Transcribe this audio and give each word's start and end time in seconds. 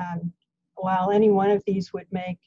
Um, 0.00 0.32
while 0.76 1.10
any 1.10 1.30
one 1.30 1.50
of 1.50 1.62
these 1.66 1.92
would 1.92 2.06
make 2.10 2.38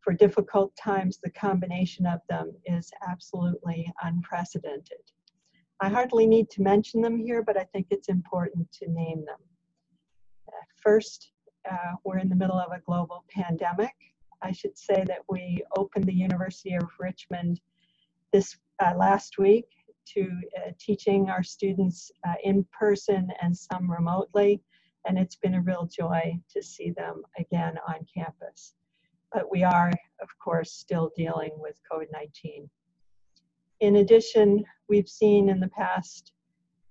for 0.00 0.12
difficult 0.12 0.74
times, 0.76 1.18
the 1.22 1.30
combination 1.30 2.06
of 2.06 2.20
them 2.28 2.52
is 2.66 2.90
absolutely 3.08 3.92
unprecedented. 4.02 5.02
I 5.80 5.88
hardly 5.88 6.26
need 6.26 6.48
to 6.50 6.62
mention 6.62 7.00
them 7.00 7.18
here, 7.18 7.42
but 7.42 7.56
I 7.56 7.64
think 7.64 7.88
it's 7.90 8.08
important 8.08 8.70
to 8.72 8.90
name 8.90 9.24
them. 9.24 9.38
Uh, 10.48 10.64
first, 10.82 11.32
uh, 11.70 11.94
we're 12.04 12.18
in 12.18 12.28
the 12.28 12.36
middle 12.36 12.58
of 12.58 12.72
a 12.72 12.80
global 12.80 13.24
pandemic. 13.30 13.94
I 14.42 14.52
should 14.52 14.76
say 14.76 15.04
that 15.06 15.20
we 15.28 15.64
opened 15.76 16.06
the 16.06 16.14
University 16.14 16.74
of 16.74 16.88
Richmond 16.98 17.60
this 18.32 18.56
uh, 18.84 18.94
last 18.96 19.38
week 19.38 19.66
to 20.14 20.22
uh, 20.56 20.70
teaching 20.78 21.30
our 21.30 21.42
students 21.42 22.10
uh, 22.26 22.34
in 22.42 22.66
person 22.76 23.28
and 23.40 23.56
some 23.56 23.90
remotely, 23.90 24.60
and 25.06 25.18
it's 25.18 25.36
been 25.36 25.54
a 25.54 25.62
real 25.62 25.86
joy 25.86 26.32
to 26.50 26.62
see 26.62 26.90
them 26.90 27.22
again 27.38 27.74
on 27.88 28.06
campus 28.14 28.74
but 29.32 29.50
we 29.50 29.62
are, 29.62 29.90
of 30.20 30.28
course, 30.38 30.72
still 30.72 31.10
dealing 31.16 31.52
with 31.56 31.80
COVID 31.90 32.08
19. 32.12 32.68
In 33.80 33.96
addition, 33.96 34.64
we've 34.88 35.08
seen 35.08 35.48
in 35.48 35.58
the 35.58 35.68
past 35.68 36.32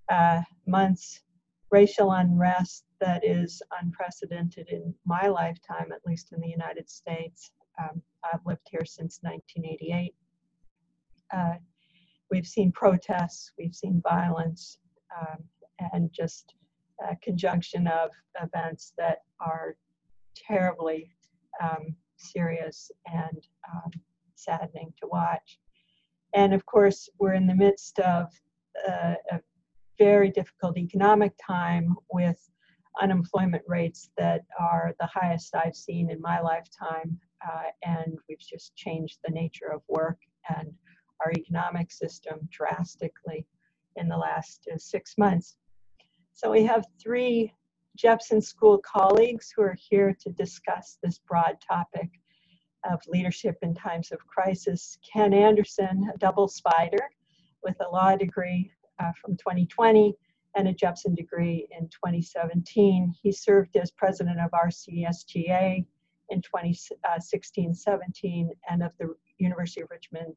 uh, 0.09 0.41
months 0.67 1.21
racial 1.69 2.11
unrest 2.11 2.83
that 2.99 3.23
is 3.23 3.61
unprecedented 3.81 4.67
in 4.69 4.93
my 5.05 5.27
lifetime, 5.27 5.91
at 5.93 6.05
least 6.05 6.33
in 6.33 6.41
the 6.41 6.49
United 6.49 6.89
States. 6.89 7.51
Um, 7.79 8.01
I've 8.25 8.45
lived 8.45 8.67
here 8.69 8.85
since 8.85 9.19
1988. 9.21 10.13
Uh, 11.33 11.53
we've 12.29 12.45
seen 12.45 12.71
protests, 12.73 13.51
we've 13.57 13.73
seen 13.73 14.01
violence, 14.03 14.79
um, 15.17 15.37
and 15.93 16.11
just 16.11 16.53
a 17.09 17.15
conjunction 17.17 17.87
of 17.87 18.11
events 18.41 18.93
that 18.97 19.19
are 19.39 19.75
terribly 20.35 21.11
um, 21.61 21.95
serious 22.17 22.91
and 23.05 23.47
um, 23.73 23.91
saddening 24.35 24.93
to 25.01 25.07
watch. 25.07 25.59
And 26.33 26.53
of 26.53 26.65
course, 26.65 27.09
we're 27.19 27.33
in 27.33 27.47
the 27.47 27.55
midst 27.55 27.99
of 27.99 28.27
uh, 28.87 29.15
a 29.31 29.39
very 29.97 30.31
difficult 30.31 30.77
economic 30.77 31.33
time 31.45 31.95
with 32.11 32.49
unemployment 33.01 33.63
rates 33.67 34.09
that 34.17 34.41
are 34.59 34.93
the 34.99 35.07
highest 35.07 35.55
I've 35.55 35.75
seen 35.75 36.09
in 36.09 36.21
my 36.21 36.39
lifetime. 36.39 37.19
Uh, 37.47 37.69
and 37.83 38.17
we've 38.27 38.39
just 38.39 38.75
changed 38.75 39.19
the 39.23 39.33
nature 39.33 39.71
of 39.73 39.81
work 39.87 40.19
and 40.55 40.71
our 41.23 41.31
economic 41.31 41.91
system 41.91 42.39
drastically 42.51 43.45
in 43.95 44.07
the 44.07 44.17
last 44.17 44.67
uh, 44.73 44.77
six 44.77 45.15
months. 45.17 45.57
So 46.33 46.51
we 46.51 46.63
have 46.63 46.85
three 47.01 47.53
Jepson 47.95 48.41
School 48.41 48.79
colleagues 48.79 49.53
who 49.55 49.61
are 49.63 49.77
here 49.89 50.15
to 50.21 50.29
discuss 50.31 50.97
this 51.03 51.19
broad 51.19 51.57
topic 51.65 52.09
of 52.89 52.99
leadership 53.07 53.57
in 53.61 53.75
times 53.75 54.11
of 54.11 54.25
crisis. 54.25 54.97
Ken 55.13 55.33
Anderson, 55.33 56.09
a 56.13 56.17
double 56.17 56.47
spider 56.47 57.09
with 57.63 57.75
a 57.81 57.89
law 57.89 58.15
degree 58.15 58.71
uh, 58.99 59.11
from 59.21 59.37
2020 59.37 60.15
and 60.55 60.67
a 60.67 60.73
Jepson 60.73 61.15
degree 61.15 61.67
in 61.77 61.87
2017. 61.89 63.13
He 63.21 63.31
served 63.31 63.75
as 63.75 63.91
president 63.91 64.39
of 64.39 64.51
RCSGA 64.51 65.85
in 66.29 66.41
2016 66.41 67.73
17 67.73 68.51
and 68.69 68.83
of 68.83 68.91
the 68.99 69.13
University 69.37 69.81
of 69.81 69.89
Richmond 69.91 70.33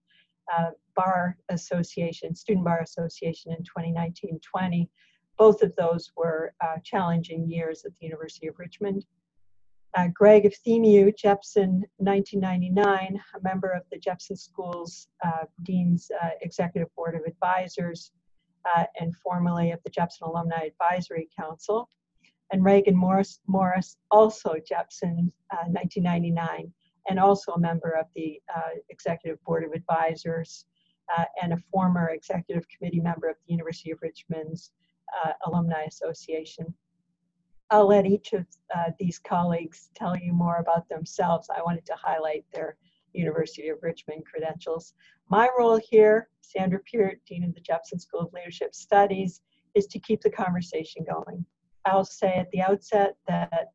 uh, 0.54 0.70
Bar 0.94 1.36
Association, 1.48 2.34
Student 2.34 2.64
Bar 2.64 2.80
Association 2.80 3.52
in 3.52 3.58
2019 3.64 4.40
20 4.40 4.90
both 5.38 5.62
of 5.62 5.74
those 5.76 6.12
were 6.16 6.54
uh, 6.60 6.76
challenging 6.82 7.48
years 7.48 7.84
at 7.84 7.92
the 7.94 8.06
University 8.06 8.46
of 8.46 8.58
Richmond. 8.58 9.04
Uh, 9.96 10.08
Greg 10.12 10.44
Efthimiou, 10.44 11.16
Jepson 11.16 11.84
1999, 11.98 13.20
a 13.36 13.40
member 13.42 13.70
of 13.70 13.82
the 13.92 13.98
Jepson 13.98 14.36
Schools 14.36 15.08
uh, 15.24 15.44
Dean's 15.62 16.10
uh, 16.22 16.30
Executive 16.42 16.92
Board 16.96 17.14
of 17.14 17.22
Advisors, 17.26 18.10
uh, 18.76 18.84
and 18.98 19.14
formerly 19.16 19.70
of 19.70 19.80
the 19.84 19.90
Jepson 19.90 20.26
Alumni 20.26 20.66
Advisory 20.66 21.28
Council. 21.38 21.88
And 22.52 22.64
Reagan 22.64 22.96
Morris, 22.96 23.40
Morris 23.46 23.96
also 24.10 24.56
Jepson 24.66 25.32
1999, 25.50 26.48
uh, 26.48 26.60
and 27.08 27.20
also 27.20 27.52
a 27.52 27.60
member 27.60 27.90
of 27.90 28.06
the 28.14 28.40
Executive 28.90 29.42
Board 29.44 29.64
of 29.64 29.72
Advisors, 29.72 30.66
and 31.40 31.52
a 31.52 31.62
former 31.70 32.10
Executive 32.10 32.66
Committee 32.68 33.00
member 33.00 33.28
of 33.28 33.36
the 33.46 33.52
University 33.52 33.92
of 33.92 33.98
Richmond's 34.02 34.72
uh, 35.24 35.32
Alumni 35.46 35.84
Association. 35.84 36.72
I'll 37.70 37.88
let 37.88 38.06
each 38.06 38.32
of 38.32 38.46
uh, 38.74 38.90
these 38.98 39.18
colleagues 39.18 39.90
tell 39.94 40.16
you 40.16 40.32
more 40.32 40.58
about 40.58 40.88
themselves. 40.88 41.48
I 41.54 41.62
wanted 41.62 41.86
to 41.86 41.94
highlight 41.94 42.44
their 42.52 42.76
University 43.12 43.68
of 43.68 43.78
Richmond 43.82 44.24
credentials. 44.26 44.94
My 45.30 45.48
role 45.58 45.80
here, 45.90 46.28
Sandra 46.40 46.80
Peart, 46.90 47.20
Dean 47.26 47.44
of 47.44 47.54
the 47.54 47.60
Jepson 47.60 47.98
School 47.98 48.20
of 48.20 48.32
Leadership 48.32 48.74
Studies, 48.74 49.40
is 49.74 49.86
to 49.86 49.98
keep 49.98 50.20
the 50.20 50.30
conversation 50.30 51.04
going. 51.08 51.44
I'll 51.86 52.04
say 52.04 52.34
at 52.34 52.50
the 52.50 52.62
outset 52.62 53.16
that 53.28 53.68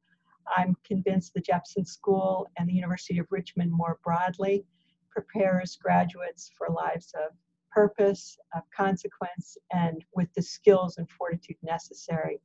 I'm 0.55 0.75
convinced 0.83 1.33
the 1.33 1.41
Jepson 1.41 1.85
School 1.85 2.47
and 2.57 2.67
the 2.67 2.73
University 2.73 3.19
of 3.19 3.27
Richmond 3.29 3.71
more 3.71 3.99
broadly 4.03 4.65
prepares 5.11 5.75
graduates 5.75 6.51
for 6.57 6.69
lives 6.69 7.13
of 7.15 7.35
purpose, 7.71 8.37
of 8.55 8.63
consequence, 8.75 9.57
and 9.71 10.03
with 10.15 10.31
the 10.33 10.41
skills 10.41 10.97
and 10.97 11.09
fortitude 11.09 11.57
necessary 11.63 12.41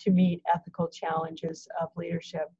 to 0.00 0.10
meet 0.10 0.42
ethical 0.52 0.88
challenges 0.88 1.66
of 1.80 1.88
leadership. 1.96 2.50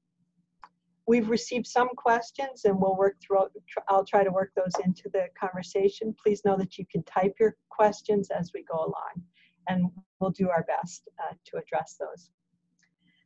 We've 1.07 1.29
received 1.29 1.67
some 1.67 1.89
questions 1.97 2.65
and 2.65 2.81
we'll 2.81 2.97
work 2.97 3.17
through, 3.21 3.47
I'll 3.89 4.05
try 4.05 4.25
to 4.25 4.31
work 4.31 4.53
those 4.57 4.73
into 4.85 5.09
the 5.13 5.27
conversation. 5.39 6.15
Please 6.21 6.43
know 6.45 6.57
that 6.57 6.79
you 6.79 6.87
can 6.91 7.05
type 7.05 7.35
your 7.39 7.57
questions 7.69 8.31
as 8.31 8.51
we 8.53 8.65
go 8.65 8.79
along 8.79 9.23
and 9.69 9.91
we'll 10.19 10.31
do 10.31 10.49
our 10.51 10.65
best 10.65 11.09
uh, 11.23 11.35
to 11.45 11.59
address 11.59 11.97
those. 12.01 12.31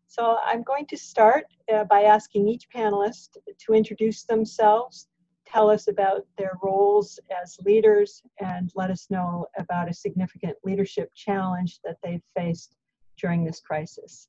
So 0.09 0.39
I'm 0.45 0.65
going 0.65 0.87
to 0.87 0.97
start 0.97 1.45
uh, 1.73 1.84
by 1.84 2.03
asking 2.03 2.49
each 2.49 2.69
panelist 2.75 3.37
to 3.61 3.75
introduce 3.75 4.25
themselves 4.25 5.06
tell 5.53 5.71
us 5.71 5.88
about 5.88 6.27
their 6.38 6.53
roles 6.62 7.19
as 7.43 7.59
leaders 7.65 8.22
and 8.41 8.71
let 8.75 8.91
us 8.91 9.06
know 9.11 9.47
about 9.59 9.88
a 9.88 9.94
significant 9.94 10.56
leadership 10.65 11.11
challenge 11.15 11.81
that 11.84 11.97
they've 12.03 12.22
faced 12.37 12.77
during 13.19 13.44
this 13.44 13.61
crisis. 13.61 14.28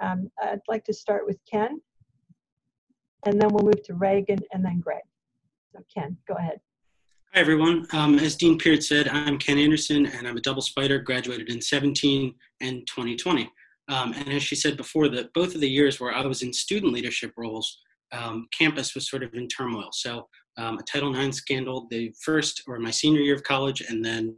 Um, 0.00 0.30
I'd 0.42 0.60
like 0.68 0.84
to 0.84 0.92
start 0.92 1.26
with 1.26 1.38
Ken, 1.50 1.80
and 3.24 3.40
then 3.40 3.48
we'll 3.52 3.64
move 3.64 3.82
to 3.84 3.94
Reagan 3.94 4.38
and 4.52 4.64
then 4.64 4.80
Greg. 4.80 5.02
So 5.72 5.80
Ken, 5.92 6.16
go 6.26 6.34
ahead. 6.34 6.60
Hi 7.34 7.40
everyone. 7.40 7.86
Um, 7.92 8.18
as 8.18 8.36
Dean 8.36 8.58
Peart 8.58 8.82
said, 8.82 9.08
I'm 9.08 9.38
Ken 9.38 9.58
Anderson 9.58 10.06
and 10.06 10.26
I'm 10.26 10.36
a 10.38 10.40
double 10.40 10.62
spider, 10.62 10.98
graduated 10.98 11.50
in 11.50 11.60
17 11.60 12.34
and 12.62 12.86
2020. 12.86 13.50
Um, 13.88 14.12
and 14.14 14.28
as 14.28 14.42
she 14.42 14.54
said 14.54 14.76
before, 14.76 15.08
that 15.08 15.32
both 15.34 15.54
of 15.54 15.60
the 15.60 15.68
years 15.68 16.00
where 16.00 16.12
I 16.12 16.24
was 16.24 16.42
in 16.42 16.52
student 16.52 16.92
leadership 16.92 17.32
roles, 17.36 17.80
um, 18.12 18.48
campus 18.56 18.94
was 18.94 19.08
sort 19.10 19.22
of 19.22 19.34
in 19.34 19.46
turmoil. 19.48 19.88
So 19.92 20.28
um, 20.58 20.78
a 20.78 20.82
Title 20.82 21.14
IX 21.14 21.34
scandal 21.36 21.86
the 21.90 22.12
first 22.22 22.62
or 22.66 22.78
my 22.78 22.90
senior 22.90 23.20
year 23.20 23.34
of 23.34 23.44
college, 23.44 23.80
and 23.80 24.04
then 24.04 24.36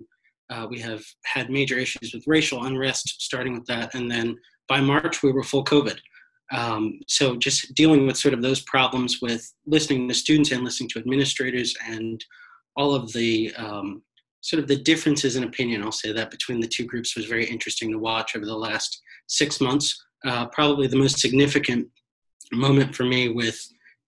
uh, 0.50 0.66
we 0.68 0.78
have 0.80 1.02
had 1.24 1.50
major 1.50 1.78
issues 1.78 2.12
with 2.12 2.26
racial 2.26 2.64
unrest, 2.64 3.22
starting 3.22 3.54
with 3.54 3.66
that, 3.66 3.94
and 3.94 4.10
then 4.10 4.36
by 4.68 4.80
March 4.80 5.22
we 5.22 5.32
were 5.32 5.42
full 5.42 5.64
COVID. 5.64 5.98
Um, 6.52 7.00
so 7.06 7.36
just 7.36 7.74
dealing 7.74 8.06
with 8.06 8.16
sort 8.16 8.34
of 8.34 8.42
those 8.42 8.60
problems 8.62 9.18
with 9.22 9.52
listening 9.66 10.08
to 10.08 10.14
students 10.14 10.50
and 10.50 10.64
listening 10.64 10.90
to 10.90 10.98
administrators 10.98 11.74
and 11.86 12.22
all 12.76 12.94
of 12.94 13.12
the 13.12 13.54
um, 13.56 14.02
sort 14.40 14.62
of 14.62 14.68
the 14.68 14.76
differences 14.76 15.36
in 15.36 15.44
opinion, 15.44 15.82
I'll 15.82 15.92
say 15.92 16.12
that 16.12 16.30
between 16.30 16.60
the 16.60 16.66
two 16.66 16.84
groups 16.84 17.16
was 17.16 17.26
very 17.26 17.44
interesting 17.44 17.90
to 17.92 17.98
watch 17.98 18.34
over 18.34 18.46
the 18.46 18.56
last 18.56 19.00
six 19.28 19.60
months. 19.60 20.04
Uh, 20.24 20.46
probably 20.46 20.86
the 20.86 20.96
most 20.96 21.18
significant 21.18 21.86
moment 22.52 22.94
for 22.94 23.04
me 23.04 23.28
with 23.28 23.60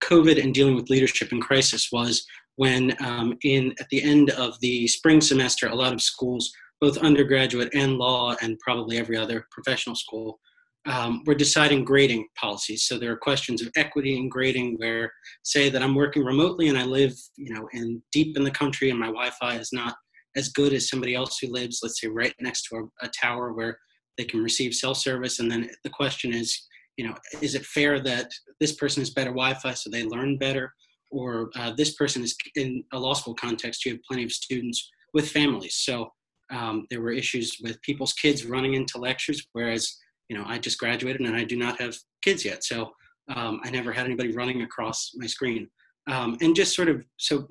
COVID 0.02 0.43
and 0.43 0.54
dealing 0.54 0.75
with 0.75 0.90
leadership 0.90 1.32
in 1.32 1.40
crisis 1.40 1.88
was 1.93 2.25
when, 2.56 2.94
um, 3.00 3.37
in 3.44 3.75
at 3.81 3.88
the 3.90 4.02
end 4.02 4.31
of 4.31 4.58
the 4.60 4.87
spring 4.88 5.20
semester, 5.20 5.66
a 5.69 5.75
lot 5.75 5.93
of 5.93 6.02
schools, 6.02 6.52
both 6.81 6.99
undergraduate 6.99 7.70
and 7.75 7.96
law, 7.96 8.34
and 8.43 8.58
probably 8.58 8.99
every 8.99 9.16
other 9.16 9.46
professional 9.50 9.96
school, 9.96 10.38
um, 10.87 11.22
were 11.26 11.34
deciding 11.34 11.84
grading 11.84 12.26
policies. 12.37 12.84
So 12.84 12.99
there 12.99 13.12
are 13.12 13.16
questions 13.16 13.62
of 13.62 13.70
equity 13.76 14.16
in 14.16 14.28
grading, 14.28 14.75
where 14.78 15.12
say 15.44 15.70
that 15.70 15.82
I'm 15.82 15.94
working 15.94 16.25
remotely 16.25 16.69
and 16.69 16.76
I 16.76 16.84
live, 16.84 17.14
you 17.37 17.55
know, 17.55 17.69
in 17.72 18.02
deep 18.12 18.37
in 18.37 18.44
the 18.44 18.50
country, 18.50 18.90
and 18.90 18.98
my 18.98 19.06
Wi-Fi 19.06 19.56
is 19.56 19.70
not 19.72 19.94
as 20.34 20.48
good 20.48 20.72
as 20.72 20.88
somebody 20.88 21.14
else 21.14 21.38
who 21.38 21.52
lives, 21.52 21.81
let's 21.82 22.00
say, 22.00 22.08
right 22.08 22.34
next 22.40 22.62
to 22.64 22.76
a, 22.76 23.06
a 23.06 23.08
tower 23.08 23.52
where 23.52 23.78
they 24.19 24.25
can 24.25 24.43
receive 24.43 24.75
cell 24.75 24.94
service. 24.94 25.38
And 25.38 25.50
then 25.50 25.70
the 25.84 25.90
question 25.90 26.34
is, 26.34 26.66
you 26.96 27.06
know, 27.06 27.14
is 27.40 27.54
it 27.54 27.64
fair 27.64 28.00
that 28.00 28.30
this 28.60 28.72
person 28.72 29.00
has 29.00 29.10
better 29.10 29.30
Wi-Fi 29.30 29.74
so 29.74 29.90
they 29.90 30.04
learn 30.04 30.38
better, 30.38 30.72
or 31.10 31.50
uh, 31.56 31.72
this 31.76 31.94
person 31.94 32.22
is 32.22 32.36
in 32.56 32.84
a 32.92 32.98
law 32.98 33.14
school 33.14 33.34
context? 33.34 33.84
You 33.84 33.92
have 33.92 34.02
plenty 34.08 34.24
of 34.24 34.32
students 34.32 34.90
with 35.14 35.30
families, 35.30 35.76
so 35.76 36.10
um, 36.50 36.86
there 36.90 37.00
were 37.00 37.12
issues 37.12 37.56
with 37.62 37.80
people's 37.82 38.12
kids 38.12 38.44
running 38.44 38.74
into 38.74 38.98
lectures, 38.98 39.46
whereas 39.52 39.98
you 40.28 40.36
know 40.36 40.44
I 40.46 40.58
just 40.58 40.78
graduated 40.78 41.20
and 41.20 41.36
I 41.36 41.44
do 41.44 41.56
not 41.56 41.80
have 41.80 41.94
kids 42.22 42.44
yet. 42.44 42.64
So 42.64 42.92
Um, 43.36 43.60
I 43.66 43.70
never 43.70 43.92
had 43.92 44.06
anybody 44.06 44.32
running 44.32 44.62
across 44.62 44.98
my 45.14 45.28
screen. 45.28 45.70
Um, 46.12 46.30
and 46.42 46.56
just 46.56 46.74
sort 46.74 46.88
of, 46.92 46.96
so 47.16 47.46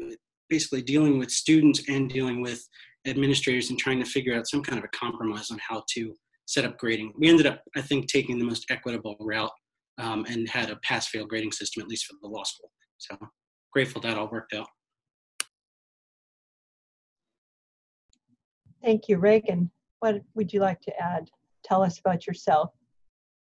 basically 0.49 0.83
dealing 0.93 1.17
with 1.17 1.31
students 1.31 1.79
and 1.87 2.09
dealing 2.09 2.41
with 2.47 2.61
administrators 3.07 3.69
and 3.69 3.79
trying 3.79 4.01
to 4.03 4.11
figure 4.15 4.35
out 4.37 4.49
some 4.49 4.61
kind 4.61 4.77
of 4.79 4.83
a 4.83 4.97
compromise 5.03 5.49
on 5.49 5.59
how 5.69 5.79
to 5.93 6.01
set 6.51 6.65
up 6.65 6.77
grading. 6.77 7.13
We 7.17 7.29
ended 7.29 7.47
up, 7.47 7.61
I 7.77 7.81
think, 7.81 8.07
taking 8.07 8.37
the 8.37 8.43
most 8.43 8.69
equitable 8.69 9.15
route 9.21 9.51
um, 9.97 10.25
and 10.29 10.49
had 10.49 10.69
a 10.69 10.75
pass 10.77 11.07
fail 11.07 11.25
grading 11.25 11.53
system, 11.53 11.81
at 11.81 11.87
least 11.87 12.05
for 12.05 12.15
the 12.21 12.27
law 12.27 12.43
school. 12.43 12.69
So 12.97 13.17
grateful 13.71 14.01
that 14.01 14.17
all 14.17 14.29
worked 14.29 14.53
out. 14.53 14.67
Thank 18.83 19.07
you. 19.07 19.17
Reagan, 19.17 19.71
what 19.99 20.21
would 20.35 20.51
you 20.51 20.59
like 20.59 20.81
to 20.81 20.91
add? 20.99 21.29
Tell 21.63 21.83
us 21.83 21.99
about 21.99 22.27
yourself. 22.27 22.71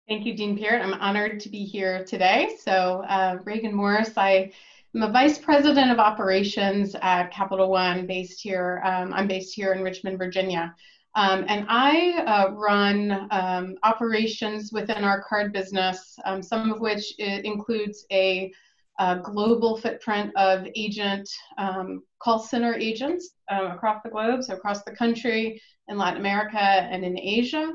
Thank 0.07 0.27
you, 0.27 0.37
Dean 0.37 0.59
Peart. 0.59 0.83
I'm 0.83 0.95
honored 0.95 1.41
to 1.41 1.49
be 1.49 1.65
here 1.65 2.05
today. 2.05 2.57
So, 2.61 3.05
uh, 3.09 3.39
Reagan 3.45 3.73
Morris, 3.73 4.11
I 4.19 4.53
am 4.95 5.03
a 5.03 5.11
vice 5.11 5.39
president 5.39 5.93
of 5.93 5.99
operations 5.99 6.95
at 7.01 7.31
Capital 7.31 7.71
One, 7.71 8.07
based 8.07 8.43
here. 8.43 8.83
Um, 8.85 9.15
I'm 9.15 9.29
based 9.29 9.55
here 9.55 9.73
in 9.73 9.83
Richmond, 9.83 10.19
Virginia. 10.19 10.75
Um, 11.15 11.45
and 11.49 11.67
I 11.69 12.23
uh, 12.27 12.53
run 12.53 13.29
um, 13.31 13.77
operations 13.83 14.73
within 14.73 15.05
our 15.05 15.23
card 15.23 15.53
business, 15.53 16.19
um, 16.25 16.43
some 16.43 16.73
of 16.73 16.81
which 16.81 17.19
includes 17.19 18.07
a, 18.11 18.51
a, 18.99 19.19
global 19.19 19.77
footprint 19.77 20.35
of 20.37 20.67
agent 20.75 21.29
um, 21.59 22.03
call 22.19 22.39
center 22.39 22.75
agents 22.75 23.35
um, 23.51 23.73
across 23.73 24.03
the 24.03 24.11
globe, 24.11 24.43
so 24.43 24.55
across 24.55 24.85
the 24.85 24.93
country, 24.93 25.61
in 25.89 25.99
Latin 25.99 26.21
America, 26.21 26.59
and 26.59 27.05
in 27.05 27.19
Asia. 27.19 27.73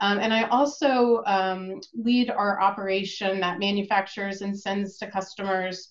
Um, 0.00 0.18
and 0.20 0.32
I 0.32 0.44
also 0.44 1.22
lead 1.92 2.30
our 2.30 2.60
operation 2.62 3.40
that 3.40 3.58
manufactures 3.58 4.40
and 4.40 4.58
sends 4.58 4.96
to 4.98 5.10
customers 5.10 5.90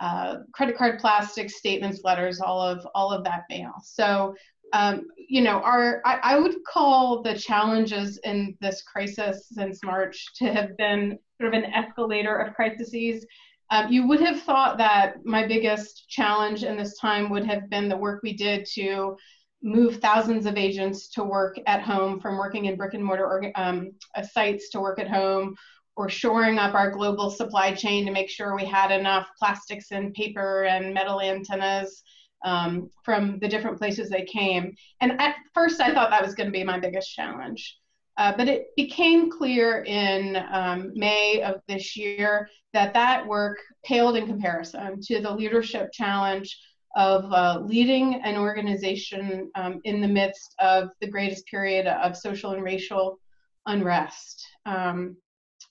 uh, 0.00 0.36
credit 0.52 0.76
card 0.76 0.98
plastics, 0.98 1.56
statements, 1.56 2.02
letters, 2.04 2.40
all 2.40 2.60
of 2.60 2.86
all 2.94 3.10
of 3.10 3.24
that 3.24 3.44
mail. 3.48 3.72
So 3.82 4.34
um, 4.72 5.06
you 5.28 5.42
know, 5.42 5.58
I, 5.58 6.00
I, 6.04 6.38
would 6.38 6.56
call 6.64 7.22
the 7.22 7.36
challenges 7.36 8.18
in 8.24 8.56
this 8.60 8.82
crisis 8.82 9.48
since 9.50 9.82
March 9.84 10.34
to 10.36 10.52
have 10.52 10.76
been 10.76 11.18
sort 11.40 11.54
of 11.54 11.62
an 11.62 11.72
escalator 11.72 12.36
of 12.36 12.54
crises. 12.54 13.26
Um, 13.70 13.92
you 13.92 14.06
would 14.06 14.20
have 14.20 14.42
thought 14.42 14.78
that 14.78 15.24
my 15.24 15.46
biggest 15.46 16.08
challenge 16.08 16.62
in 16.62 16.76
this 16.76 16.98
time 16.98 17.30
would 17.30 17.44
have 17.44 17.68
been 17.68 17.88
the 17.88 17.96
work 17.96 18.20
we 18.22 18.32
did 18.32 18.66
to 18.74 19.16
move 19.62 19.96
thousands 19.96 20.46
of 20.46 20.56
agents 20.56 21.08
to 21.10 21.24
work 21.24 21.58
at 21.66 21.82
home 21.82 22.20
from 22.20 22.36
working 22.36 22.66
in 22.66 22.76
brick 22.76 22.94
and 22.94 23.04
mortar 23.04 23.50
um, 23.56 23.90
uh, 24.14 24.22
sites 24.22 24.68
to 24.70 24.80
work 24.80 25.00
at 25.00 25.08
home 25.08 25.56
or 25.96 26.08
shoring 26.08 26.58
up 26.58 26.74
our 26.74 26.90
global 26.90 27.30
supply 27.30 27.72
chain 27.72 28.04
to 28.04 28.12
make 28.12 28.28
sure 28.28 28.54
we 28.54 28.66
had 28.66 28.90
enough 28.90 29.26
plastics 29.38 29.90
and 29.90 30.14
paper 30.14 30.64
and 30.64 30.92
metal 30.92 31.20
antennas 31.20 32.02
um, 32.46 32.88
from 33.04 33.38
the 33.40 33.48
different 33.48 33.76
places 33.76 34.08
they 34.08 34.24
came. 34.24 34.74
And 35.00 35.20
at 35.20 35.34
first, 35.52 35.80
I 35.80 35.92
thought 35.92 36.10
that 36.10 36.24
was 36.24 36.34
going 36.34 36.46
to 36.46 36.58
be 36.58 36.64
my 36.64 36.78
biggest 36.78 37.12
challenge. 37.12 37.76
Uh, 38.16 38.32
but 38.34 38.48
it 38.48 38.68
became 38.76 39.30
clear 39.30 39.84
in 39.84 40.42
um, 40.50 40.92
May 40.94 41.42
of 41.42 41.56
this 41.68 41.96
year 41.96 42.48
that 42.72 42.94
that 42.94 43.26
work 43.26 43.58
paled 43.84 44.16
in 44.16 44.26
comparison 44.26 45.00
to 45.02 45.20
the 45.20 45.30
leadership 45.30 45.90
challenge 45.92 46.58
of 46.94 47.30
uh, 47.30 47.60
leading 47.62 48.22
an 48.22 48.36
organization 48.36 49.50
um, 49.54 49.80
in 49.84 50.00
the 50.00 50.08
midst 50.08 50.54
of 50.60 50.88
the 51.02 51.10
greatest 51.10 51.46
period 51.46 51.86
of 51.86 52.16
social 52.16 52.52
and 52.52 52.62
racial 52.62 53.18
unrest. 53.66 54.46
Um, 54.64 55.16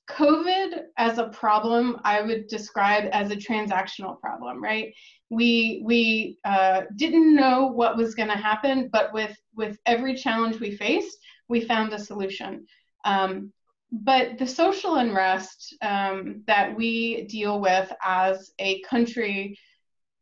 COVID 0.10 0.84
as 0.98 1.18
a 1.18 1.30
problem, 1.30 2.00
I 2.04 2.22
would 2.22 2.48
describe 2.48 3.10
as 3.12 3.32
a 3.32 3.36
transactional 3.36 4.20
problem, 4.20 4.64
right? 4.64 4.94
We 5.30 5.82
we 5.84 6.38
uh, 6.46 6.84
didn't 6.96 7.36
know 7.36 7.68
what 7.68 7.98
was 7.98 8.14
going 8.14 8.30
to 8.30 8.36
happen, 8.36 8.90
but 8.92 9.14
with 9.14 9.36
with 9.56 9.78
every 9.86 10.16
challenge 10.16 10.60
we 10.60 10.76
faced, 10.76 11.18
we 11.48 11.62
found 11.62 11.94
a 11.94 12.00
solution. 12.00 12.66
Um, 13.04 13.52
but 13.92 14.38
the 14.38 14.48
social 14.48 14.96
unrest 14.96 15.76
um, 15.82 16.44
that 16.48 16.76
we 16.76 17.24
deal 17.24 17.60
with 17.60 17.92
as 18.04 18.52
a 18.60 18.82
country 18.82 19.58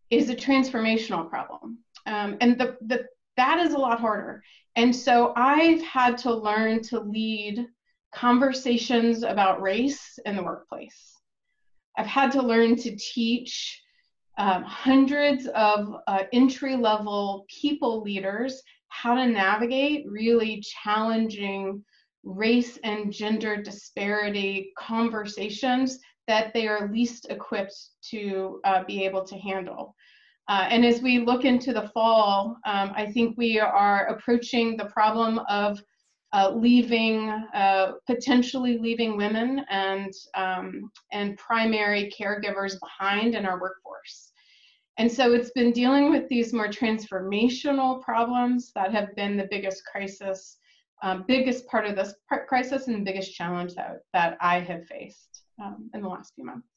is 0.09 0.29
a 0.29 0.36
transformational 0.36 1.29
problem, 1.29 1.79
um, 2.06 2.38
and 2.39 2.57
the, 2.57 2.77
the 2.81 3.06
that 3.36 3.59
is 3.59 3.74
a 3.74 3.79
lot 3.79 4.00
harder. 4.00 4.44
And 4.75 4.95
so 4.95 5.33
I've 5.36 5.81
had 5.81 6.18
to 6.19 6.33
learn 6.33 6.81
to 6.83 7.00
lead 7.00 7.65
conversations 8.15 9.24
about 9.24 9.62
race 9.62 10.19
in 10.25 10.36
the 10.36 10.44
workplace. 10.44 11.13
I've 11.98 12.06
had 12.07 12.31
to 12.33 12.42
learn 12.42 12.75
to 12.77 12.95
teach 12.95 13.81
um, 14.38 14.63
hundreds 14.63 15.48
of 15.48 15.95
uh, 16.07 16.24
entry 16.33 16.75
level 16.75 17.45
people 17.50 18.01
leaders 18.01 18.62
how 18.88 19.15
to 19.15 19.27
navigate 19.27 20.06
really 20.07 20.63
challenging 20.83 21.83
race 22.24 22.80
and 22.83 23.12
gender 23.12 23.62
disparity 23.62 24.71
conversations 24.77 26.00
that 26.27 26.54
they 26.54 26.68
are 26.68 26.92
least 26.92 27.27
equipped 27.30 27.75
to 28.10 28.62
uh, 28.63 28.83
be 28.86 29.04
able 29.04 29.24
to 29.25 29.38
handle. 29.38 29.94
Uh, 30.48 30.68
and 30.69 30.86
as 30.86 31.01
we 31.01 31.19
look 31.19 31.45
into 31.45 31.74
the 31.74 31.89
fall, 31.94 32.57
um, 32.65 32.92
I 32.95 33.12
think 33.12 33.38
we 33.38 33.60
are 33.60 34.07
approaching 34.07 34.77
the 34.77 34.86
problem 34.86 35.39
of 35.50 35.81
uh, 36.33 36.51
leaving, 36.56 37.30
uh, 37.30 37.94
potentially 38.07 38.77
leaving 38.80 39.15
women 39.15 39.63
and, 39.69 40.12
um, 40.35 40.91
and 41.12 41.38
primary 41.38 42.12
caregivers 42.19 42.75
behind 42.80 43.35
in 43.35 43.45
our 43.45 43.62
workforce. 43.62 44.31
And 44.97 45.12
so 45.12 45.33
it's 45.33 45.51
been 45.51 45.71
dealing 45.71 46.09
with 46.09 46.27
these 46.30 46.53
more 46.53 46.68
transformational 46.68 48.01
problems 48.01 48.71
that 48.75 48.91
have 48.91 49.15
been 49.15 49.38
the 49.38 49.47
biggest 49.50 49.83
crisis, 49.85 50.57
um, 51.01 51.25
biggest 51.27 51.68
part 51.68 51.85
of 51.85 51.95
this 51.95 52.13
crisis 52.47 52.88
and 52.88 53.06
biggest 53.06 53.33
challenge 53.33 53.74
that, 53.75 54.01
that 54.13 54.38
I 54.41 54.59
have 54.59 54.86
faced 54.86 55.44
um, 55.63 55.89
in 55.94 56.01
the 56.01 56.07
last 56.07 56.33
few 56.36 56.45
months. 56.45 56.68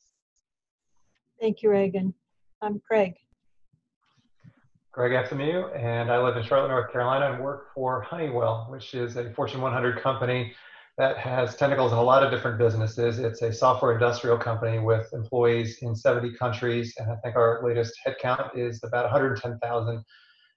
Thank 1.40 1.62
you, 1.62 1.70
Reagan. 1.70 2.14
I'm 2.62 2.80
Craig. 2.86 3.14
Greg 4.96 5.12
Efthimiou, 5.12 5.78
and 5.78 6.10
I 6.10 6.18
live 6.18 6.38
in 6.38 6.42
Charlotte, 6.42 6.68
North 6.68 6.90
Carolina, 6.90 7.30
and 7.30 7.44
work 7.44 7.66
for 7.74 8.00
Honeywell, 8.00 8.66
which 8.70 8.94
is 8.94 9.16
a 9.16 9.30
Fortune 9.34 9.60
100 9.60 10.00
company 10.00 10.54
that 10.96 11.18
has 11.18 11.54
tentacles 11.54 11.92
in 11.92 11.98
a 11.98 12.02
lot 12.02 12.22
of 12.22 12.30
different 12.30 12.56
businesses. 12.56 13.18
It's 13.18 13.42
a 13.42 13.52
software 13.52 13.92
industrial 13.92 14.38
company 14.38 14.78
with 14.78 15.06
employees 15.12 15.80
in 15.82 15.94
70 15.94 16.32
countries, 16.38 16.94
and 16.96 17.12
I 17.12 17.16
think 17.16 17.36
our 17.36 17.60
latest 17.62 17.92
headcount 18.06 18.56
is 18.56 18.82
about 18.84 19.04
110,000 19.04 20.02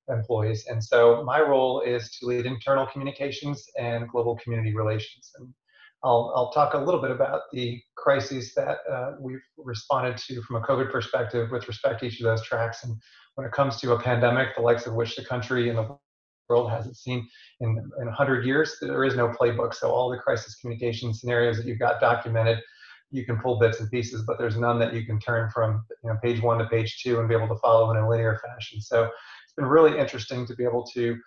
employees. 0.07 0.67
And 0.67 0.81
so 0.81 1.21
my 1.25 1.41
role 1.41 1.81
is 1.81 2.09
to 2.11 2.25
lead 2.25 2.45
internal 2.45 2.87
communications 2.87 3.65
and 3.77 4.07
global 4.07 4.37
community 4.37 4.73
relations. 4.73 5.33
And 5.37 5.53
I'll, 6.01 6.31
I'll 6.33 6.51
talk 6.51 6.75
a 6.75 6.77
little 6.77 7.01
bit 7.01 7.11
about 7.11 7.41
the 7.51 7.81
crises 7.97 8.53
that 8.55 8.77
uh, 8.89 9.11
we've 9.19 9.41
responded 9.57 10.15
to 10.29 10.41
from 10.43 10.55
a 10.55 10.61
COVID 10.61 10.93
perspective 10.93 11.51
with 11.51 11.67
respect 11.67 11.99
to 11.99 12.05
each 12.05 12.21
of 12.21 12.23
those 12.23 12.41
tracks 12.41 12.85
and 12.85 12.95
when 13.39 13.48
it 13.48 13.53
comes 13.53 13.79
to 13.79 13.93
a 13.93 14.00
pandemic, 14.01 14.53
the 14.53 14.62
likes 14.62 14.86
of 14.86 14.96
which 14.96 15.15
the 15.15 15.24
country 15.24 15.69
and 15.69 15.77
the 15.77 15.98
world 16.50 16.69
hasn't 16.69 16.98
seen 16.98 17.25
in, 17.62 17.69
in 17.69 18.05
100 18.08 18.46
years, 18.46 18.75
there 18.81 19.05
is 19.05 19.15
no 19.15 19.29
playbook. 19.29 19.74
So 19.74 19.89
all 19.89 20.10
the 20.10 20.17
crisis 20.17 20.55
communication 20.55 21.13
scenarios 21.13 21.55
that 21.55 21.65
you've 21.65 21.79
got 21.79 22.01
documented, 22.01 22.60
you 23.12 23.25
can 23.25 23.38
pull 23.38 23.58
bits 23.58 23.79
and 23.79 23.89
pieces, 23.89 24.24
but 24.27 24.38
there's 24.38 24.58
none 24.58 24.77
that 24.79 24.93
you 24.93 25.05
can 25.05 25.22
turn 25.22 25.50
from 25.51 25.86
you 26.03 26.10
know, 26.10 26.17
page 26.22 26.41
one 26.41 26.58
to 26.58 26.65
page 26.65 27.01
two 27.01 27.22
and 27.22 27.29
be 27.29 27.34
able 27.34 27.48
to 27.48 27.55
follow 27.62 27.89
in 27.91 27.96
a 27.96 28.10
linear 28.10 28.41
fashion. 28.46 28.81
So 28.81 29.05
it's 29.05 29.53
been 29.55 29.67
really 29.67 29.98
interesting 29.98 30.46
to 30.46 30.53
be 30.53 30.65
able 30.65 30.86
to 30.88 31.17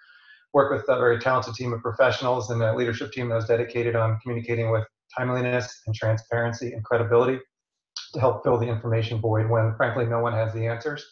work 0.53 0.71
with 0.71 0.87
a 0.91 0.99
very 0.99 1.19
talented 1.19 1.55
team 1.55 1.73
of 1.73 1.81
professionals 1.81 2.51
and 2.51 2.63
a 2.63 2.77
leadership 2.77 3.13
team 3.13 3.31
that 3.31 3.37
was 3.37 3.47
dedicated 3.47 3.97
on 3.97 4.19
communicating 4.23 4.71
with 4.71 4.85
timeliness 5.17 5.81
and 5.87 5.95
transparency 5.95 6.75
and 6.75 6.85
credibility 6.85 7.41
to 8.13 8.21
help 8.21 8.45
fill 8.45 8.59
the 8.59 8.69
information 8.69 9.19
void 9.19 9.49
when 9.49 9.75
frankly 9.79 10.05
no 10.05 10.21
one 10.21 10.35
has 10.35 10.53
the 10.53 10.67
answers 10.67 11.07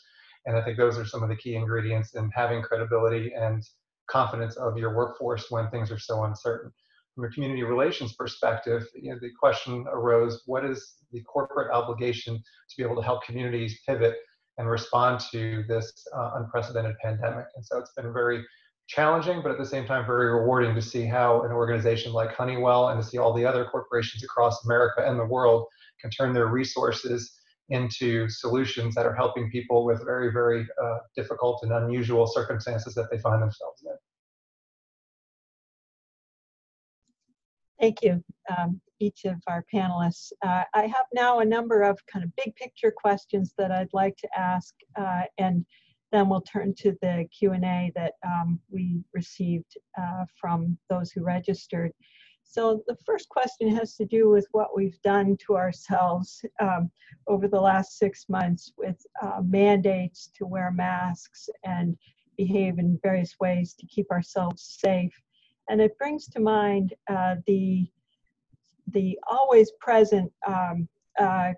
and 0.47 0.57
I 0.57 0.63
think 0.63 0.77
those 0.77 0.99
are 0.99 1.05
some 1.05 1.23
of 1.23 1.29
the 1.29 1.37
key 1.37 1.55
ingredients 1.55 2.15
in 2.15 2.31
having 2.35 2.63
credibility 2.63 3.33
and 3.35 3.63
confidence 4.09 4.57
of 4.57 4.77
your 4.77 4.95
workforce 4.95 5.51
when 5.51 5.71
things 5.71 5.91
are 5.91 5.99
so 5.99 6.25
uncertain. 6.25 6.73
From 7.15 7.25
a 7.25 7.31
community 7.31 7.63
relations 7.63 8.15
perspective, 8.15 8.87
you 8.95 9.11
know, 9.11 9.19
the 9.21 9.31
question 9.39 9.85
arose, 9.93 10.43
what 10.47 10.65
is 10.65 10.95
the 11.13 11.23
corporate 11.23 11.71
obligation 11.73 12.37
to 12.37 12.77
be 12.77 12.83
able 12.83 12.97
to 12.97 13.03
help 13.03 13.25
communities 13.25 13.81
pivot 13.87 14.17
and 14.59 14.69
respond 14.69 15.21
to 15.33 15.65
this 15.69 15.93
uh, 16.17 16.33
unprecedented 16.37 16.97
pandemic? 17.03 17.47
And 17.57 17.65
so 17.65 17.79
it's 17.79 17.93
been 17.93 18.13
very 18.13 18.45
challenging, 18.89 19.43
but 19.43 19.53
at 19.53 19.59
the 19.59 19.67
same 19.67 19.87
time, 19.87 20.07
very 20.07 20.33
rewarding 20.33 20.75
to 20.75 20.83
see 20.83 21.05
how 21.05 21.43
an 21.43 21.53
organization 21.53 22.13
like 22.13 22.35
Honeywell 22.35 22.89
and 22.89 23.01
to 23.01 23.07
see 23.07 23.19
all 23.19 23.33
the 23.33 23.45
other 23.45 23.65
corporations 23.65 24.25
across 24.25 24.65
America 24.65 25.05
and 25.07 25.19
the 25.19 25.25
world 25.25 25.67
can 26.01 26.11
turn 26.11 26.33
their 26.33 26.47
resources 26.47 27.40
into 27.71 28.29
solutions 28.29 28.95
that 28.95 29.07
are 29.07 29.15
helping 29.15 29.51
people 29.51 29.85
with 29.85 30.05
very, 30.05 30.33
very 30.33 30.67
uh, 30.83 30.99
difficult 31.17 31.61
and 31.63 31.73
unusual 31.73 32.27
circumstances 32.27 32.95
that 32.95 33.11
they 33.11 33.19
find 33.19 33.43
themselves 33.43 33.83
in. 33.85 33.93
Thank 37.81 38.03
you. 38.03 38.23
Um, 38.59 38.81
each 39.01 39.25
of 39.25 39.37
our 39.47 39.65
panelists. 39.73 40.33
Uh, 40.45 40.65
I 40.75 40.83
have 40.83 41.07
now 41.15 41.41
a 41.41 41.45
number 41.45 41.83
of 41.83 41.99
kind 42.07 42.25
of 42.25 42.31
big 42.37 42.55
picture 42.55 42.93
questions 42.95 43.55
that 43.57 43.73
I'd 43.73 43.93
like 43.93 44.17
to 44.19 44.29
ask, 44.39 44.75
uh, 44.97 45.23
and 45.39 45.65
then 46.13 46.29
we'll 46.29 46.43
turn 46.43 46.75
to 46.79 46.95
the 47.01 47.27
Q&A 47.37 47.93
that 47.95 48.13
um, 48.27 48.61
we 48.71 49.03
received 49.15 49.77
uh, 49.99 50.25
from 50.39 50.77
those 50.91 51.11
who 51.11 51.23
registered. 51.23 51.93
So 52.53 52.83
the 52.89 52.97
first 53.07 53.29
question 53.29 53.73
has 53.77 53.95
to 53.95 54.05
do 54.05 54.29
with 54.29 54.45
what 54.51 54.75
we've 54.75 55.01
done 55.03 55.37
to 55.47 55.57
ourselves 55.57 56.45
um, 56.59 56.91
over 57.29 57.47
the 57.47 57.61
last 57.61 57.97
six 57.97 58.29
months 58.29 58.73
with 58.77 58.97
uh, 59.23 59.41
mandates 59.45 60.33
to 60.35 60.47
wear 60.47 60.73
masks 60.73 61.49
and 61.63 61.97
behave 62.37 62.81
in 62.81 62.99
various 63.05 63.37
ways 63.39 63.75
to 63.75 63.87
keep 63.87 64.11
ourselves 64.11 64.79
safe. 64.81 65.13
And 65.69 65.81
it 65.81 65.97
brings 65.97 66.27
to 66.31 66.41
mind 66.41 66.93
uh, 67.09 67.37
the, 67.47 67.89
the 68.89 69.17
always 69.31 69.71
present 69.79 70.33
um, 70.45 70.89
uh, 71.21 71.53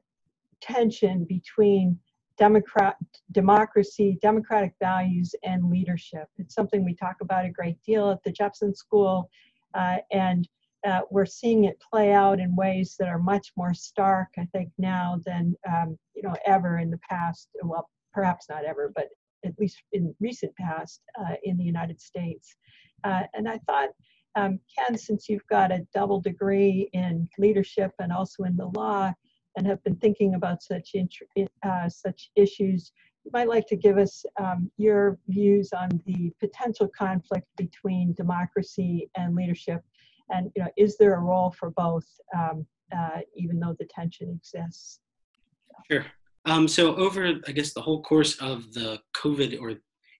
tension 0.61 1.25
between 1.25 1.99
Democrat, 2.37 2.97
democracy, 3.31 4.19
democratic 4.21 4.75
values, 4.79 5.35
and 5.43 5.71
leadership. 5.71 6.29
It's 6.37 6.55
something 6.55 6.85
we 6.85 6.95
talk 6.95 7.17
about 7.23 7.47
a 7.47 7.51
great 7.51 7.83
deal 7.83 8.11
at 8.11 8.23
the 8.25 8.33
Jepson 8.33 8.75
School, 8.75 9.31
uh, 9.73 9.97
and 10.11 10.47
uh, 10.87 11.03
we're 11.11 11.27
seeing 11.27 11.65
it 11.65 11.81
play 11.81 12.12
out 12.12 12.41
in 12.41 12.57
ways 12.57 12.97
that 12.99 13.09
are 13.09 13.19
much 13.19 13.53
more 13.57 13.75
stark, 13.75 14.29
I 14.39 14.47
think, 14.53 14.71
now 14.79 15.21
than 15.25 15.55
um, 15.69 15.97
you 16.15 16.23
know 16.23 16.35
ever 16.47 16.79
in 16.79 16.91
the 16.91 17.01
past. 17.09 17.49
Well, 17.62 17.89
perhaps 18.12 18.47
not 18.49 18.65
ever, 18.65 18.93
but 18.95 19.09
at 19.45 19.59
least 19.59 19.83
in 19.93 20.15
recent 20.21 20.55
past 20.57 21.01
uh, 21.19 21.35
in 21.45 21.57
the 21.57 21.65
United 21.65 22.01
States. 22.01 22.57
Uh, 23.05 23.23
and 23.35 23.49
I 23.49 23.59
thought, 23.67 23.91
um, 24.37 24.61
Ken, 24.77 24.97
since 24.97 25.29
you've 25.29 25.47
got 25.49 25.73
a 25.73 25.87
double 25.95 26.21
degree 26.21 26.89
in 26.93 27.29
leadership 27.39 27.93
and 27.99 28.12
also 28.12 28.45
in 28.45 28.57
the 28.57 28.71
law, 28.75 29.12
and 29.57 29.67
have 29.67 29.83
been 29.85 29.97
thinking 29.97 30.35
about 30.35 30.62
such 30.62 30.95
uh, 31.62 31.89
such 31.89 32.31
issues. 32.37 32.93
You 33.25 33.31
might 33.33 33.49
like 33.49 33.67
to 33.69 33.77
give 33.77 33.99
us 33.99 34.25
um, 34.41 34.71
your 34.79 35.19
views 35.29 35.71
on 35.73 35.91
the 36.07 36.33
potential 36.41 36.89
conflict 36.97 37.47
between 37.57 38.15
democracy 38.15 39.11
and 39.17 39.37
leadership, 39.37 39.83
and 40.33 40.51
you 40.57 40.62
know, 40.62 40.71
is 40.77 40.97
there 40.97 41.15
a 41.15 41.21
role 41.21 41.51
for 41.51 41.71
both, 41.71 42.07
um, 42.37 42.67
uh, 42.97 43.21
even 43.37 43.61
though 43.61 43.77
the 43.79 43.87
tension 43.87 44.29
exists? 44.31 45.01
Sure. 45.91 46.05
Um, 46.45 46.67
so 46.67 46.97
over, 46.97 47.35
I 47.47 47.53
guess, 47.53 47.73
the 47.73 47.83
whole 47.83 48.03
course 48.03 48.41
of 48.41 48.73
the 48.73 48.99
COVID 49.17 49.61
or 49.61 49.75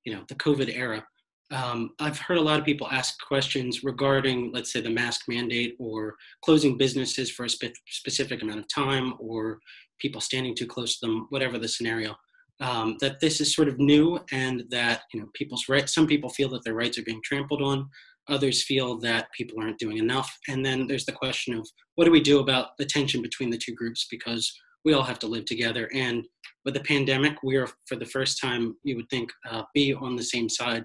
you 0.05 0.15
know 0.15 0.25
the 0.29 0.35
COVID 0.37 0.77
era, 0.77 1.05
um, 1.53 1.91
I've 2.01 2.19
heard 2.19 2.39
a 2.39 2.43
lot 2.43 2.59
of 2.59 2.65
people 2.65 2.89
ask 2.91 3.15
questions 3.27 3.85
regarding, 3.85 4.53
let's 4.53 4.73
say, 4.73 4.81
the 4.81 4.91
mask 4.91 5.23
mandate 5.29 5.77
or 5.79 6.15
closing 6.43 6.79
businesses 6.79 7.31
for 7.31 7.45
a 7.45 7.49
spe- 7.49 7.77
specific 7.87 8.43
amount 8.43 8.61
of 8.61 8.69
time 8.69 9.15
or 9.19 9.59
people 10.01 10.21
standing 10.21 10.55
too 10.55 10.67
close 10.67 10.99
to 10.99 11.07
them, 11.07 11.27
whatever 11.29 11.59
the 11.59 11.69
scenario. 11.69 12.17
Um, 12.61 12.97
that 13.01 13.19
this 13.19 13.41
is 13.41 13.55
sort 13.55 13.69
of 13.69 13.81
new 13.81 14.21
and 14.31 14.63
that 14.71 15.03
you 15.13 15.21
know 15.21 15.27
people's 15.35 15.69
rights. 15.69 15.95
Some 15.95 16.07
people 16.07 16.31
feel 16.31 16.49
that 16.51 16.65
their 16.65 16.75
rights 16.75 16.97
are 16.97 17.03
being 17.03 17.21
trampled 17.25 17.61
on. 17.61 17.89
Others 18.29 18.65
feel 18.65 18.99
that 18.99 19.29
people 19.37 19.61
aren't 19.61 19.79
doing 19.79 19.99
enough. 19.99 20.31
And 20.49 20.65
then 20.65 20.87
there's 20.87 21.07
the 21.07 21.13
question 21.13 21.55
of 21.55 21.69
what 21.97 22.05
do 22.05 22.11
we 22.11 22.21
do 22.21 22.41
about 22.41 22.77
the 22.79 22.85
tension 22.85 23.23
between 23.23 23.51
the 23.51 23.59
two 23.59 23.75
groups 23.75 24.07
because 24.11 24.53
we 24.85 24.93
all 24.93 25.03
have 25.03 25.19
to 25.21 25.27
live 25.27 25.45
together. 25.45 25.89
And 25.95 26.25
with 26.65 26.75
the 26.75 26.81
pandemic, 26.81 27.43
we 27.43 27.57
are 27.57 27.69
for 27.87 27.97
the 27.97 28.07
first 28.07 28.41
time, 28.41 28.77
you 28.85 28.97
would 28.97 29.09
think, 29.11 29.31
uh, 29.51 29.63
be 29.75 29.95
on 29.95 30.17
the 30.17 30.23
same 30.23 30.49
side 30.49 30.85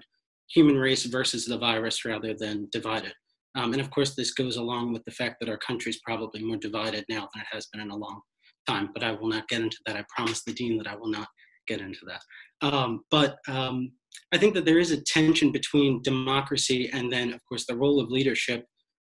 human 0.50 0.76
race 0.76 1.04
versus 1.04 1.44
the 1.44 1.58
virus 1.58 2.04
rather 2.04 2.34
than 2.34 2.68
divided. 2.72 3.12
Um, 3.54 3.72
and 3.72 3.80
of 3.80 3.90
course, 3.90 4.14
this 4.14 4.32
goes 4.32 4.56
along 4.56 4.92
with 4.92 5.04
the 5.04 5.10
fact 5.10 5.36
that 5.40 5.48
our 5.48 5.58
country 5.58 5.90
is 5.90 6.00
probably 6.04 6.42
more 6.42 6.56
divided 6.56 7.04
now 7.08 7.28
than 7.34 7.42
it 7.42 7.48
has 7.50 7.66
been 7.72 7.82
in 7.82 7.90
a 7.90 7.96
long 7.96 8.20
time. 8.66 8.90
But 8.94 9.02
I 9.02 9.12
will 9.12 9.28
not 9.28 9.48
get 9.48 9.62
into 9.62 9.76
that. 9.86 9.96
I 9.96 10.04
promise 10.14 10.42
the 10.44 10.52
dean 10.52 10.78
that 10.78 10.86
I 10.86 10.96
will 10.96 11.10
not 11.10 11.28
get 11.66 11.80
into 11.80 12.00
that. 12.06 12.22
Um, 12.66 13.04
but 13.10 13.36
um, 13.48 13.92
I 14.32 14.38
think 14.38 14.54
that 14.54 14.64
there 14.64 14.78
is 14.78 14.90
a 14.90 15.02
tension 15.02 15.52
between 15.52 16.02
democracy 16.02 16.90
and 16.92 17.10
then, 17.12 17.32
of 17.32 17.40
course, 17.48 17.66
the 17.66 17.76
role 17.76 18.00
of 18.00 18.10
leadership 18.10 18.64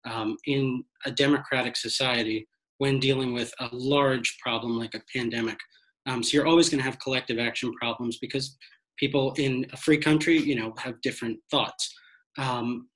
um, 0.04 0.36
in 0.46 0.84
a 1.04 1.10
democratic 1.10 1.76
society 1.76 2.46
when 2.78 3.00
dealing 3.00 3.34
with 3.34 3.52
a 3.60 3.68
large 3.72 4.36
problem 4.42 4.78
like 4.78 4.94
a 4.94 5.02
pandemic. 5.14 5.58
Um, 6.06 6.22
so 6.22 6.36
you're 6.36 6.46
always 6.46 6.68
going 6.68 6.78
to 6.78 6.84
have 6.84 7.00
collective 7.00 7.38
action 7.38 7.72
problems 7.74 8.18
because 8.18 8.56
people 8.98 9.34
in 9.38 9.66
a 9.72 9.76
free 9.76 9.98
country, 9.98 10.38
you 10.38 10.54
know, 10.54 10.72
have 10.78 11.00
different 11.02 11.38
thoughts. 11.50 11.92
Um, 12.38 12.88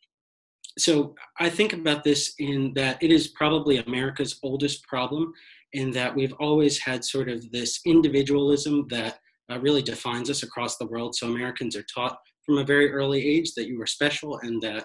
so 0.79 1.15
I 1.39 1.51
think 1.51 1.73
about 1.73 2.05
this 2.05 2.35
in 2.39 2.73
that 2.75 3.03
it 3.03 3.11
is 3.11 3.29
probably 3.29 3.79
America's 3.79 4.39
oldest 4.43 4.85
problem, 4.85 5.33
in 5.73 5.91
that 5.93 6.15
we've 6.15 6.35
always 6.35 6.79
had 6.79 7.05
sort 7.05 7.29
of 7.29 7.51
this 7.51 7.81
individualism 7.85 8.87
that 8.89 9.19
uh, 9.53 9.59
really 9.61 9.83
defines 9.83 10.31
us 10.31 10.43
across 10.43 10.77
the 10.77 10.87
world. 10.87 11.15
So 11.15 11.29
Americans 11.29 11.77
are 11.77 11.85
taught 11.95 12.17
from 12.45 12.59
a 12.59 12.65
very 12.65 12.91
early 12.91 13.25
age 13.25 13.53
that 13.55 13.69
you 13.69 13.81
are 13.81 13.87
special 13.87 14.39
and 14.39 14.61
that 14.63 14.85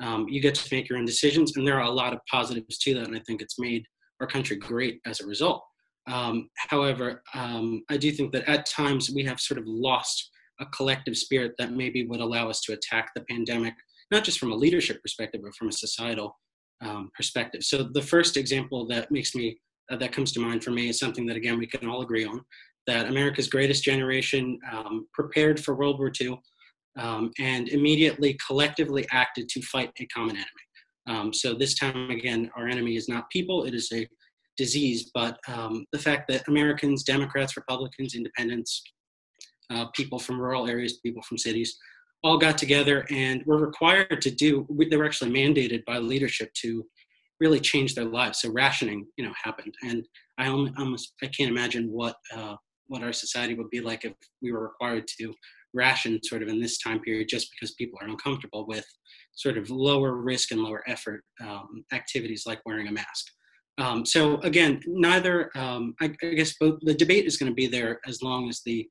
um, 0.00 0.28
you 0.28 0.40
get 0.40 0.54
to 0.56 0.74
make 0.74 0.88
your 0.88 0.98
own 0.98 1.04
decisions. 1.04 1.56
And 1.56 1.66
there 1.66 1.78
are 1.78 1.86
a 1.86 1.90
lot 1.90 2.12
of 2.12 2.20
positives 2.30 2.78
to 2.78 2.94
that, 2.94 3.06
and 3.06 3.16
I 3.16 3.20
think 3.26 3.40
it's 3.42 3.58
made 3.58 3.84
our 4.20 4.26
country 4.26 4.56
great 4.56 5.00
as 5.06 5.20
a 5.20 5.26
result. 5.26 5.62
Um, 6.08 6.48
however, 6.56 7.22
um, 7.34 7.82
I 7.90 7.96
do 7.96 8.10
think 8.10 8.32
that 8.32 8.48
at 8.48 8.66
times 8.66 9.10
we 9.10 9.24
have 9.24 9.40
sort 9.40 9.58
of 9.58 9.64
lost 9.66 10.30
a 10.60 10.66
collective 10.66 11.16
spirit 11.16 11.52
that 11.58 11.72
maybe 11.72 12.06
would 12.06 12.20
allow 12.20 12.48
us 12.48 12.60
to 12.62 12.72
attack 12.72 13.10
the 13.14 13.24
pandemic, 13.28 13.74
not 14.10 14.24
just 14.24 14.38
from 14.38 14.52
a 14.52 14.56
leadership 14.56 15.00
perspective, 15.02 15.42
but 15.44 15.54
from 15.54 15.68
a 15.68 15.72
societal 15.72 16.36
um, 16.80 17.10
perspective. 17.14 17.62
So 17.62 17.82
the 17.92 18.02
first 18.02 18.36
example 18.36 18.86
that 18.88 19.10
makes 19.10 19.34
me 19.34 19.58
uh, 19.90 19.96
that 19.96 20.12
comes 20.12 20.32
to 20.32 20.40
mind 20.40 20.62
for 20.62 20.70
me 20.70 20.88
is 20.88 20.98
something 20.98 21.26
that 21.26 21.36
again 21.36 21.58
we 21.58 21.66
can 21.66 21.88
all 21.88 22.02
agree 22.02 22.24
on 22.24 22.42
that 22.88 23.06
America's 23.06 23.48
greatest 23.48 23.84
generation 23.84 24.58
um, 24.72 25.06
prepared 25.12 25.62
for 25.62 25.76
World 25.76 25.98
War 25.98 26.10
II 26.20 26.40
um, 26.98 27.30
and 27.38 27.68
immediately 27.68 28.36
collectively 28.44 29.06
acted 29.12 29.48
to 29.50 29.62
fight 29.62 29.92
a 30.00 30.06
common 30.06 30.36
enemy. 30.36 30.48
Um, 31.06 31.32
so 31.32 31.54
this 31.54 31.78
time 31.78 32.10
again, 32.10 32.50
our 32.56 32.66
enemy 32.66 32.96
is 32.96 33.08
not 33.08 33.30
people; 33.30 33.64
it 33.64 33.74
is 33.74 33.90
a 33.92 34.08
disease. 34.56 35.10
But 35.14 35.38
um, 35.48 35.84
the 35.92 35.98
fact 35.98 36.28
that 36.28 36.48
Americans, 36.48 37.04
Democrats, 37.04 37.56
Republicans, 37.56 38.14
Independents, 38.14 38.82
uh, 39.70 39.86
people 39.94 40.18
from 40.18 40.40
rural 40.40 40.66
areas, 40.66 40.98
people 41.04 41.22
from 41.22 41.38
cities, 41.38 41.78
all 42.24 42.38
got 42.38 42.58
together 42.58 43.06
and 43.10 43.44
were 43.46 43.58
required 43.58 44.20
to 44.22 44.30
do. 44.30 44.66
They 44.90 44.96
were 44.96 45.06
actually 45.06 45.30
mandated 45.30 45.84
by 45.84 45.98
leadership 45.98 46.52
to 46.62 46.84
really 47.38 47.60
change 47.60 47.94
their 47.94 48.06
lives. 48.06 48.40
So 48.40 48.50
rationing, 48.50 49.06
you 49.16 49.24
know, 49.24 49.32
happened, 49.42 49.74
and 49.82 50.04
I 50.38 50.48
almost 50.48 51.12
I 51.22 51.26
can't 51.26 51.50
imagine 51.50 51.90
what 51.90 52.16
uh, 52.34 52.56
what 52.88 53.02
our 53.02 53.12
society 53.12 53.54
would 53.54 53.70
be 53.70 53.80
like 53.80 54.04
if 54.04 54.12
we 54.42 54.52
were 54.52 54.62
required 54.62 55.06
to 55.18 55.32
ration 55.74 56.20
sort 56.22 56.42
of 56.42 56.48
in 56.48 56.60
this 56.60 56.78
time 56.78 57.00
period 57.00 57.28
just 57.28 57.50
because 57.52 57.74
people 57.74 57.98
are 58.00 58.08
uncomfortable 58.08 58.66
with 58.66 58.86
sort 59.34 59.58
of 59.58 59.70
lower 59.70 60.14
risk 60.14 60.50
and 60.50 60.62
lower 60.62 60.82
effort 60.88 61.22
um, 61.42 61.84
activities 61.92 62.44
like 62.46 62.60
wearing 62.64 62.88
a 62.88 62.92
mask. 62.92 63.26
Um, 63.78 64.04
so 64.04 64.38
again, 64.40 64.80
neither 64.86 65.50
um, 65.56 65.94
I, 66.00 66.12
I, 66.22 66.34
guess 66.34 66.54
both 66.58 66.80
the 66.82 66.94
debate 66.94 67.26
is 67.26 67.36
going 67.36 67.50
to 67.50 67.54
be 67.54 67.68
there 67.68 68.00
as 68.08 68.22
long 68.22 68.48
as 68.48 68.60
the 68.64 68.88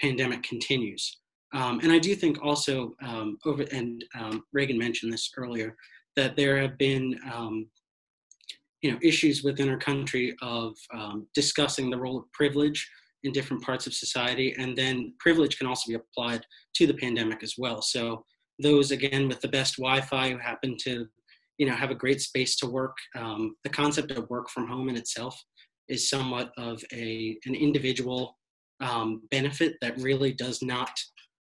pandemic 0.00 0.44
continues. 0.44 1.18
Um, 1.52 1.80
and 1.82 1.90
I 1.90 1.98
do 1.98 2.14
think 2.14 2.38
also 2.40 2.94
um, 3.02 3.38
over, 3.44 3.64
and 3.72 4.04
um, 4.16 4.44
Reagan 4.52 4.78
mentioned 4.78 5.12
this 5.12 5.32
earlier, 5.36 5.74
that 6.14 6.36
there 6.36 6.60
have 6.60 6.78
been, 6.78 7.18
you 8.82 8.92
know, 8.92 8.98
issues 9.02 9.42
within 9.42 9.68
our 9.68 9.78
country 9.78 10.36
of 10.40 10.76
um, 10.94 11.26
discussing 11.34 11.90
the 11.90 11.98
role 11.98 12.18
of 12.18 12.32
privilege 12.32 12.88
in 13.24 13.32
different 13.32 13.62
parts 13.62 13.86
of 13.86 13.94
society, 13.94 14.54
and 14.58 14.76
then 14.76 15.12
privilege 15.18 15.58
can 15.58 15.66
also 15.66 15.88
be 15.88 15.94
applied 15.94 16.44
to 16.74 16.86
the 16.86 16.94
pandemic 16.94 17.42
as 17.42 17.54
well. 17.58 17.82
So 17.82 18.24
those 18.62 18.90
again 18.90 19.28
with 19.28 19.40
the 19.40 19.48
best 19.48 19.76
Wi-Fi 19.76 20.30
who 20.30 20.38
happen 20.38 20.76
to, 20.84 21.06
you 21.58 21.66
know, 21.66 21.74
have 21.74 21.90
a 21.90 21.94
great 21.94 22.20
space 22.20 22.56
to 22.56 22.66
work. 22.66 22.96
Um, 23.16 23.56
the 23.64 23.70
concept 23.70 24.10
of 24.10 24.30
work 24.30 24.48
from 24.50 24.68
home 24.68 24.88
in 24.88 24.96
itself 24.96 25.40
is 25.88 26.08
somewhat 26.08 26.52
of 26.56 26.82
a 26.92 27.38
an 27.46 27.54
individual 27.54 28.36
um, 28.80 29.22
benefit 29.30 29.76
that 29.80 29.98
really 29.98 30.32
does 30.32 30.62
not, 30.62 30.90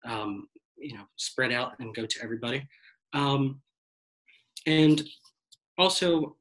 um, 0.06 0.48
you 0.78 0.96
know, 0.96 1.04
spread 1.18 1.52
out 1.52 1.74
and 1.80 1.94
go 1.96 2.06
to 2.06 2.24
everybody. 2.24 2.68
Um, 3.14 3.62
and 4.66 5.04
also 5.78 6.36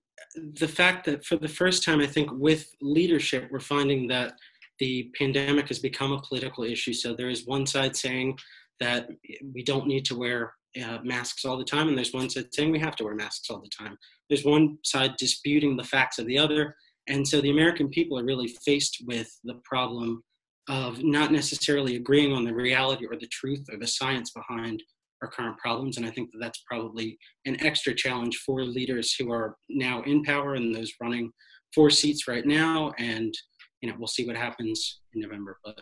the 0.55 0.69
fact 0.69 1.05
that 1.07 1.25
for 1.25 1.37
the 1.37 1.49
first 1.49 1.85
time, 1.85 2.01
I 2.01 2.07
think 2.07 2.31
with 2.33 2.75
leadership, 2.81 3.49
we're 3.51 3.61
finding 3.61 4.07
that 4.09 4.35
the 4.79 5.11
pandemic 5.19 5.69
has 5.69 5.79
become 5.79 6.13
a 6.13 6.23
political 6.23 6.65
issue. 6.65 6.93
So 6.93 7.15
there 7.15 7.31
is 7.31 7.47
one 7.47 7.67
side 7.67 7.97
saying 7.97 8.39
that 8.81 9.09
we 9.55 9.63
don't 9.63 9.87
need 9.87 10.05
to 10.07 10.19
wear 10.19 10.55
uh, 10.83 10.99
masks 11.03 11.45
all 11.45 11.57
the 11.57 11.65
time, 11.65 11.89
and 11.89 11.97
there's 11.97 12.13
one 12.13 12.31
side 12.31 12.53
saying 12.53 12.71
we 12.71 12.79
have 12.79 12.97
to 12.97 13.05
wear 13.05 13.15
masks 13.15 13.51
all 13.51 13.61
the 13.61 13.71
time. 13.85 13.97
There's 14.29 14.45
one 14.45 14.79
side 14.85 15.15
disputing 15.19 15.77
the 15.77 15.85
facts 15.85 16.19
of 16.19 16.27
the 16.27 16.39
other, 16.39 16.75
and 17.09 17.27
so 17.27 17.41
the 17.41 17.51
American 17.51 17.89
people 17.89 18.19
are 18.19 18.25
really 18.25 18.49
faced 18.65 19.03
with 19.07 19.29
the 19.45 19.61
problem 19.65 20.23
of 20.69 21.03
not 21.03 21.33
necessarily 21.33 21.97
agreeing 21.97 22.33
on 22.33 22.45
the 22.45 22.55
reality 22.55 23.07
or 23.07 23.17
the 23.17 23.27
truth 23.29 23.65
or 23.73 23.79
the 23.79 23.87
science 23.87 24.31
behind 24.33 24.83
our 25.23 25.29
current 25.29 25.57
problems. 25.59 25.97
And 25.97 26.07
I 26.07 26.11
think 26.11 26.31
that 26.31 26.39
that's 26.39 26.63
probably 26.71 27.19
an 27.47 27.57
extra 27.65 27.95
challenge 27.95 28.37
for 28.45 28.63
leaders 28.63 29.15
who 29.15 29.33
are 29.33 29.57
now 29.71 30.03
in 30.03 30.23
power 30.23 30.55
and 30.55 30.75
those 30.75 30.93
running 31.01 31.33
for 31.75 31.91
seats 31.91 32.29
right 32.29 32.47
now, 32.47 32.93
and 32.99 33.35
you 33.81 33.89
know 33.89 33.97
we'll 33.99 34.09
see 34.09 34.27
what 34.27 34.37
happens 34.37 35.01
in 35.15 35.21
November. 35.21 35.59
But 35.65 35.81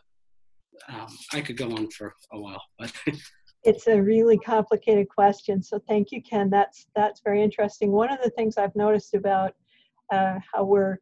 um, 0.89 1.09
I 1.33 1.41
could 1.41 1.57
go 1.57 1.71
on 1.71 1.91
for 1.91 2.15
a 2.33 2.41
while, 2.41 2.63
but. 2.79 2.93
it's 3.65 3.89
a 3.89 4.01
really 4.01 4.39
complicated 4.39 5.09
question. 5.09 5.61
So 5.63 5.81
thank 5.89 6.13
you, 6.13 6.23
Ken. 6.23 6.49
That's 6.51 6.87
that's 6.95 7.21
very 7.25 7.43
interesting. 7.43 7.91
One 7.91 8.13
of 8.13 8.21
the 8.23 8.31
things 8.31 8.57
I've 8.57 8.77
noticed 8.77 9.15
about 9.15 9.55
uh, 10.13 10.39
how 10.53 10.65
we're 10.65 10.99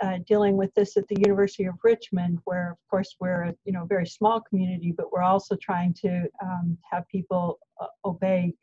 uh, 0.00 0.18
dealing 0.26 0.56
with 0.56 0.72
this 0.74 0.96
at 0.96 1.06
the 1.08 1.16
University 1.20 1.64
of 1.64 1.74
Richmond, 1.82 2.38
where 2.44 2.72
of 2.72 2.78
course 2.88 3.16
we're 3.20 3.44
a 3.44 3.54
you 3.64 3.72
know 3.72 3.84
very 3.84 4.06
small 4.06 4.40
community, 4.40 4.92
but 4.96 5.12
we're 5.12 5.22
also 5.22 5.56
trying 5.60 5.94
to 6.02 6.26
um, 6.42 6.78
have 6.90 7.06
people 7.08 7.58
uh, 7.80 7.86
obey 8.04 8.54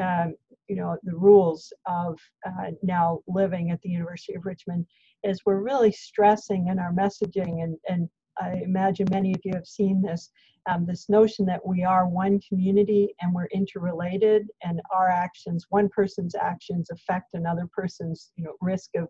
um, 0.00 0.34
you 0.68 0.76
know 0.76 0.96
the 1.02 1.16
rules 1.16 1.72
of 1.86 2.18
uh, 2.46 2.70
now 2.82 3.20
living 3.28 3.70
at 3.70 3.80
the 3.82 3.90
University 3.90 4.34
of 4.34 4.46
Richmond. 4.46 4.86
Is 5.24 5.40
we're 5.44 5.62
really 5.62 5.92
stressing 5.92 6.68
in 6.68 6.78
our 6.78 6.92
messaging, 6.92 7.62
and 7.62 7.76
and 7.88 8.08
I 8.38 8.60
imagine 8.64 9.06
many 9.10 9.32
of 9.32 9.40
you 9.44 9.52
have 9.54 9.66
seen 9.66 10.02
this. 10.02 10.30
Um, 10.66 10.86
this 10.86 11.10
notion 11.10 11.44
that 11.44 11.66
we 11.66 11.84
are 11.84 12.08
one 12.08 12.40
community 12.48 13.14
and 13.20 13.34
we're 13.34 13.48
interrelated, 13.52 14.46
and 14.62 14.80
our 14.90 15.10
actions, 15.10 15.66
one 15.68 15.90
person's 15.90 16.34
actions, 16.34 16.88
affect 16.90 17.34
another 17.34 17.68
person's 17.70 18.32
you 18.36 18.44
know 18.44 18.54
risk 18.62 18.88
of 18.96 19.08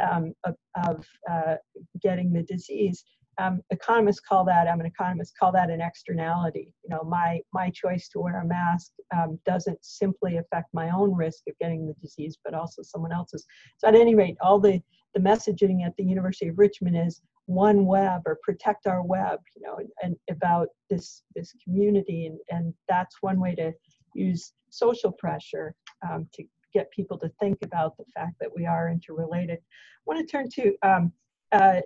um, 0.00 0.32
of, 0.44 0.54
of 0.86 1.06
uh, 1.30 1.56
getting 2.02 2.32
the 2.32 2.42
disease. 2.42 3.04
Um, 3.38 3.60
economists 3.70 4.20
call 4.20 4.44
that, 4.46 4.66
I'm 4.66 4.80
an 4.80 4.86
economist, 4.86 5.38
call 5.38 5.52
that 5.52 5.70
an 5.70 5.80
externality. 5.80 6.72
You 6.82 6.90
know, 6.90 7.04
my, 7.04 7.40
my 7.52 7.70
choice 7.70 8.08
to 8.08 8.20
wear 8.20 8.40
a 8.40 8.44
mask 8.44 8.90
um, 9.16 9.38
doesn't 9.46 9.78
simply 9.84 10.38
affect 10.38 10.74
my 10.74 10.90
own 10.90 11.14
risk 11.14 11.44
of 11.48 11.54
getting 11.60 11.86
the 11.86 11.94
disease, 12.02 12.36
but 12.44 12.54
also 12.54 12.82
someone 12.82 13.12
else's. 13.12 13.46
So 13.78 13.86
at 13.86 13.94
any 13.94 14.16
rate, 14.16 14.36
all 14.40 14.58
the, 14.58 14.82
the 15.14 15.20
messaging 15.20 15.84
at 15.84 15.96
the 15.96 16.04
University 16.04 16.48
of 16.48 16.58
Richmond 16.58 16.96
is 16.96 17.20
one 17.46 17.86
web 17.86 18.22
or 18.26 18.38
protect 18.42 18.86
our 18.86 19.02
web, 19.02 19.40
you 19.56 19.62
know, 19.62 19.76
and, 19.76 19.88
and 20.02 20.16
about 20.30 20.68
this, 20.90 21.22
this 21.34 21.54
community. 21.64 22.26
And, 22.26 22.38
and 22.50 22.74
that's 22.88 23.16
one 23.22 23.40
way 23.40 23.54
to 23.54 23.72
use 24.14 24.52
social 24.68 25.12
pressure 25.12 25.74
um, 26.08 26.28
to 26.34 26.44
get 26.74 26.90
people 26.90 27.18
to 27.18 27.30
think 27.40 27.58
about 27.64 27.96
the 27.96 28.04
fact 28.14 28.34
that 28.40 28.50
we 28.54 28.66
are 28.66 28.90
interrelated. 28.90 29.58
I 29.58 30.02
want 30.06 30.20
to 30.20 30.30
turn 30.30 30.48
to 30.50 30.74
um, 30.82 31.12
uh, 31.52 31.80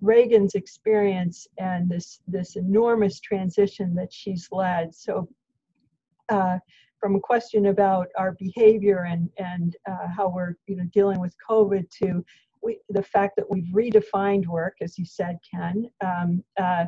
Reagan's 0.00 0.54
experience 0.54 1.46
and 1.58 1.88
this 1.88 2.20
this 2.26 2.56
enormous 2.56 3.20
transition 3.20 3.94
that 3.94 4.12
she's 4.12 4.48
led. 4.50 4.94
So, 4.94 5.28
uh, 6.28 6.58
from 7.00 7.16
a 7.16 7.20
question 7.20 7.66
about 7.66 8.08
our 8.18 8.32
behavior 8.32 9.06
and 9.08 9.30
and 9.38 9.76
uh, 9.88 10.08
how 10.14 10.28
we're 10.28 10.54
you 10.66 10.76
know 10.76 10.84
dealing 10.92 11.20
with 11.20 11.34
COVID 11.48 11.88
to 12.02 12.24
we, 12.64 12.78
the 12.88 13.02
fact 13.02 13.34
that 13.36 13.50
we've 13.50 13.68
redefined 13.72 14.46
work, 14.46 14.76
as 14.80 14.98
you 14.98 15.04
said, 15.04 15.38
Ken. 15.52 15.88
Um, 16.04 16.42
uh, 16.58 16.86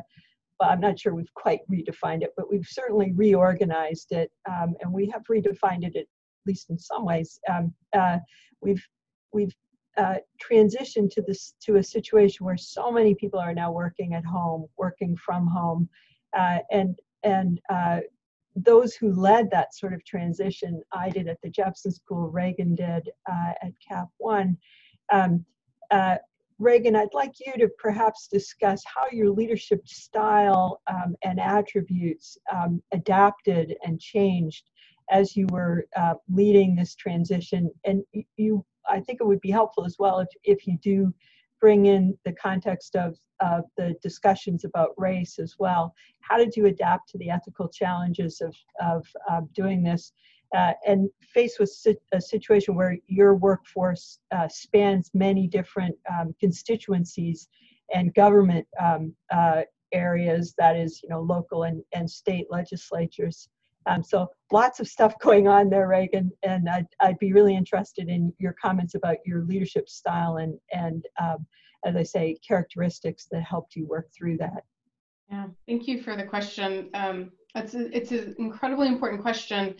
well, 0.59 0.71
I'm 0.71 0.79
not 0.79 0.99
sure 0.99 1.13
we've 1.13 1.33
quite 1.35 1.59
redefined 1.71 2.23
it, 2.23 2.31
but 2.35 2.49
we've 2.49 2.65
certainly 2.67 3.13
reorganized 3.13 4.11
it, 4.11 4.31
um, 4.49 4.75
and 4.81 4.91
we 4.91 5.07
have 5.09 5.23
redefined 5.29 5.85
it 5.85 5.95
at 5.95 6.07
least 6.47 6.69
in 6.69 6.79
some 6.79 7.05
ways, 7.05 7.39
um, 7.49 7.73
uh, 7.93 8.17
we've 8.61 8.83
we've 9.33 9.53
uh, 9.97 10.15
transitioned 10.41 11.11
to 11.11 11.21
this 11.21 11.53
to 11.61 11.75
a 11.75 11.83
situation 11.83 12.45
where 12.45 12.57
so 12.57 12.91
many 12.91 13.13
people 13.15 13.39
are 13.39 13.53
now 13.53 13.71
working 13.71 14.13
at 14.13 14.25
home, 14.25 14.65
working 14.77 15.15
from 15.17 15.45
home, 15.45 15.89
uh, 16.35 16.59
and 16.71 16.97
and 17.23 17.59
uh, 17.69 17.99
those 18.55 18.95
who 18.95 19.11
led 19.13 19.51
that 19.51 19.75
sort 19.75 19.93
of 19.93 20.03
transition, 20.05 20.81
I 20.91 21.09
did 21.09 21.27
at 21.27 21.37
the 21.43 21.49
Jepson 21.49 21.91
School, 21.91 22.29
Reagan 22.29 22.73
did 22.73 23.09
uh, 23.29 23.53
at 23.61 23.73
Cap 23.87 24.07
One. 24.17 24.57
Um, 25.11 25.45
uh, 25.91 26.15
Reagan, 26.59 26.95
I'd 26.95 27.13
like 27.13 27.33
you 27.45 27.53
to 27.59 27.69
perhaps 27.77 28.27
discuss 28.27 28.83
how 28.85 29.05
your 29.11 29.29
leadership 29.29 29.87
style 29.87 30.81
um, 30.87 31.15
and 31.23 31.39
attributes 31.39 32.37
um, 32.51 32.81
adapted 32.91 33.75
and 33.83 33.99
changed 33.99 34.69
as 35.11 35.35
you 35.35 35.45
were 35.51 35.85
uh, 35.95 36.15
leading 36.29 36.75
this 36.75 36.95
transition. 36.95 37.69
And 37.85 38.03
you, 38.37 38.65
I 38.89 38.99
think 38.99 39.21
it 39.21 39.27
would 39.27 39.41
be 39.41 39.51
helpful 39.51 39.85
as 39.85 39.97
well 39.99 40.19
if, 40.19 40.29
if 40.43 40.65
you 40.65 40.77
do 40.81 41.13
bring 41.61 41.85
in 41.85 42.17
the 42.25 42.33
context 42.33 42.95
of, 42.95 43.15
of 43.39 43.65
the 43.77 43.95
discussions 44.01 44.65
about 44.65 44.89
race 44.97 45.39
as 45.39 45.55
well. 45.59 45.93
How 46.21 46.37
did 46.37 46.55
you 46.55 46.65
adapt 46.65 47.09
to 47.09 47.17
the 47.19 47.29
ethical 47.29 47.67
challenges 47.69 48.41
of, 48.41 48.55
of 48.81 49.07
uh, 49.29 49.41
doing 49.53 49.83
this? 49.83 50.11
Uh, 50.55 50.71
and 50.85 51.09
faced 51.33 51.59
with 51.59 51.69
a 52.13 52.21
situation 52.21 52.73
where 52.73 52.97
your 53.07 53.35
workforce 53.35 54.19
uh, 54.31 54.47
spans 54.47 55.11
many 55.13 55.45
different 55.45 55.95
um, 56.09 56.33
constituencies 56.39 57.49
and 57.93 58.13
government 58.13 58.65
um, 58.81 59.13
uh, 59.31 59.61
areas, 59.91 60.53
that 60.57 60.75
is, 60.75 61.01
you 61.03 61.09
know, 61.09 61.21
local 61.21 61.63
and, 61.63 61.83
and 61.93 62.09
state 62.09 62.47
legislatures. 62.49 63.49
Um, 63.87 64.03
so 64.03 64.27
lots 64.51 64.79
of 64.79 64.87
stuff 64.87 65.15
going 65.21 65.47
on 65.47 65.69
there, 65.69 65.87
Reagan, 65.87 66.31
and 66.43 66.69
I'd, 66.69 66.87
I'd 66.99 67.19
be 67.19 67.33
really 67.33 67.55
interested 67.55 68.09
in 68.09 68.33
your 68.39 68.55
comments 68.61 68.95
about 68.95 69.17
your 69.25 69.43
leadership 69.43 69.89
style 69.89 70.37
and, 70.37 70.57
and 70.71 71.05
um, 71.21 71.45
as 71.85 71.95
I 71.95 72.03
say, 72.03 72.37
characteristics 72.45 73.27
that 73.31 73.43
helped 73.43 73.75
you 73.75 73.85
work 73.87 74.07
through 74.17 74.37
that. 74.37 74.63
Yeah, 75.29 75.47
thank 75.67 75.87
you 75.87 76.01
for 76.01 76.15
the 76.15 76.23
question. 76.23 76.89
Um, 76.93 77.31
it's, 77.55 77.73
a, 77.73 77.95
it's 77.95 78.11
an 78.11 78.35
incredibly 78.37 78.87
important 78.87 79.21
question. 79.21 79.75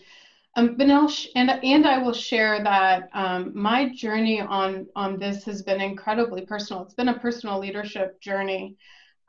Um, 0.56 0.76
and, 0.80 1.50
and 1.50 1.86
I 1.86 1.98
will 1.98 2.12
share 2.12 2.62
that 2.64 3.08
um, 3.12 3.52
my 3.54 3.94
journey 3.94 4.40
on, 4.40 4.86
on 4.96 5.18
this 5.18 5.44
has 5.44 5.62
been 5.62 5.80
incredibly 5.80 6.44
personal. 6.44 6.82
It's 6.82 6.94
been 6.94 7.08
a 7.08 7.18
personal 7.18 7.60
leadership 7.60 8.20
journey. 8.20 8.76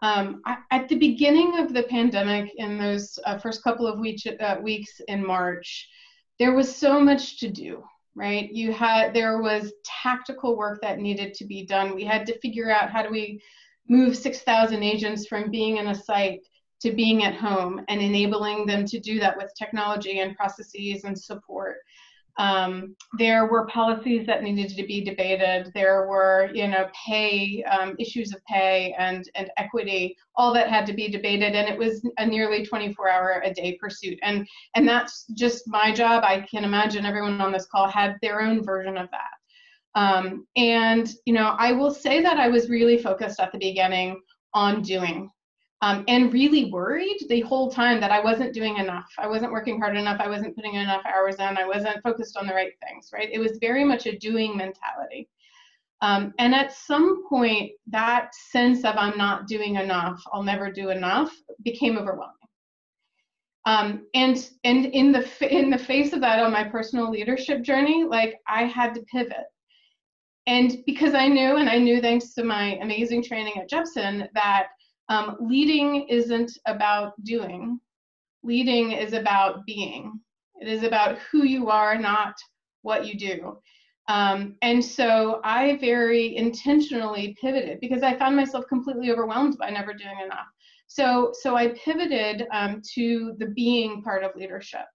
Um, 0.01 0.41
I, 0.45 0.57
at 0.71 0.87
the 0.87 0.97
beginning 0.97 1.59
of 1.59 1.73
the 1.73 1.83
pandemic, 1.83 2.53
in 2.55 2.77
those 2.77 3.19
uh, 3.25 3.37
first 3.37 3.63
couple 3.63 3.85
of 3.85 3.99
weeks, 3.99 4.23
uh, 4.25 4.57
weeks 4.61 5.01
in 5.07 5.25
March, 5.25 5.87
there 6.39 6.53
was 6.53 6.73
so 6.73 6.99
much 6.99 7.39
to 7.41 7.49
do, 7.49 7.83
right? 8.15 8.49
You 8.51 8.71
had 8.71 9.13
there 9.13 9.41
was 9.41 9.73
tactical 9.83 10.55
work 10.55 10.81
that 10.81 10.99
needed 10.99 11.33
to 11.35 11.45
be 11.45 11.65
done. 11.65 11.93
We 11.93 12.05
had 12.05 12.25
to 12.27 12.39
figure 12.39 12.71
out 12.71 12.89
how 12.89 13.03
do 13.03 13.09
we 13.09 13.41
move 13.89 14.15
6,000 14.15 14.81
agents 14.81 15.27
from 15.27 15.51
being 15.51 15.77
in 15.77 15.87
a 15.87 15.95
site 15.95 16.41
to 16.81 16.91
being 16.91 17.23
at 17.23 17.35
home 17.35 17.81
and 17.89 18.01
enabling 18.01 18.65
them 18.65 18.85
to 18.85 18.99
do 18.99 19.19
that 19.19 19.37
with 19.37 19.53
technology 19.57 20.19
and 20.19 20.35
processes 20.35 21.03
and 21.03 21.19
support. 21.19 21.77
Um, 22.39 22.95
there 23.17 23.47
were 23.47 23.67
policies 23.67 24.25
that 24.27 24.43
needed 24.43 24.69
to 24.77 24.83
be 24.83 25.03
debated. 25.03 25.71
There 25.75 26.07
were, 26.07 26.49
you 26.53 26.69
know, 26.69 26.87
pay 27.05 27.61
um, 27.63 27.97
issues 27.99 28.33
of 28.33 28.43
pay 28.45 28.95
and 28.97 29.29
and 29.35 29.51
equity, 29.57 30.15
all 30.35 30.53
that 30.53 30.69
had 30.69 30.85
to 30.85 30.93
be 30.93 31.09
debated, 31.09 31.53
and 31.53 31.67
it 31.67 31.77
was 31.77 32.01
a 32.17 32.25
nearly 32.25 32.65
24-hour 32.65 33.41
a 33.43 33.53
day 33.53 33.77
pursuit. 33.77 34.17
And 34.23 34.47
and 34.75 34.87
that's 34.87 35.25
just 35.33 35.67
my 35.67 35.91
job. 35.91 36.23
I 36.25 36.39
can 36.39 36.63
imagine 36.63 37.05
everyone 37.05 37.41
on 37.41 37.51
this 37.51 37.67
call 37.67 37.89
had 37.89 38.15
their 38.21 38.41
own 38.41 38.63
version 38.63 38.97
of 38.97 39.09
that. 39.11 39.99
Um, 39.99 40.47
and 40.55 41.11
you 41.25 41.33
know, 41.33 41.55
I 41.57 41.73
will 41.73 41.91
say 41.91 42.21
that 42.21 42.37
I 42.37 42.47
was 42.47 42.69
really 42.69 42.97
focused 42.97 43.41
at 43.41 43.51
the 43.51 43.57
beginning 43.57 44.21
on 44.53 44.81
doing 44.81 45.29
um, 45.81 46.03
and 46.07 46.33
really 46.33 46.71
worried 46.71 47.17
the 47.29 47.41
whole 47.41 47.71
time 47.71 48.01
that 48.01 48.11
I 48.11 48.19
wasn't 48.19 48.53
doing 48.53 48.77
enough. 48.77 49.09
I 49.17 49.27
wasn't 49.27 49.51
working 49.51 49.79
hard 49.79 49.95
enough. 49.95 50.19
I 50.19 50.27
wasn't 50.27 50.55
putting 50.55 50.75
enough 50.75 51.03
hours 51.05 51.35
in. 51.35 51.57
I 51.57 51.65
wasn't 51.65 52.03
focused 52.03 52.35
on 52.35 52.47
the 52.47 52.53
right 52.53 52.73
things, 52.85 53.09
right? 53.13 53.29
It 53.31 53.39
was 53.39 53.57
very 53.61 53.85
much 53.85 54.05
a 54.05 54.17
doing 54.17 54.57
mentality. 54.57 55.29
Um, 56.01 56.33
and 56.37 56.53
at 56.53 56.73
some 56.73 57.27
point, 57.27 57.71
that 57.87 58.33
sense 58.33 58.83
of 58.85 58.95
I'm 58.97 59.17
not 59.17 59.47
doing 59.47 59.75
enough, 59.75 60.21
I'll 60.31 60.43
never 60.43 60.71
do 60.71 60.89
enough, 60.89 61.33
became 61.63 61.97
overwhelming. 61.97 62.35
Um, 63.65 64.07
and 64.13 64.49
and 64.63 64.85
in 64.87 65.11
the 65.11 65.27
in 65.41 65.69
the 65.69 65.77
face 65.77 66.13
of 66.13 66.21
that, 66.21 66.39
on 66.39 66.51
my 66.51 66.63
personal 66.63 67.11
leadership 67.11 67.61
journey, 67.61 68.05
like 68.05 68.35
I 68.47 68.63
had 68.63 68.93
to 68.95 69.01
pivot. 69.01 69.45
And 70.47 70.77
because 70.85 71.13
I 71.13 71.27
knew, 71.27 71.57
and 71.57 71.69
I 71.69 71.77
knew 71.77 72.01
thanks 72.01 72.33
to 72.33 72.43
my 72.43 72.79
amazing 72.81 73.23
training 73.23 73.53
at 73.57 73.69
Jepson, 73.69 74.27
that 74.33 74.69
um, 75.09 75.37
leading 75.39 76.07
isn't 76.07 76.51
about 76.65 77.21
doing. 77.23 77.79
Leading 78.43 78.91
is 78.91 79.13
about 79.13 79.65
being. 79.65 80.19
It 80.61 80.67
is 80.67 80.83
about 80.83 81.17
who 81.31 81.43
you 81.43 81.69
are, 81.69 81.97
not 81.97 82.35
what 82.81 83.05
you 83.05 83.17
do. 83.17 83.57
Um, 84.07 84.55
and 84.61 84.83
so 84.83 85.39
I 85.43 85.77
very 85.77 86.35
intentionally 86.35 87.37
pivoted 87.39 87.79
because 87.79 88.01
I 88.01 88.17
found 88.17 88.35
myself 88.35 88.65
completely 88.67 89.11
overwhelmed 89.11 89.57
by 89.57 89.69
never 89.69 89.93
doing 89.93 90.19
enough. 90.23 90.47
So, 90.87 91.31
so 91.33 91.55
I 91.55 91.69
pivoted 91.69 92.47
um, 92.51 92.81
to 92.95 93.35
the 93.37 93.47
being 93.47 94.01
part 94.01 94.23
of 94.23 94.35
leadership. 94.35 94.85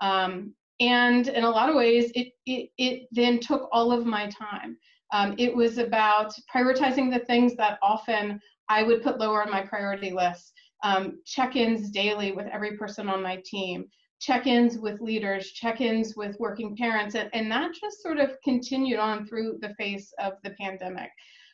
Um, 0.00 0.54
and 0.78 1.26
in 1.28 1.42
a 1.42 1.50
lot 1.50 1.68
of 1.68 1.74
ways, 1.74 2.12
it, 2.14 2.28
it, 2.46 2.70
it 2.78 3.08
then 3.10 3.40
took 3.40 3.68
all 3.72 3.92
of 3.92 4.06
my 4.06 4.30
time. 4.30 4.78
Um, 5.12 5.34
it 5.38 5.54
was 5.54 5.78
about 5.78 6.32
prioritizing 6.54 7.12
the 7.12 7.24
things 7.26 7.56
that 7.56 7.78
often 7.82 8.40
I 8.70 8.82
would 8.84 9.02
put 9.02 9.18
lower 9.18 9.42
on 9.42 9.50
my 9.50 9.62
priority 9.62 10.12
list. 10.12 10.52
Um, 10.82 11.18
check-ins 11.26 11.90
daily 11.90 12.32
with 12.32 12.46
every 12.46 12.78
person 12.78 13.10
on 13.10 13.22
my 13.22 13.42
team, 13.44 13.84
check-ins 14.18 14.78
with 14.78 15.02
leaders, 15.02 15.52
check-ins 15.52 16.16
with 16.16 16.36
working 16.38 16.74
parents, 16.74 17.14
and, 17.14 17.28
and 17.34 17.52
that 17.52 17.72
just 17.74 18.00
sort 18.00 18.18
of 18.18 18.30
continued 18.42 18.98
on 18.98 19.26
through 19.26 19.58
the 19.60 19.74
face 19.74 20.10
of 20.18 20.34
the 20.42 20.54
pandemic. 20.58 21.10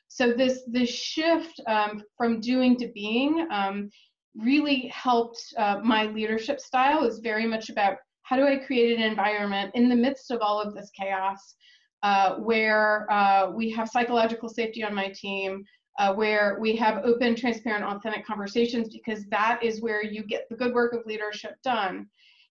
So 0.07 0.33
this 0.33 0.63
this 0.69 0.91
shift 0.91 1.61
um, 1.67 2.03
from 2.17 2.41
doing 2.41 2.77
to 2.77 2.89
being 2.95 3.49
um, 3.51 3.91
really 4.37 4.87
helped 4.89 5.43
uh, 5.57 5.81
my 5.83 6.07
leadership 6.07 6.61
style. 6.61 7.05
is 7.05 7.19
very 7.19 7.47
much 7.47 7.71
about 7.71 7.97
how 8.23 8.37
do 8.37 8.47
I 8.47 8.57
create 8.57 8.97
an 8.97 9.03
environment 9.03 9.73
in 9.75 9.89
the 9.89 9.97
midst 9.97 10.31
of 10.31 10.41
all 10.41 10.61
of 10.61 10.75
this 10.75 10.91
chaos 10.99 11.57
uh, 12.03 12.37
where 12.37 13.11
uh, 13.11 13.51
we 13.51 13.71
have 13.71 13.89
psychological 13.89 14.49
safety 14.49 14.85
on 14.85 14.95
my 14.95 15.13
team, 15.15 15.65
uh, 15.99 16.15
where 16.15 16.59
we 16.61 16.77
have 16.77 17.05
open, 17.05 17.35
transparent, 17.35 17.85
authentic 17.85 18.27
conversations, 18.27 18.89
because 18.89 19.25
that 19.27 19.63
is 19.63 19.81
where 19.81 20.05
you 20.05 20.23
get 20.23 20.49
the 20.49 20.57
good 20.57 20.75
work 20.75 20.93
of 20.93 21.07
leadership 21.07 21.57
done. 21.63 22.07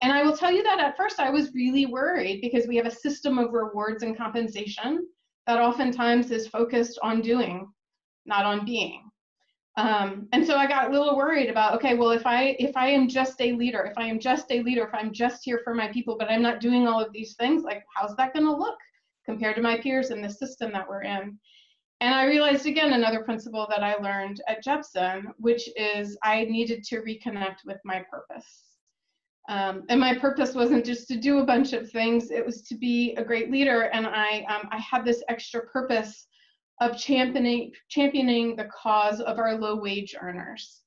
And 0.02 0.12
I 0.14 0.24
will 0.24 0.36
tell 0.36 0.52
you 0.52 0.64
that 0.64 0.80
at 0.80 0.96
first 0.96 1.20
I 1.20 1.30
was 1.30 1.54
really 1.54 1.86
worried 1.86 2.42
because 2.42 2.68
we 2.68 2.78
have 2.78 2.86
a 2.86 2.92
system 2.92 3.38
of 3.38 3.52
rewards 3.52 4.04
and 4.04 4.18
compensation 4.18 5.08
that 5.46 5.60
oftentimes 5.60 6.32
is 6.32 6.48
focused 6.48 7.00
on 7.02 7.22
doing, 7.22 7.68
not 8.26 8.46
on 8.46 8.66
being. 8.66 9.10
Um, 9.78 10.28
and 10.34 10.46
so 10.46 10.56
I 10.56 10.68
got 10.68 10.90
a 10.90 10.92
little 10.92 11.16
worried 11.16 11.50
about, 11.50 11.74
okay, 11.76 11.96
well, 11.96 12.12
if 12.12 12.26
I 12.26 12.56
if 12.60 12.76
I 12.76 12.90
am 12.90 13.08
just 13.08 13.40
a 13.40 13.54
leader, 13.54 13.84
if 13.90 13.98
I 13.98 14.08
am 14.08 14.20
just 14.20 14.52
a 14.52 14.62
leader, 14.62 14.84
if 14.84 14.94
I'm 14.94 15.14
just 15.14 15.42
here 15.44 15.62
for 15.64 15.74
my 15.74 15.88
people, 15.90 16.18
but 16.18 16.30
I'm 16.30 16.42
not 16.42 16.60
doing 16.60 16.88
all 16.88 17.02
of 17.02 17.14
these 17.14 17.36
things, 17.36 17.64
like 17.64 17.84
how's 17.96 18.16
that 18.18 18.34
going 18.34 18.46
to 18.46 18.56
look 18.56 18.78
compared 19.26 19.56
to 19.56 19.62
my 19.62 19.80
peers 19.80 20.12
in 20.12 20.22
the 20.22 20.30
system 20.30 20.74
that 20.74 20.88
we're 20.88 21.04
in? 21.04 21.40
And 22.02 22.16
I 22.16 22.26
realized 22.26 22.66
again 22.66 22.94
another 22.94 23.24
principle 23.24 23.68
that 23.70 23.84
I 23.84 23.96
learned 23.96 24.42
at 24.48 24.64
Jepson, 24.64 25.34
which 25.38 25.70
is 25.76 26.18
I 26.24 26.46
needed 26.46 26.84
to 26.86 27.02
reconnect 27.02 27.66
with 27.66 27.78
my 27.84 28.04
purpose. 28.10 28.64
Um, 29.50 29.84
and 29.90 30.00
my 30.00 30.18
purpose 30.18 30.54
wasn't 30.54 30.86
just 30.86 31.08
to 31.10 31.18
do 31.18 31.40
a 31.40 31.46
bunch 31.46 31.74
of 31.74 31.90
things; 31.90 32.32
it 32.32 32.46
was 32.46 32.62
to 32.64 32.76
be 32.76 33.16
a 33.16 33.24
great 33.24 33.52
leader. 33.52 33.84
And 33.94 34.08
I 34.08 34.46
um, 34.50 34.70
I 34.72 34.78
had 34.78 35.04
this 35.04 35.24
extra 35.28 35.66
purpose 35.68 36.28
of 36.80 36.98
championing 36.98 37.74
championing 37.90 38.56
the 38.56 38.66
cause 38.66 39.20
of 39.20 39.38
our 39.38 39.58
low 39.58 39.76
wage 39.76 40.16
earners 40.22 40.82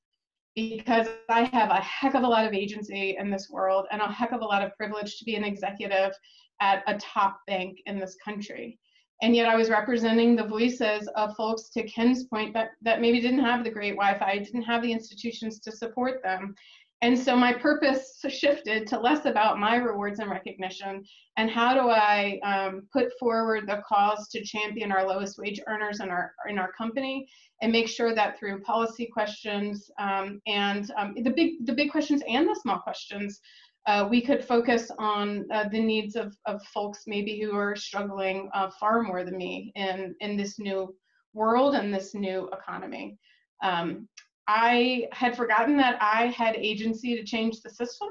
because 0.55 1.07
I 1.29 1.43
have 1.45 1.69
a 1.69 1.81
heck 1.81 2.15
of 2.15 2.23
a 2.23 2.27
lot 2.27 2.45
of 2.45 2.53
agency 2.53 3.17
in 3.19 3.29
this 3.29 3.49
world 3.49 3.85
and 3.91 4.01
a 4.01 4.07
heck 4.07 4.31
of 4.31 4.41
a 4.41 4.45
lot 4.45 4.63
of 4.63 4.75
privilege 4.75 5.17
to 5.17 5.25
be 5.25 5.35
an 5.35 5.43
executive 5.43 6.13
at 6.61 6.83
a 6.87 6.97
top 6.97 7.39
bank 7.47 7.79
in 7.85 7.99
this 7.99 8.15
country. 8.23 8.79
And 9.21 9.35
yet 9.35 9.47
I 9.47 9.55
was 9.55 9.69
representing 9.69 10.35
the 10.35 10.47
voices 10.47 11.07
of 11.15 11.35
folks 11.35 11.69
to 11.69 11.83
Ken's 11.83 12.25
point 12.25 12.53
that, 12.53 12.71
that 12.81 12.99
maybe 12.99 13.21
didn't 13.21 13.39
have 13.39 13.63
the 13.63 13.69
great 13.69 13.95
Wi-Fi, 13.95 14.39
didn't 14.39 14.63
have 14.63 14.81
the 14.81 14.91
institutions 14.91 15.59
to 15.61 15.71
support 15.71 16.21
them. 16.23 16.55
And 17.03 17.19
so 17.19 17.35
my 17.35 17.51
purpose 17.51 18.23
shifted 18.29 18.87
to 18.87 18.97
less 18.97 19.25
about 19.25 19.59
my 19.59 19.75
rewards 19.75 20.19
and 20.19 20.31
recognition 20.31 21.03
and 21.35 21.49
how 21.49 21.73
do 21.73 21.89
I 21.89 22.39
um, 22.45 22.87
put 22.93 23.11
forward 23.19 23.67
the 23.67 23.83
cause 23.85 24.29
to 24.29 24.41
champion 24.41 24.89
our 24.89 25.05
lowest 25.05 25.37
wage 25.37 25.59
earners 25.67 25.99
in 25.99 26.09
our 26.09 26.33
in 26.47 26.57
our 26.57 26.71
company 26.71 27.27
and 27.61 27.73
make 27.73 27.89
sure 27.89 28.15
that 28.15 28.39
through 28.39 28.61
policy 28.61 29.09
questions 29.11 29.91
um, 29.99 30.41
and 30.47 30.91
um, 30.97 31.13
the 31.21 31.31
big 31.31 31.65
the 31.65 31.73
big 31.73 31.91
questions 31.91 32.23
and 32.25 32.47
the 32.47 32.57
small 32.61 32.79
questions 32.79 33.41
uh, 33.85 34.07
we 34.09 34.21
could 34.21 34.43
focus 34.43 34.89
on 34.97 35.45
uh, 35.51 35.67
the 35.69 35.79
needs 35.79 36.15
of, 36.15 36.35
of 36.45 36.63
folks 36.63 37.03
maybe 37.05 37.39
who 37.39 37.55
are 37.55 37.75
struggling 37.75 38.49
uh, 38.53 38.69
far 38.79 39.01
more 39.01 39.23
than 39.23 39.37
me 39.37 39.71
in 39.75 40.15
in 40.21 40.37
this 40.37 40.57
new 40.59 40.95
world 41.33 41.75
and 41.75 41.93
this 41.93 42.13
new 42.13 42.49
economy. 42.53 43.17
Um, 43.61 44.07
I 44.47 45.07
had 45.11 45.35
forgotten 45.35 45.77
that 45.77 45.97
I 46.01 46.27
had 46.27 46.55
agency 46.55 47.15
to 47.15 47.23
change 47.23 47.61
the 47.61 47.69
system. 47.69 48.09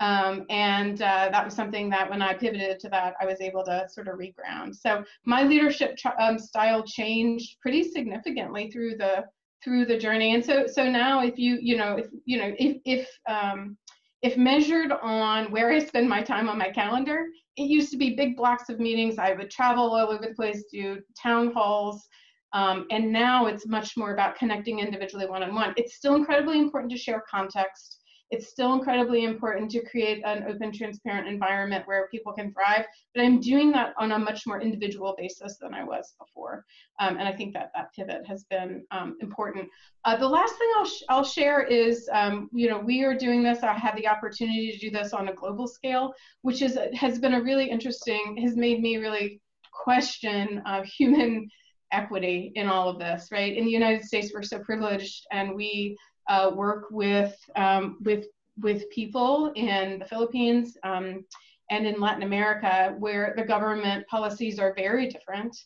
Um, 0.00 0.46
and 0.48 1.02
uh, 1.02 1.28
that 1.30 1.44
was 1.44 1.54
something 1.54 1.90
that 1.90 2.08
when 2.08 2.22
I 2.22 2.32
pivoted 2.32 2.80
to 2.80 2.88
that, 2.88 3.14
I 3.20 3.26
was 3.26 3.40
able 3.42 3.62
to 3.64 3.86
sort 3.88 4.08
of 4.08 4.16
reground. 4.16 4.74
So 4.74 5.04
my 5.26 5.42
leadership 5.42 5.98
um, 6.18 6.38
style 6.38 6.82
changed 6.82 7.58
pretty 7.60 7.90
significantly 7.90 8.70
through 8.70 8.96
the 8.96 9.24
through 9.62 9.84
the 9.84 9.98
journey. 9.98 10.34
And 10.34 10.42
so 10.42 10.66
so 10.66 10.90
now, 10.90 11.22
if 11.22 11.38
you 11.38 11.58
you 11.60 11.76
know 11.76 11.96
if 11.96 12.06
you 12.24 12.38
know 12.38 12.54
if 12.58 12.78
if 12.86 13.08
um, 13.28 13.76
if 14.22 14.36
measured 14.36 14.92
on 14.92 15.50
where 15.50 15.70
I 15.70 15.78
spend 15.78 16.08
my 16.08 16.22
time 16.22 16.48
on 16.48 16.58
my 16.58 16.70
calendar, 16.70 17.26
it 17.56 17.64
used 17.64 17.90
to 17.92 17.96
be 17.96 18.14
big 18.16 18.36
blocks 18.36 18.68
of 18.68 18.78
meetings. 18.78 19.18
I 19.18 19.32
would 19.32 19.50
travel 19.50 19.94
all 19.94 20.08
over 20.10 20.18
the 20.18 20.34
place, 20.34 20.64
do 20.70 20.98
town 21.20 21.52
halls, 21.52 22.06
um, 22.52 22.86
and 22.90 23.12
now 23.12 23.46
it's 23.46 23.66
much 23.66 23.96
more 23.96 24.12
about 24.12 24.36
connecting 24.36 24.80
individually 24.80 25.26
one 25.26 25.42
on 25.42 25.54
one. 25.54 25.72
It's 25.76 25.96
still 25.96 26.16
incredibly 26.16 26.58
important 26.58 26.90
to 26.92 26.98
share 26.98 27.22
context. 27.30 27.99
It's 28.30 28.48
still 28.48 28.74
incredibly 28.74 29.24
important 29.24 29.70
to 29.72 29.84
create 29.84 30.22
an 30.24 30.44
open, 30.48 30.72
transparent 30.72 31.26
environment 31.26 31.86
where 31.86 32.08
people 32.08 32.32
can 32.32 32.52
thrive. 32.52 32.84
But 33.14 33.24
I'm 33.24 33.40
doing 33.40 33.72
that 33.72 33.94
on 33.98 34.12
a 34.12 34.18
much 34.18 34.46
more 34.46 34.60
individual 34.60 35.14
basis 35.18 35.56
than 35.58 35.74
I 35.74 35.84
was 35.84 36.14
before. 36.18 36.64
Um, 37.00 37.16
and 37.18 37.26
I 37.26 37.32
think 37.32 37.54
that 37.54 37.70
that 37.74 37.92
pivot 37.94 38.26
has 38.26 38.44
been 38.44 38.84
um, 38.90 39.16
important. 39.20 39.68
Uh, 40.04 40.16
the 40.16 40.28
last 40.28 40.54
thing 40.56 40.68
I'll, 40.76 40.86
sh 40.86 41.02
I'll 41.08 41.24
share 41.24 41.62
is, 41.62 42.08
um, 42.12 42.48
you 42.52 42.68
know, 42.68 42.78
we 42.78 43.02
are 43.02 43.14
doing 43.14 43.42
this. 43.42 43.62
I 43.62 43.72
had 43.74 43.96
the 43.96 44.08
opportunity 44.08 44.72
to 44.72 44.78
do 44.78 44.90
this 44.90 45.12
on 45.12 45.28
a 45.28 45.34
global 45.34 45.66
scale, 45.66 46.12
which 46.42 46.62
is 46.62 46.78
has 46.94 47.18
been 47.18 47.34
a 47.34 47.42
really 47.42 47.68
interesting, 47.68 48.38
has 48.42 48.56
made 48.56 48.80
me 48.80 48.96
really 48.96 49.40
question 49.72 50.62
uh, 50.66 50.82
human 50.98 51.48
equity 51.92 52.52
in 52.54 52.68
all 52.68 52.88
of 52.88 52.98
this, 52.98 53.28
right? 53.32 53.56
In 53.56 53.64
the 53.64 53.70
United 53.70 54.04
States, 54.04 54.30
we're 54.32 54.42
so 54.42 54.60
privileged, 54.60 55.26
and 55.32 55.54
we 55.54 55.96
uh, 56.30 56.50
work 56.54 56.86
with 56.90 57.36
um, 57.56 57.98
with 58.00 58.26
with 58.58 58.88
people 58.90 59.52
in 59.56 59.98
the 59.98 60.04
Philippines 60.04 60.78
um, 60.84 61.24
and 61.70 61.86
in 61.86 62.00
Latin 62.00 62.22
America, 62.22 62.94
where 62.98 63.34
the 63.36 63.44
government 63.44 64.06
policies 64.06 64.58
are 64.58 64.74
very 64.74 65.08
different 65.08 65.56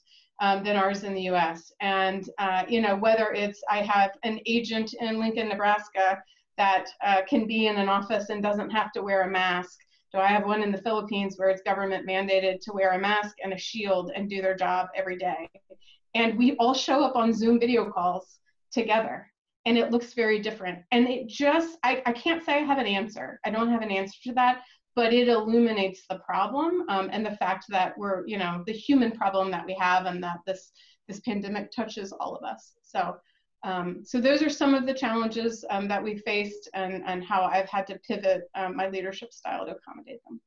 um, 0.41 0.65
than 0.65 0.77
ours 0.77 1.05
in 1.05 1.15
the 1.15 1.23
U.S. 1.23 1.73
And 1.81 2.29
uh, 2.39 2.65
you 2.67 2.81
know, 2.81 2.97
whether 2.97 3.31
it's 3.33 3.63
I 3.71 3.83
have 3.83 4.13
an 4.25 4.41
agent 4.47 4.95
in 5.01 5.21
Lincoln, 5.21 5.49
Nebraska, 5.49 6.23
that 6.57 6.87
uh, 7.05 7.23
can 7.29 7.47
be 7.47 7.67
in 7.67 7.77
an 7.77 7.89
office 7.89 8.31
and 8.31 8.43
doesn't 8.43 8.71
have 8.71 8.91
to 8.93 9.03
wear 9.03 9.23
a 9.23 9.31
mask. 9.31 9.79
Do 10.13 10.19
I 10.21 10.29
have 10.29 10.47
one 10.47 10.63
in 10.63 10.73
the 10.73 10.83
Philippines 10.83 11.35
where 11.37 11.51
it's 11.51 11.63
government 11.63 12.07
mandated 12.09 12.61
to 12.63 12.73
wear 12.73 12.93
a 12.93 12.99
mask 12.99 13.37
and 13.43 13.53
a 13.53 13.59
shield 13.59 14.13
and 14.15 14.31
do 14.31 14.41
their 14.41 14.57
job 14.57 14.89
every 14.97 15.19
day? 15.19 15.49
and 16.15 16.39
we 16.39 16.55
all 16.57 16.75
show 16.75 17.03
up 17.03 17.17
on 17.17 17.33
Zoom 17.33 17.59
video 17.59 17.91
calls 17.91 18.39
together 18.71 19.29
and 19.67 19.79
it 19.79 19.91
looks 19.91 20.13
very 20.13 20.39
different. 20.39 20.81
And 20.93 21.09
it 21.09 21.29
just, 21.29 21.79
I, 21.83 22.03
I 22.07 22.13
can't 22.13 22.45
say 22.45 22.55
I 22.55 22.65
have 22.65 22.79
an 22.79 22.87
answer. 22.87 23.41
I 23.45 23.51
don't 23.51 23.71
have 23.71 23.83
an 23.83 23.91
answer 23.91 24.19
to 24.25 24.33
that, 24.35 24.63
but 24.95 25.13
it 25.13 25.29
illuminates 25.29 26.03
the 26.09 26.19
problem 26.19 26.85
um, 26.89 27.09
and 27.13 27.25
the 27.25 27.37
fact 27.37 27.67
that 27.71 27.97
we're, 27.97 28.27
you 28.27 28.39
know, 28.39 28.63
the 28.67 28.73
human 28.73 29.13
problem 29.13 29.51
that 29.51 29.67
we 29.67 29.75
have 29.81 30.07
and 30.07 30.23
that 30.23 30.39
this, 30.47 30.73
this 31.09 31.21
pandemic 31.21 31.71
touches 31.71 32.13
all 32.13 32.37
of 32.37 32.45
us. 32.45 32.75
So, 32.83 33.17
um, 33.65 34.03
so 34.05 34.21
those 34.21 34.43
are 34.43 34.51
some 34.51 34.75
of 34.75 34.87
the 34.87 34.93
challenges 34.93 35.65
um, 35.71 35.89
that 35.89 36.03
we 36.03 36.19
faced 36.19 36.69
and, 36.75 37.03
and 37.07 37.25
how 37.25 37.45
I've 37.45 37.69
had 37.69 37.87
to 37.87 37.99
pivot 38.07 38.43
um, 38.55 38.77
my 38.77 38.89
leadership 38.89 39.33
style 39.33 39.65
to 39.65 39.73
accommodate 39.73 40.23
them. 40.29 40.41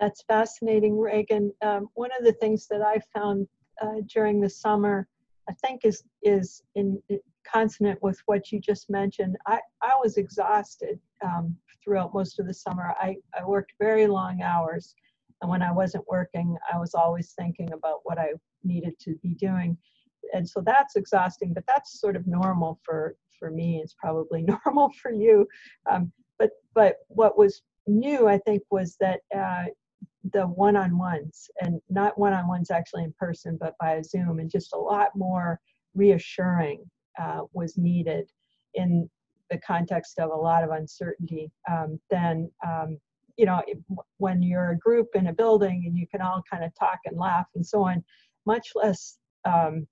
That's 0.00 0.22
fascinating, 0.22 0.98
Reagan. 0.98 1.52
Um, 1.62 1.88
one 1.94 2.10
of 2.18 2.24
the 2.24 2.32
things 2.32 2.66
that 2.68 2.82
I 2.82 3.00
found 3.16 3.48
uh, 3.80 4.00
during 4.12 4.40
the 4.40 4.50
summer, 4.50 5.08
I 5.48 5.52
think 5.54 5.84
is 5.84 6.02
is 6.22 6.62
in, 6.74 7.00
in, 7.08 7.20
consonant 7.50 7.98
with 8.02 8.20
what 8.26 8.52
you 8.52 8.60
just 8.60 8.90
mentioned. 8.90 9.36
I, 9.46 9.60
I 9.82 9.92
was 10.02 10.16
exhausted 10.16 10.98
um, 11.24 11.56
throughout 11.82 12.14
most 12.14 12.38
of 12.38 12.46
the 12.46 12.54
summer. 12.54 12.94
I, 13.00 13.16
I 13.38 13.44
worked 13.44 13.72
very 13.80 14.06
long 14.06 14.42
hours, 14.42 14.94
and 15.40 15.50
when 15.50 15.62
I 15.62 15.72
wasn't 15.72 16.04
working, 16.08 16.56
I 16.72 16.78
was 16.78 16.94
always 16.94 17.32
thinking 17.38 17.72
about 17.72 18.00
what 18.04 18.18
I 18.18 18.30
needed 18.64 18.98
to 19.00 19.14
be 19.22 19.34
doing, 19.34 19.76
and 20.32 20.48
so 20.48 20.62
that's 20.64 20.96
exhausting. 20.96 21.54
But 21.54 21.64
that's 21.66 22.00
sort 22.00 22.16
of 22.16 22.26
normal 22.26 22.80
for 22.84 23.16
for 23.38 23.50
me. 23.50 23.80
It's 23.82 23.94
probably 23.94 24.42
normal 24.64 24.90
for 25.00 25.12
you. 25.12 25.46
Um, 25.90 26.12
but 26.38 26.50
but 26.74 26.96
what 27.08 27.38
was 27.38 27.62
new, 27.86 28.28
I 28.28 28.38
think, 28.38 28.62
was 28.70 28.96
that 29.00 29.20
uh, 29.34 29.64
the 30.32 30.42
one-on-ones 30.42 31.48
and 31.60 31.80
not 31.88 32.18
one-on-ones 32.18 32.70
actually 32.70 33.04
in 33.04 33.14
person 33.18 33.56
but 33.58 33.74
by 33.80 34.02
zoom 34.02 34.40
and 34.40 34.50
just 34.50 34.74
a 34.74 34.78
lot 34.78 35.08
more 35.14 35.60
reassuring 35.94 36.84
uh, 37.20 37.40
was 37.52 37.76
needed 37.76 38.30
in 38.74 39.08
the 39.50 39.58
context 39.58 40.18
of 40.18 40.30
a 40.30 40.34
lot 40.34 40.64
of 40.64 40.70
uncertainty 40.70 41.50
um, 41.70 41.98
then 42.10 42.50
um, 42.66 42.98
you 43.36 43.46
know 43.46 43.62
when 44.18 44.42
you're 44.42 44.70
a 44.70 44.78
group 44.78 45.08
in 45.14 45.28
a 45.28 45.32
building 45.32 45.84
and 45.86 45.96
you 45.96 46.06
can 46.06 46.20
all 46.20 46.42
kind 46.50 46.64
of 46.64 46.72
talk 46.78 46.98
and 47.04 47.18
laugh 47.18 47.46
and 47.54 47.64
so 47.64 47.82
on 47.82 48.02
much 48.46 48.72
less 48.74 49.18
um, 49.44 49.86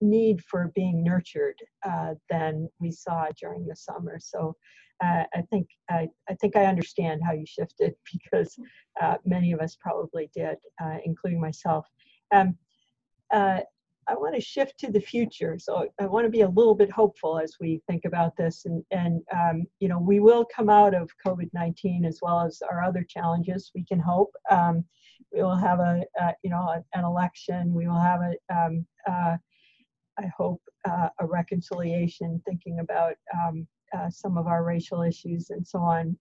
need 0.00 0.40
for 0.42 0.70
being 0.74 1.02
nurtured 1.02 1.56
uh, 1.88 2.14
than 2.30 2.68
we 2.80 2.90
saw 2.90 3.26
during 3.40 3.66
the 3.66 3.76
summer 3.76 4.18
so 4.20 4.54
uh, 5.02 5.24
I 5.34 5.42
think 5.50 5.68
I, 5.90 6.08
I 6.28 6.34
think 6.34 6.56
I 6.56 6.66
understand 6.66 7.20
how 7.24 7.32
you 7.32 7.46
shifted 7.46 7.94
because 8.12 8.56
uh, 9.00 9.16
many 9.24 9.52
of 9.52 9.60
us 9.60 9.76
probably 9.80 10.30
did, 10.34 10.56
uh, 10.82 10.98
including 11.04 11.40
myself. 11.40 11.86
Um, 12.32 12.56
uh, 13.32 13.60
I 14.08 14.14
want 14.14 14.34
to 14.34 14.40
shift 14.40 14.78
to 14.80 14.90
the 14.90 15.00
future, 15.00 15.58
so 15.58 15.88
I 16.00 16.06
want 16.06 16.24
to 16.24 16.30
be 16.30 16.42
a 16.42 16.48
little 16.48 16.74
bit 16.74 16.90
hopeful 16.90 17.38
as 17.38 17.56
we 17.60 17.80
think 17.88 18.04
about 18.04 18.36
this, 18.36 18.64
and 18.64 18.84
and 18.90 19.22
um, 19.32 19.64
you 19.80 19.88
know 19.88 19.98
we 19.98 20.20
will 20.20 20.44
come 20.44 20.68
out 20.68 20.94
of 20.94 21.10
COVID-19 21.26 22.06
as 22.06 22.18
well 22.22 22.40
as 22.40 22.62
our 22.70 22.82
other 22.82 23.04
challenges. 23.08 23.70
We 23.74 23.84
can 23.84 24.00
hope. 24.00 24.32
Um, 24.50 24.84
we 25.32 25.42
will 25.42 25.56
have 25.56 25.80
a, 25.80 26.04
a 26.20 26.34
you 26.42 26.50
know 26.50 26.82
an 26.94 27.04
election. 27.04 27.72
We 27.72 27.86
will 27.86 28.00
have 28.00 28.20
a 28.20 28.54
um, 28.54 28.86
uh, 29.08 29.36
I 30.18 30.26
hope, 30.36 30.62
uh, 30.88 31.08
a 31.18 31.26
reconciliation, 31.26 32.40
thinking 32.46 32.80
about 32.80 33.14
um, 33.32 33.66
uh, 33.96 34.10
some 34.10 34.38
of 34.38 34.46
our 34.46 34.64
racial 34.64 35.02
issues 35.02 35.50
and 35.50 35.66
so 35.66 35.80
on. 35.80 36.16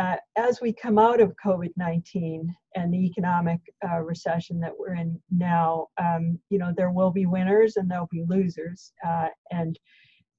Uh, 0.00 0.16
as 0.36 0.62
we 0.62 0.72
come 0.72 0.98
out 0.98 1.20
of 1.20 1.34
COVID 1.44 1.72
19 1.76 2.56
and 2.74 2.94
the 2.94 3.04
economic 3.04 3.60
uh, 3.86 3.98
recession 3.98 4.58
that 4.58 4.72
we're 4.78 4.94
in 4.94 5.20
now, 5.30 5.88
um, 5.98 6.38
you 6.48 6.58
know, 6.58 6.72
there 6.74 6.90
will 6.90 7.10
be 7.10 7.26
winners 7.26 7.76
and 7.76 7.90
there'll 7.90 8.08
be 8.10 8.24
losers. 8.26 8.92
Uh, 9.06 9.28
and 9.50 9.78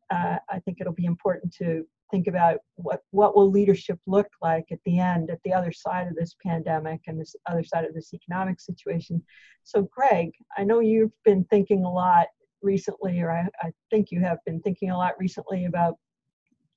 uh, 0.10 0.38
I 0.50 0.60
think 0.66 0.80
it'll 0.82 0.94
be 0.94 1.06
important 1.06 1.54
to 1.60 1.86
think 2.10 2.26
about 2.26 2.58
what, 2.74 3.02
what 3.12 3.36
will 3.36 3.52
leadership 3.52 4.00
look 4.08 4.28
like 4.42 4.66
at 4.72 4.80
the 4.84 5.00
end, 5.00 5.30
at 5.30 5.40
the 5.46 5.54
other 5.54 5.72
side 5.72 6.08
of 6.08 6.16
this 6.16 6.36
pandemic 6.44 7.02
and 7.06 7.22
this 7.22 7.36
other 7.48 7.64
side 7.64 7.86
of 7.86 7.94
this 7.94 8.16
economic 8.16 8.60
situation. 8.60 9.22
So, 9.64 9.88
Greg, 9.96 10.32
I 10.58 10.64
know 10.64 10.80
you've 10.80 11.14
been 11.24 11.44
thinking 11.52 11.86
a 11.86 11.92
lot 11.92 12.26
recently, 12.64 13.22
or 13.22 13.30
I, 13.30 13.48
I 13.62 13.72
think 13.92 14.08
you 14.10 14.22
have 14.22 14.40
been 14.44 14.60
thinking 14.62 14.90
a 14.90 14.98
lot 14.98 15.14
recently 15.20 15.66
about 15.66 15.98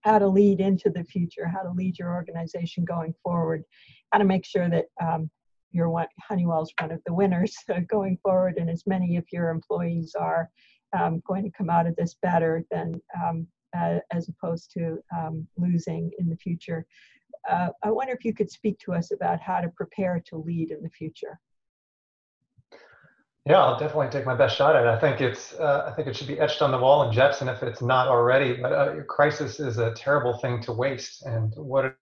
how 0.04 0.18
to 0.18 0.28
lead 0.28 0.60
into 0.60 0.90
the 0.90 1.02
future, 1.04 1.48
how 1.48 1.62
to 1.62 1.70
lead 1.70 1.98
your 1.98 2.12
organization 2.12 2.84
going 2.84 3.14
forward, 3.22 3.64
how 4.12 4.18
to 4.18 4.24
make 4.24 4.44
sure 4.44 4.68
that 4.68 4.84
um, 5.02 5.30
you're 5.72 5.88
one, 5.88 6.06
Honeywell's 6.20 6.72
one 6.78 6.92
of 6.92 7.00
the 7.06 7.14
winners 7.14 7.56
going 7.88 8.18
forward, 8.22 8.58
and 8.58 8.68
as 8.68 8.84
many 8.86 9.16
of 9.16 9.24
your 9.32 9.48
employees 9.48 10.14
are 10.18 10.50
um, 10.96 11.22
going 11.26 11.42
to 11.42 11.50
come 11.50 11.70
out 11.70 11.86
of 11.86 11.96
this 11.96 12.16
better 12.22 12.62
than 12.70 13.00
um, 13.20 13.46
uh, 13.76 13.98
as 14.12 14.28
opposed 14.28 14.70
to 14.72 14.98
um, 15.16 15.46
losing 15.56 16.10
in 16.18 16.28
the 16.28 16.36
future. 16.36 16.86
Uh, 17.48 17.68
I 17.82 17.90
wonder 17.90 18.12
if 18.12 18.24
you 18.24 18.34
could 18.34 18.50
speak 18.50 18.78
to 18.80 18.92
us 18.92 19.10
about 19.10 19.40
how 19.40 19.60
to 19.60 19.68
prepare 19.70 20.22
to 20.26 20.36
lead 20.36 20.70
in 20.70 20.82
the 20.82 20.90
future. 20.90 21.40
Yeah, 23.46 23.62
I'll 23.62 23.78
definitely 23.78 24.08
take 24.08 24.24
my 24.24 24.34
best 24.34 24.56
shot 24.56 24.74
at 24.74 24.84
it. 24.84 24.88
I 24.88 24.98
think 24.98 25.20
it's, 25.20 25.52
uh, 25.60 25.86
I 25.86 25.94
think 25.94 26.08
it 26.08 26.16
should 26.16 26.28
be 26.28 26.40
etched 26.40 26.62
on 26.62 26.70
the 26.70 26.78
wall 26.78 27.06
in 27.06 27.12
Jepson 27.12 27.46
if 27.48 27.62
it's 27.62 27.82
not 27.82 28.08
already. 28.08 28.54
But 28.54 28.72
uh, 28.72 29.02
crisis 29.06 29.60
is 29.60 29.76
a 29.76 29.92
terrible 29.92 30.38
thing 30.38 30.62
to 30.62 30.72
waste, 30.72 31.26
and 31.26 31.52
what 31.56 31.84
an 31.84 31.94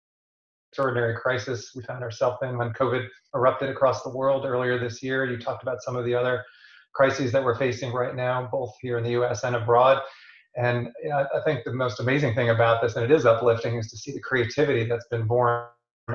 extraordinary 0.70 1.16
crisis 1.16 1.72
we 1.74 1.82
found 1.82 2.04
ourselves 2.04 2.38
in 2.42 2.56
when 2.58 2.72
COVID 2.74 3.08
erupted 3.34 3.70
across 3.70 4.04
the 4.04 4.10
world 4.10 4.46
earlier 4.46 4.78
this 4.78 5.02
year. 5.02 5.24
You 5.24 5.36
talked 5.36 5.64
about 5.64 5.82
some 5.82 5.96
of 5.96 6.04
the 6.04 6.14
other 6.14 6.44
crises 6.94 7.32
that 7.32 7.42
we're 7.42 7.58
facing 7.58 7.92
right 7.92 8.14
now, 8.14 8.48
both 8.52 8.72
here 8.80 8.98
in 8.98 9.02
the 9.02 9.10
U.S. 9.10 9.42
and 9.42 9.56
abroad. 9.56 10.00
And 10.54 10.90
you 11.02 11.08
know, 11.08 11.26
I 11.34 11.40
think 11.44 11.64
the 11.64 11.72
most 11.72 11.98
amazing 11.98 12.36
thing 12.36 12.50
about 12.50 12.82
this, 12.82 12.94
and 12.94 13.04
it 13.04 13.10
is 13.10 13.26
uplifting, 13.26 13.78
is 13.78 13.90
to 13.90 13.96
see 13.96 14.12
the 14.12 14.20
creativity 14.20 14.84
that's 14.84 15.08
been 15.08 15.26
born 15.26 15.66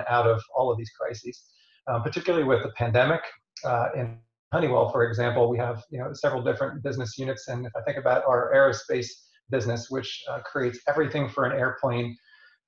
out 0.08 0.26
of 0.26 0.42
all 0.56 0.72
of 0.72 0.78
these 0.78 0.92
crises, 0.98 1.44
um, 1.88 2.02
particularly 2.02 2.46
with 2.46 2.64
the 2.64 2.70
pandemic. 2.78 3.22
Uh, 3.66 3.90
in 3.96 4.20
Honeywell, 4.54 4.90
for 4.90 5.04
example, 5.06 5.50
we 5.50 5.58
have 5.58 5.84
you 5.90 6.00
know 6.00 6.14
several 6.14 6.42
different 6.42 6.82
business 6.82 7.18
units, 7.18 7.48
and 7.48 7.66
if 7.66 7.72
I 7.76 7.82
think 7.82 7.98
about 7.98 8.24
our 8.26 8.52
aerospace 8.54 9.08
business, 9.50 9.90
which 9.90 10.24
uh, 10.30 10.40
creates 10.40 10.80
everything 10.88 11.28
for 11.30 11.46
an 11.46 11.58
airplane, 11.58 12.18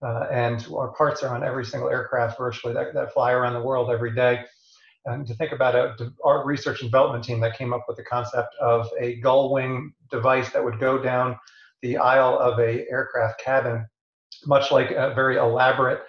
uh, 0.01 0.25
and 0.31 0.65
our 0.73 0.91
parts 0.93 1.23
are 1.23 1.33
on 1.33 1.43
every 1.43 1.65
single 1.65 1.89
aircraft 1.89 2.37
virtually 2.37 2.73
that, 2.73 2.93
that 2.93 3.13
fly 3.13 3.31
around 3.31 3.53
the 3.53 3.61
world 3.61 3.89
every 3.91 4.13
day. 4.13 4.41
And 5.05 5.25
to 5.27 5.33
think 5.35 5.51
about 5.51 5.75
a, 5.75 5.95
our 6.23 6.45
research 6.45 6.81
and 6.81 6.91
development 6.91 7.23
team 7.23 7.39
that 7.41 7.57
came 7.57 7.73
up 7.73 7.85
with 7.87 7.97
the 7.97 8.03
concept 8.03 8.55
of 8.61 8.87
a 8.99 9.15
gull 9.21 9.51
wing 9.51 9.93
device 10.11 10.51
that 10.51 10.63
would 10.63 10.79
go 10.79 11.01
down 11.01 11.37
the 11.81 11.97
aisle 11.97 12.37
of 12.37 12.59
a 12.59 12.85
aircraft 12.91 13.41
cabin, 13.41 13.85
much 14.45 14.71
like 14.71 14.91
a 14.91 15.13
very 15.13 15.37
elaborate 15.37 16.01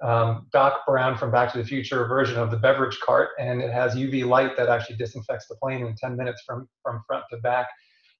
um, 0.00 0.46
Doc 0.52 0.86
Brown 0.86 1.16
from 1.16 1.30
Back 1.30 1.52
to 1.52 1.58
the 1.58 1.64
Future 1.64 2.06
version 2.06 2.38
of 2.38 2.50
the 2.50 2.56
beverage 2.56 2.98
cart, 3.00 3.30
and 3.38 3.60
it 3.60 3.72
has 3.72 3.94
UV 3.94 4.26
light 4.26 4.56
that 4.56 4.68
actually 4.68 4.96
disinfects 4.96 5.48
the 5.48 5.56
plane 5.56 5.84
in 5.84 5.94
10 5.96 6.16
minutes 6.16 6.42
from, 6.46 6.68
from 6.82 7.02
front 7.06 7.24
to 7.30 7.38
back. 7.38 7.66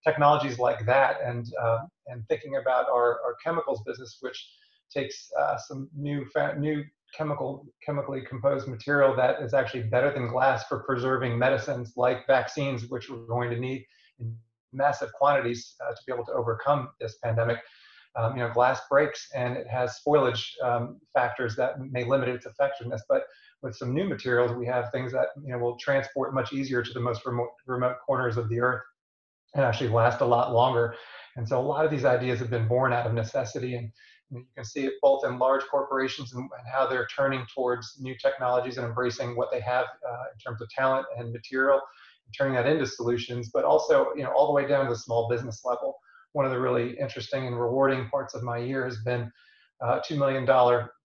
Technologies 0.05 0.59
like 0.59 0.87
that, 0.87 1.17
and 1.25 1.47
uh, 1.61 1.79
and 2.07 2.27
thinking 2.29 2.57
about 2.57 2.89
our, 2.89 3.21
our 3.25 3.37
chemicals 3.45 3.83
business, 3.85 4.19
which 4.21 4.49
takes 4.95 5.29
uh, 5.39 5.57
some 5.57 5.89
new 5.95 6.25
new 6.57 6.85
chemical 7.17 7.67
chemically 7.85 8.23
composed 8.29 8.69
material 8.69 9.17
that 9.17 9.43
is 9.43 9.55
actually 9.55 9.83
better 9.83 10.13
than 10.13 10.29
glass 10.29 10.65
for 10.65 10.85
preserving 10.85 11.39
medicines 11.39 11.95
like 11.97 12.27
vaccines, 12.27 12.89
which 12.89 13.11
we're 13.11 13.27
going 13.27 13.51
to 13.51 13.59
need 13.59 13.85
in 14.21 14.37
massive 14.73 15.13
quantities 15.13 15.75
uh, 15.85 15.91
to 15.91 15.99
be 16.07 16.13
able 16.13 16.25
to 16.25 16.33
overcome 16.33 16.89
this 17.01 17.17
pandemic 17.23 17.59
um, 18.19 18.37
you 18.37 18.43
know, 18.43 18.53
glass 18.53 18.81
breaks 18.91 19.29
and 19.35 19.57
it 19.57 19.67
has 19.69 20.01
spoilage 20.05 20.45
um, 20.63 21.01
factors 21.15 21.55
that 21.57 21.81
may 21.81 22.05
limit 22.05 22.29
its 22.29 22.47
effectiveness. 22.47 23.03
But 23.09 23.23
with 23.63 23.77
some 23.77 23.95
new 23.95 24.09
materials, 24.09 24.53
we 24.53 24.67
have 24.67 24.91
things 24.91 25.13
that 25.13 25.29
you 25.43 25.53
know 25.53 25.59
will 25.59 25.77
transport 25.77 26.35
much 26.35 26.53
easier 26.53 26.83
to 26.83 26.93
the 26.93 27.01
most 27.01 27.25
remote 27.25 27.51
remote 27.67 27.97
corners 28.05 28.37
of 28.37 28.49
the 28.49 28.61
earth 28.61 28.83
and 29.55 29.65
actually 29.65 29.91
last 29.91 30.21
a 30.21 30.27
lot 30.27 30.53
longer. 30.53 30.95
And 31.37 31.49
so 31.49 31.59
a 31.59 31.63
lot 31.63 31.85
of 31.85 31.91
these 31.91 32.05
ideas 32.05 32.39
have 32.41 32.51
been 32.51 32.69
born 32.69 32.93
out 32.93 33.07
of 33.07 33.15
necessity 33.15 33.77
and 33.77 33.91
you 34.31 34.45
can 34.55 34.65
see 34.65 34.85
it 34.85 34.95
both 35.01 35.25
in 35.25 35.39
large 35.39 35.63
corporations 35.71 36.35
and, 36.35 36.43
and 36.43 36.69
how 36.71 36.87
they're 36.87 37.07
turning 37.15 37.47
towards 37.55 37.97
new 37.99 38.15
technologies 38.21 38.77
and 38.77 38.87
embracing 38.87 39.37
what 39.37 39.51
they 39.51 39.61
have 39.61 39.87
uh, 40.07 40.25
in 40.33 40.39
terms 40.45 40.61
of 40.61 40.69
talent 40.69 41.07
and 41.17 41.33
material 41.33 41.81
and 42.27 42.35
turning 42.37 42.55
that 42.55 42.67
into 42.67 42.87
solutions, 42.87 43.51
but 43.53 43.65
also, 43.65 44.09
you 44.15 44.23
know, 44.23 44.31
all 44.33 44.47
the 44.47 44.53
way 44.53 44.67
down 44.67 44.85
to 44.85 44.91
the 44.91 44.99
small 44.99 45.29
business 45.31 45.63
level 45.65 45.99
one 46.39 46.47
of 46.47 46.53
the 46.53 46.61
really 46.61 46.97
interesting 47.01 47.49
and 47.49 47.61
rewarding 47.61 48.09
parts 48.09 48.33
of 48.33 48.45
my 48.45 48.59
year 48.59 48.85
has 48.85 48.99
been 48.99 49.29
a 49.83 49.99
$2 50.09 50.17
million 50.17 50.47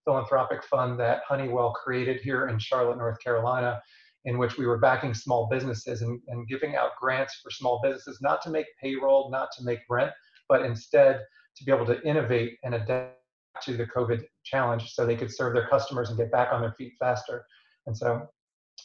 philanthropic 0.06 0.64
fund 0.64 1.00
that 1.00 1.24
Honeywell 1.28 1.74
created 1.74 2.22
here 2.22 2.50
in 2.50 2.60
Charlotte, 2.60 3.00
North 3.00 3.18
Carolina, 3.20 3.82
in 4.26 4.38
which 4.38 4.60
we 4.60 4.68
were 4.68 4.78
backing 4.78 5.12
small 5.16 5.48
businesses 5.50 6.04
and, 6.04 6.22
and 6.28 6.48
giving 6.48 6.76
out 6.76 6.92
grants 7.02 7.40
for 7.42 7.50
small 7.50 7.82
businesses, 7.82 8.20
not 8.22 8.44
to 8.44 8.52
make 8.52 8.68
payroll, 8.80 9.32
not 9.32 9.50
to 9.58 9.64
make 9.64 9.80
rent, 9.90 10.12
but 10.48 10.62
instead 10.62 11.22
to 11.58 11.64
be 11.64 11.72
able 11.72 11.88
to 11.88 12.00
innovate 12.08 12.60
and 12.64 12.76
adapt 12.76 13.18
to 13.64 13.76
the 13.76 13.88
COVID 13.88 14.24
challenge 14.44 14.92
so 14.92 15.04
they 15.04 15.16
could 15.16 15.34
serve 15.34 15.56
their 15.56 15.68
customers 15.68 16.10
and 16.10 16.18
get 16.20 16.32
back 16.32 16.50
on 16.54 16.62
their 16.62 16.74
feet 16.74 16.94
faster. 17.00 17.44
And 17.88 17.98
so 17.98 18.28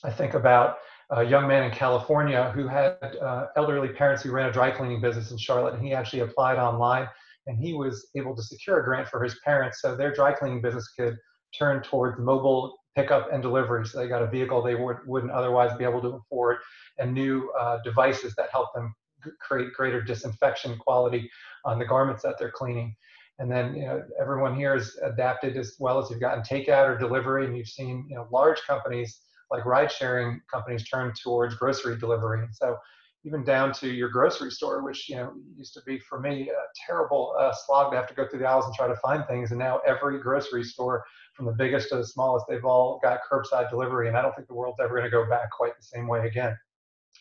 I 0.02 0.10
think 0.10 0.32
about 0.32 0.78
a 1.10 1.24
young 1.24 1.48
man 1.48 1.64
in 1.64 1.70
California 1.70 2.50
who 2.54 2.66
had 2.66 2.98
uh, 3.22 3.46
elderly 3.56 3.88
parents 3.88 4.22
who 4.22 4.30
ran 4.30 4.48
a 4.48 4.52
dry 4.52 4.70
cleaning 4.70 5.00
business 5.00 5.30
in 5.30 5.38
Charlotte, 5.38 5.74
and 5.74 5.84
he 5.84 5.94
actually 5.94 6.20
applied 6.20 6.58
online 6.58 7.08
and 7.46 7.58
he 7.58 7.72
was 7.72 8.08
able 8.14 8.36
to 8.36 8.42
secure 8.42 8.80
a 8.80 8.84
grant 8.84 9.08
for 9.08 9.24
his 9.24 9.38
parents 9.42 9.80
so 9.80 9.96
their 9.96 10.12
dry 10.12 10.32
cleaning 10.32 10.60
business 10.60 10.88
could 10.88 11.16
turn 11.58 11.82
towards 11.82 12.20
mobile 12.20 12.76
pickup 12.94 13.32
and 13.32 13.42
delivery. 13.42 13.86
So 13.86 13.98
they 13.98 14.08
got 14.08 14.22
a 14.22 14.26
vehicle 14.26 14.62
they 14.62 14.74
would, 14.74 14.98
wouldn't 15.06 15.32
otherwise 15.32 15.76
be 15.78 15.84
able 15.84 16.02
to 16.02 16.08
afford 16.08 16.58
and 16.98 17.14
new 17.14 17.50
uh, 17.58 17.78
devices 17.84 18.34
that 18.36 18.50
help 18.52 18.68
them 18.74 18.94
create 19.40 19.72
greater 19.72 20.02
disinfection 20.02 20.76
quality 20.78 21.30
on 21.64 21.78
the 21.78 21.86
garments 21.86 22.22
that 22.22 22.36
they're 22.38 22.50
cleaning. 22.50 22.94
And 23.38 23.50
then 23.50 23.74
you 23.74 23.86
know, 23.86 24.02
everyone 24.20 24.54
here 24.54 24.74
has 24.74 24.96
adapted 25.02 25.56
as 25.56 25.76
well 25.78 25.98
as 25.98 26.10
you've 26.10 26.20
gotten 26.20 26.42
takeout 26.42 26.88
or 26.88 26.98
delivery, 26.98 27.46
and 27.46 27.56
you've 27.56 27.68
seen 27.68 28.04
you 28.08 28.16
know, 28.16 28.26
large 28.32 28.60
companies 28.66 29.20
like 29.50 29.64
ride 29.64 29.90
sharing 29.90 30.40
companies 30.52 30.88
turn 30.88 31.12
towards 31.20 31.54
grocery 31.54 31.98
delivery. 31.98 32.42
And 32.42 32.54
so 32.54 32.76
even 33.24 33.44
down 33.44 33.72
to 33.72 33.88
your 33.88 34.08
grocery 34.08 34.50
store, 34.50 34.82
which 34.82 35.08
you 35.08 35.16
know 35.16 35.32
used 35.56 35.74
to 35.74 35.80
be 35.86 35.98
for 35.98 36.20
me 36.20 36.50
a 36.50 36.86
terrible 36.86 37.34
uh, 37.38 37.52
slog 37.52 37.90
to 37.92 37.96
have 37.96 38.06
to 38.08 38.14
go 38.14 38.26
through 38.28 38.38
the 38.38 38.46
aisles 38.46 38.64
and 38.64 38.74
try 38.74 38.86
to 38.86 38.96
find 38.96 39.26
things. 39.26 39.50
And 39.50 39.58
now 39.58 39.80
every 39.86 40.20
grocery 40.20 40.64
store, 40.64 41.04
from 41.34 41.46
the 41.46 41.52
biggest 41.52 41.88
to 41.90 41.96
the 41.96 42.06
smallest, 42.06 42.46
they've 42.48 42.64
all 42.64 43.00
got 43.02 43.20
curbside 43.30 43.70
delivery. 43.70 44.08
And 44.08 44.16
I 44.16 44.22
don't 44.22 44.34
think 44.34 44.48
the 44.48 44.54
world's 44.54 44.78
ever 44.80 44.94
going 44.94 45.04
to 45.04 45.10
go 45.10 45.28
back 45.28 45.50
quite 45.50 45.76
the 45.76 45.82
same 45.82 46.06
way 46.06 46.26
again. 46.26 46.56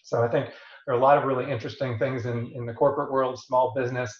So 0.03 0.23
I 0.23 0.27
think 0.27 0.49
there 0.85 0.95
are 0.95 0.97
a 0.97 1.01
lot 1.01 1.17
of 1.17 1.25
really 1.25 1.51
interesting 1.51 1.97
things 1.97 2.25
in, 2.25 2.51
in 2.55 2.65
the 2.65 2.73
corporate 2.73 3.11
world, 3.11 3.39
small 3.39 3.73
business. 3.75 4.17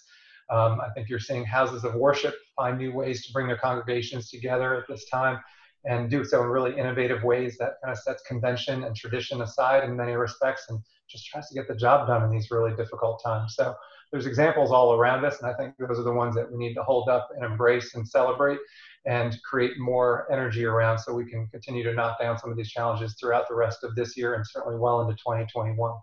Um, 0.50 0.80
I 0.80 0.88
think 0.94 1.08
you're 1.08 1.18
seeing 1.18 1.44
houses 1.44 1.84
of 1.84 1.94
worship 1.94 2.34
find 2.56 2.76
new 2.76 2.92
ways 2.92 3.24
to 3.26 3.32
bring 3.32 3.46
their 3.46 3.56
congregations 3.56 4.30
together 4.30 4.74
at 4.74 4.84
this 4.88 5.08
time 5.08 5.38
and 5.88 6.10
do 6.10 6.24
so 6.24 6.42
in 6.42 6.48
really 6.48 6.78
innovative 6.78 7.24
ways 7.24 7.56
that 7.58 7.74
kind 7.82 7.90
of 7.90 7.98
sets 7.98 8.22
convention 8.22 8.84
and 8.84 8.94
tradition 8.94 9.40
aside 9.42 9.84
in 9.84 9.96
many 9.96 10.12
respects 10.12 10.66
and 10.68 10.78
just 11.08 11.26
tries 11.26 11.48
to 11.48 11.54
get 11.54 11.66
the 11.66 11.74
job 11.74 12.06
done 12.06 12.22
in 12.22 12.30
these 12.30 12.50
really 12.50 12.76
difficult 12.76 13.20
times. 13.24 13.54
So 13.56 13.74
there's 14.12 14.26
examples 14.26 14.70
all 14.70 14.94
around 14.94 15.24
us, 15.24 15.40
and 15.40 15.50
I 15.50 15.54
think 15.54 15.74
those 15.78 15.98
are 15.98 16.02
the 16.02 16.12
ones 16.12 16.34
that 16.34 16.50
we 16.50 16.58
need 16.58 16.74
to 16.74 16.82
hold 16.82 17.08
up 17.08 17.28
and 17.34 17.44
embrace 17.44 17.94
and 17.94 18.06
celebrate 18.06 18.58
and 19.06 19.36
create 19.42 19.78
more 19.78 20.30
energy 20.30 20.66
around 20.66 20.98
so 20.98 21.14
we 21.14 21.24
can 21.24 21.46
continue 21.48 21.82
to 21.84 21.94
knock 21.94 22.20
down 22.20 22.38
some 22.38 22.50
of 22.50 22.56
these 22.56 22.70
challenges 22.70 23.16
throughout 23.18 23.48
the 23.48 23.54
rest 23.54 23.82
of 23.82 23.94
this 23.94 24.16
year 24.16 24.34
and 24.34 24.46
certainly 24.46 24.78
well 24.78 25.00
into 25.00 25.14
2021. 25.14 25.94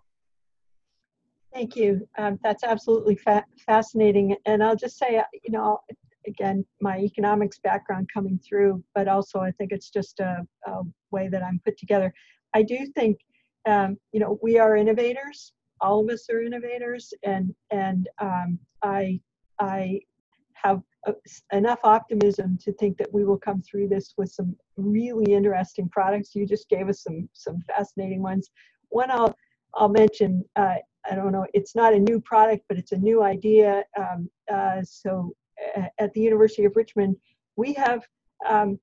Thank 1.52 1.76
you. 1.76 2.06
Um, 2.18 2.38
that's 2.42 2.64
absolutely 2.64 3.14
fa 3.14 3.44
fascinating. 3.64 4.36
And 4.46 4.62
I'll 4.62 4.76
just 4.76 4.98
say, 4.98 5.22
you 5.44 5.52
know, 5.52 5.80
again, 6.26 6.64
my 6.80 6.98
economics 6.98 7.58
background 7.58 8.08
coming 8.12 8.38
through, 8.38 8.82
but 8.94 9.08
also 9.08 9.40
I 9.40 9.50
think 9.52 9.72
it's 9.72 9.90
just 9.90 10.20
a, 10.20 10.46
a 10.66 10.82
way 11.10 11.28
that 11.28 11.42
I'm 11.42 11.60
put 11.64 11.78
together. 11.78 12.12
I 12.54 12.62
do 12.62 12.86
think, 12.94 13.18
um, 13.66 13.96
you 14.12 14.20
know, 14.20 14.38
we 14.42 14.58
are 14.58 14.76
innovators. 14.76 15.52
All 15.80 16.00
of 16.00 16.08
us 16.10 16.28
are 16.30 16.40
innovators, 16.40 17.12
and 17.22 17.54
and 17.70 18.08
um, 18.20 18.58
I 18.82 19.20
I 19.60 20.00
have 20.54 20.80
enough 21.52 21.80
optimism 21.84 22.58
to 22.62 22.72
think 22.72 22.96
that 22.96 23.12
we 23.12 23.24
will 23.24 23.38
come 23.38 23.62
through 23.62 23.88
this 23.88 24.14
with 24.16 24.30
some 24.30 24.56
really 24.76 25.34
interesting 25.34 25.88
products. 25.90 26.34
You 26.34 26.46
just 26.46 26.68
gave 26.68 26.88
us 26.88 27.02
some 27.02 27.28
some 27.34 27.60
fascinating 27.68 28.22
ones. 28.22 28.50
One 28.88 29.10
I'll 29.10 29.36
I'll 29.74 29.90
mention. 29.90 30.44
Uh, 30.56 30.76
I 31.08 31.14
don't 31.14 31.32
know, 31.32 31.46
it's 31.54 31.74
not 31.76 31.94
a 31.94 31.98
new 31.98 32.20
product, 32.20 32.64
but 32.68 32.78
it's 32.78 32.92
a 32.92 32.96
new 32.96 33.22
idea. 33.22 33.84
Um, 33.96 34.28
uh, 34.52 34.82
so 34.82 35.32
at 35.98 36.12
the 36.12 36.20
University 36.20 36.64
of 36.64 36.76
Richmond, 36.76 37.16
we 37.56 37.72
have 37.74 38.02
um, 38.48 38.78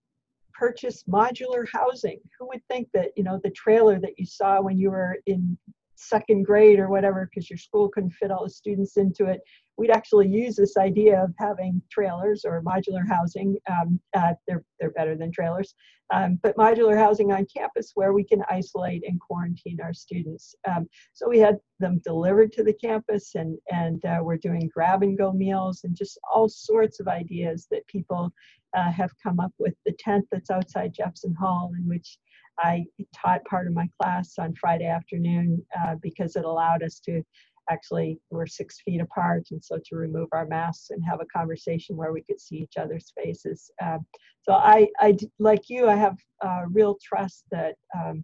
purchased 0.54 1.10
modular 1.10 1.66
housing. 1.72 2.20
Who 2.40 2.48
would 2.48 2.62
think 2.70 2.90
that, 2.94 3.12
you 3.16 3.24
know, 3.24 3.40
the 3.44 3.52
trailer 3.52 4.00
that 4.00 4.18
you 4.18 4.26
saw 4.26 4.62
when 4.62 4.78
you 4.78 4.92
were 4.92 5.18
in 5.26 5.58
second 5.96 6.46
grade 6.46 6.80
or 6.80 6.90
whatever, 6.90 7.30
because 7.30 7.50
your 7.50 7.58
school 7.58 7.90
couldn't 7.90 8.12
fit 8.12 8.32
all 8.32 8.44
the 8.44 8.50
students 8.50 8.98
into 8.98 9.26
it, 9.26 9.42
we'd 9.78 9.92
actually 9.92 10.28
use 10.28 10.56
this 10.56 10.78
idea 10.78 11.24
of 11.24 11.34
having 11.40 11.82
trailers 11.92 12.46
or 12.46 12.62
modular 12.62 13.08
housing. 13.08 13.58
Um, 13.70 14.00
uh, 14.16 14.34
they're, 14.48 14.64
they're 14.80 14.92
better 14.92 15.16
than 15.16 15.32
trailers, 15.32 15.74
um, 16.14 16.40
but 16.44 16.56
modular 16.58 16.98
housing 16.98 17.32
on 17.32 17.48
campus 17.56 17.92
where 17.96 18.14
we 18.14 18.24
can 18.24 18.44
isolate 18.50 19.04
and 19.08 19.20
quarantine 19.20 19.80
our 19.82 19.94
students. 19.94 20.56
Um, 20.68 20.88
so 21.14 21.28
we 21.28 21.40
had 21.40 21.58
them 21.80 22.02
delivered 22.04 22.52
to 22.54 22.64
the 22.64 22.74
campus 22.74 23.36
and, 23.36 23.58
and 23.72 24.04
uh, 24.06 24.20
we're 24.22 24.38
doing 24.38 24.70
grab 24.74 25.04
and 25.04 25.18
go 25.18 25.32
meals 25.32 25.82
and 25.84 25.96
just 25.96 26.20
all 26.32 26.48
sorts 26.48 27.00
of 27.00 27.08
ideas 27.08 27.68
that 27.72 27.88
people 27.88 28.32
uh, 28.76 28.92
have 28.92 29.12
come 29.22 29.40
up 29.40 29.54
with. 29.58 29.74
The 29.86 29.96
tent 30.00 30.26
that's 30.32 30.52
outside 30.52 30.94
Jefferson 30.94 31.36
Hall 31.40 31.72
in 31.78 31.88
which 31.88 32.18
I 32.60 32.86
taught 33.16 33.46
part 33.46 33.68
of 33.68 33.74
my 33.74 33.90
class 34.00 34.36
on 34.38 34.54
Friday 34.56 34.86
afternoon 34.86 35.66
uh, 35.80 35.96
because 36.02 36.36
it 36.36 36.46
allowed 36.46 36.84
us 36.84 37.00
to 37.06 37.24
actually 37.70 38.20
we're 38.30 38.46
six 38.46 38.82
feet 38.82 39.02
apart 39.02 39.48
and 39.52 39.64
so 39.64 39.78
to 39.78 39.96
remove 39.96 40.28
our 40.32 40.46
masks 40.46 40.90
and 40.90 41.04
have 41.04 41.22
a 41.22 41.38
conversation 41.38 41.96
where 41.96 42.12
we 42.12 42.22
could 42.22 42.40
see 42.40 42.58
each 42.58 42.78
other's 42.78 43.14
faces. 43.16 43.72
Um, 43.82 44.06
so 44.44 44.54
I, 44.54 44.88
I 45.00 45.18
like 45.40 45.70
you 45.70 45.88
i 45.88 45.96
have 45.96 46.18
uh, 46.46 46.64
real 46.70 46.98
trust 47.02 47.46
that 47.52 47.76
um, 47.98 48.24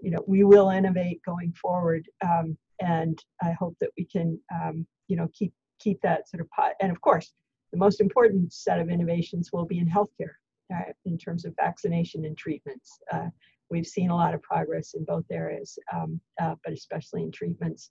you 0.00 0.10
know 0.10 0.22
we 0.26 0.44
will 0.44 0.70
innovate 0.70 1.20
going 1.24 1.52
forward 1.52 2.06
um, 2.24 2.56
and 2.80 3.18
i 3.42 3.52
hope 3.52 3.76
that 3.80 3.90
we 3.96 4.04
can 4.04 4.38
um, 4.54 4.86
you 5.08 5.16
know 5.16 5.28
keep 5.32 5.52
keep 5.78 6.00
that 6.02 6.28
sort 6.28 6.40
of 6.40 6.50
pot 6.50 6.72
and 6.80 6.90
of 6.90 7.00
course 7.00 7.32
the 7.72 7.78
most 7.78 8.00
important 8.00 8.52
set 8.52 8.80
of 8.80 8.90
innovations 8.90 9.50
will 9.52 9.64
be 9.64 9.78
in 9.78 9.88
healthcare 9.88 10.34
uh, 10.74 10.92
in 11.06 11.16
terms 11.16 11.46
of 11.46 11.54
vaccination 11.56 12.26
and 12.26 12.36
treatments. 12.36 12.98
Uh, 13.10 13.28
we've 13.70 13.86
seen 13.86 14.10
a 14.10 14.14
lot 14.14 14.34
of 14.34 14.42
progress 14.42 14.92
in 14.92 15.04
both 15.04 15.24
areas 15.30 15.78
um, 15.94 16.20
uh, 16.40 16.54
but 16.64 16.74
especially 16.74 17.22
in 17.22 17.32
treatments 17.32 17.90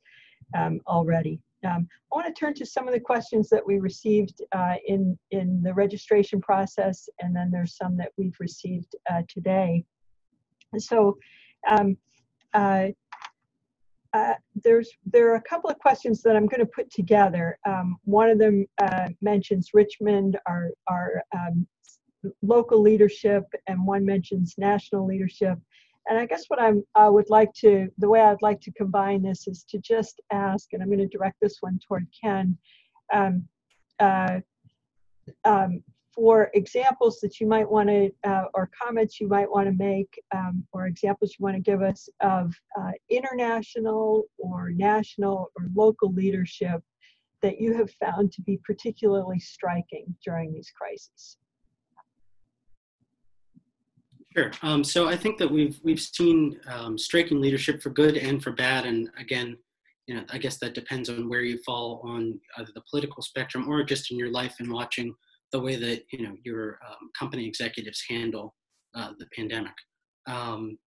um, 0.57 0.79
already. 0.87 1.39
Um, 1.63 1.87
I 2.11 2.15
want 2.15 2.27
to 2.27 2.39
turn 2.39 2.53
to 2.55 2.65
some 2.65 2.87
of 2.87 2.93
the 2.93 2.99
questions 2.99 3.47
that 3.49 3.65
we 3.65 3.79
received 3.79 4.41
uh, 4.51 4.75
in, 4.87 5.17
in 5.29 5.61
the 5.61 5.73
registration 5.73 6.41
process, 6.41 7.07
and 7.19 7.35
then 7.35 7.51
there's 7.51 7.77
some 7.77 7.95
that 7.97 8.11
we've 8.17 8.35
received 8.39 8.95
uh, 9.11 9.21
today. 9.27 9.83
So 10.77 11.17
um, 11.69 11.97
uh, 12.53 12.87
uh, 14.13 14.33
there's 14.63 14.89
there 15.05 15.31
are 15.31 15.35
a 15.35 15.41
couple 15.41 15.69
of 15.69 15.79
questions 15.79 16.21
that 16.21 16.35
I'm 16.35 16.47
going 16.47 16.59
to 16.59 16.65
put 16.65 16.91
together. 16.91 17.57
Um, 17.65 17.97
one 18.03 18.29
of 18.29 18.39
them 18.39 18.65
uh, 18.81 19.07
mentions 19.21 19.69
Richmond, 19.73 20.37
our 20.47 20.71
our 20.87 21.23
um, 21.33 21.65
local 22.41 22.81
leadership, 22.81 23.45
and 23.67 23.85
one 23.85 24.05
mentions 24.05 24.55
national 24.57 25.05
leadership. 25.05 25.57
And 26.07 26.17
I 26.17 26.25
guess 26.25 26.45
what 26.47 26.61
I'm, 26.61 26.83
I 26.95 27.07
would 27.09 27.29
like 27.29 27.53
to, 27.55 27.87
the 27.97 28.09
way 28.09 28.21
I'd 28.21 28.41
like 28.41 28.59
to 28.61 28.71
combine 28.73 29.21
this 29.21 29.47
is 29.47 29.63
to 29.69 29.77
just 29.79 30.21
ask, 30.31 30.73
and 30.73 30.81
I'm 30.81 30.89
going 30.89 30.99
to 30.99 31.07
direct 31.07 31.37
this 31.41 31.57
one 31.61 31.79
toward 31.87 32.07
Ken, 32.21 32.57
um, 33.13 33.45
uh, 33.99 34.39
um, 35.45 35.83
for 36.13 36.49
examples 36.53 37.19
that 37.21 37.39
you 37.39 37.47
might 37.47 37.69
want 37.69 37.87
to, 37.87 38.09
uh, 38.25 38.45
or 38.53 38.69
comments 38.81 39.21
you 39.21 39.27
might 39.27 39.49
want 39.49 39.67
to 39.67 39.73
make, 39.73 40.19
um, 40.35 40.65
or 40.73 40.87
examples 40.87 41.35
you 41.37 41.43
want 41.43 41.55
to 41.55 41.61
give 41.61 41.81
us 41.81 42.09
of 42.19 42.53
uh, 42.79 42.91
international 43.09 44.23
or 44.37 44.71
national 44.71 45.51
or 45.57 45.67
local 45.73 46.11
leadership 46.11 46.81
that 47.41 47.59
you 47.59 47.73
have 47.73 47.91
found 47.91 48.31
to 48.31 48.41
be 48.41 48.59
particularly 48.63 49.39
striking 49.39 50.13
during 50.23 50.51
these 50.51 50.71
crises. 50.75 51.37
Sure. 54.35 54.51
Um, 54.61 54.83
so 54.83 55.07
I 55.09 55.17
think 55.17 55.37
that 55.39 55.51
we've 55.51 55.79
we've 55.83 55.99
seen 55.99 56.59
um, 56.67 56.97
striking 56.97 57.41
leadership 57.41 57.81
for 57.81 57.89
good 57.89 58.15
and 58.15 58.41
for 58.41 58.51
bad, 58.51 58.85
and 58.85 59.09
again, 59.19 59.57
you 60.07 60.15
know, 60.15 60.23
I 60.29 60.37
guess 60.37 60.57
that 60.59 60.73
depends 60.73 61.09
on 61.09 61.27
where 61.27 61.41
you 61.41 61.59
fall 61.65 62.01
on 62.05 62.39
either 62.57 62.71
the 62.73 62.83
political 62.89 63.21
spectrum 63.21 63.67
or 63.69 63.83
just 63.83 64.09
in 64.11 64.17
your 64.17 64.31
life 64.31 64.55
and 64.59 64.71
watching 64.71 65.13
the 65.51 65.59
way 65.59 65.75
that 65.75 66.03
you 66.13 66.23
know 66.25 66.35
your 66.45 66.79
um, 66.87 67.09
company 67.17 67.45
executives 67.45 68.03
handle 68.09 68.55
uh, 68.95 69.11
the 69.19 69.25
pandemic. 69.35 69.73
Um, 70.27 70.77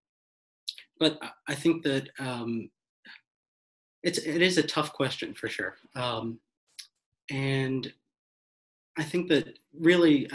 but 0.99 1.19
I 1.47 1.55
think 1.55 1.83
that 1.85 2.09
um, 2.19 2.71
it's 4.03 4.19
it 4.19 4.41
is 4.41 4.57
a 4.57 4.63
tough 4.63 4.95
question 4.95 5.35
for 5.35 5.49
sure, 5.49 5.77
um, 5.97 6.39
and 7.31 7.93
I 8.97 9.03
think 9.03 9.29
that 9.29 9.59
really 9.79 10.31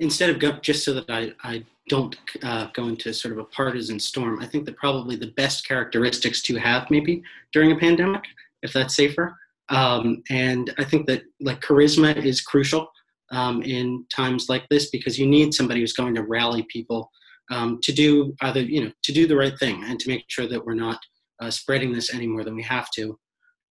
instead 0.00 0.30
of 0.30 0.38
go, 0.38 0.52
just 0.52 0.84
so 0.84 0.92
that 0.94 1.08
I, 1.08 1.32
I 1.44 1.64
don't 1.88 2.16
uh, 2.42 2.68
go 2.74 2.88
into 2.88 3.12
sort 3.12 3.32
of 3.32 3.38
a 3.38 3.44
partisan 3.44 4.00
storm, 4.00 4.40
I 4.40 4.46
think 4.46 4.64
that 4.66 4.76
probably 4.76 5.16
the 5.16 5.32
best 5.36 5.66
characteristics 5.66 6.42
to 6.42 6.56
have 6.56 6.90
maybe 6.90 7.22
during 7.52 7.72
a 7.72 7.76
pandemic, 7.76 8.24
if 8.62 8.72
that's 8.72 8.96
safer. 8.96 9.36
Um, 9.68 10.22
and 10.30 10.74
I 10.78 10.84
think 10.84 11.06
that 11.06 11.22
like 11.40 11.60
charisma 11.60 12.16
is 12.16 12.40
crucial 12.40 12.90
um, 13.30 13.62
in 13.62 14.04
times 14.14 14.48
like 14.48 14.68
this 14.68 14.90
because 14.90 15.18
you 15.18 15.26
need 15.26 15.54
somebody 15.54 15.80
who's 15.80 15.92
going 15.92 16.14
to 16.16 16.24
rally 16.24 16.66
people 16.68 17.10
um, 17.50 17.78
to 17.82 17.92
do 17.92 18.34
either 18.42 18.60
you 18.60 18.84
know 18.84 18.92
to 19.02 19.12
do 19.12 19.26
the 19.26 19.36
right 19.36 19.56
thing 19.58 19.84
and 19.84 19.98
to 20.00 20.08
make 20.08 20.24
sure 20.28 20.48
that 20.48 20.64
we're 20.64 20.74
not 20.74 20.98
uh, 21.40 21.50
spreading 21.50 21.92
this 21.92 22.12
any 22.12 22.26
more 22.26 22.44
than 22.44 22.56
we 22.56 22.62
have 22.62 22.90
to. 22.96 23.18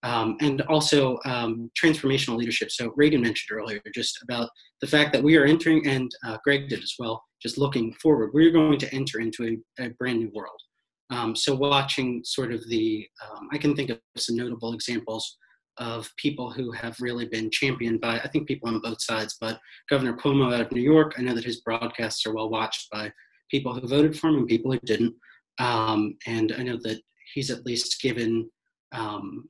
Um, 0.04 0.38
and 0.40 0.62
also 0.62 1.20
um, 1.26 1.70
transformational 1.82 2.38
leadership. 2.38 2.72
So 2.72 2.94
Reagan 2.96 3.22
mentioned 3.22 3.58
earlier 3.58 3.82
just 3.94 4.18
about 4.24 4.50
the 4.82 4.88
fact 4.88 5.12
that 5.12 5.22
we 5.22 5.36
are 5.36 5.44
entering, 5.44 5.86
and 5.86 6.10
uh, 6.26 6.38
Greg 6.46 6.70
did 6.70 6.82
as 6.82 6.94
well, 6.98 7.22
just 7.42 7.58
looking 7.58 7.94
forward, 8.02 8.32
we're 8.34 8.52
going 8.52 8.80
to 8.80 8.94
enter 8.94 9.20
into 9.20 9.60
a, 9.78 9.84
a 9.84 9.90
brand 10.00 10.20
new 10.20 10.32
world. 10.34 10.60
Um, 11.10 11.36
so 11.36 11.54
watching 11.56 12.22
sort 12.24 12.54
of 12.54 12.62
the, 12.70 13.08
um, 13.30 13.50
I 13.52 13.58
can 13.58 13.76
think 13.76 13.90
of 13.90 14.00
some 14.18 14.38
notable 14.38 14.74
examples 14.74 15.38
of 15.80 16.10
people 16.18 16.52
who 16.52 16.72
have 16.72 16.96
really 17.00 17.26
been 17.26 17.50
championed 17.50 18.02
by, 18.02 18.20
I 18.20 18.28
think 18.28 18.48
people 18.48 18.70
on 18.70 18.80
both 18.80 19.02
sides, 19.02 19.38
but 19.40 19.60
Governor 19.90 20.16
Cuomo 20.18 20.54
out 20.54 20.62
of 20.62 20.72
New 20.72 20.82
York, 20.82 21.16
I 21.18 21.22
know 21.22 21.34
that 21.34 21.46
his 21.46 21.62
broadcasts 21.62 22.26
are 22.26 22.34
well 22.34 22.50
watched 22.50 22.88
by 22.92 23.12
people 23.50 23.74
who 23.74 23.88
voted 23.88 24.18
for 24.18 24.28
him 24.28 24.36
and 24.36 24.48
people 24.48 24.72
who 24.72 24.80
didn't. 24.86 25.16
Um, 25.58 26.16
and 26.28 26.54
I 26.58 26.64
know 26.64 26.78
that 26.84 27.02
he's 27.34 27.50
at 27.50 27.66
least 27.66 28.02
given 28.02 28.50
um, 28.92 29.46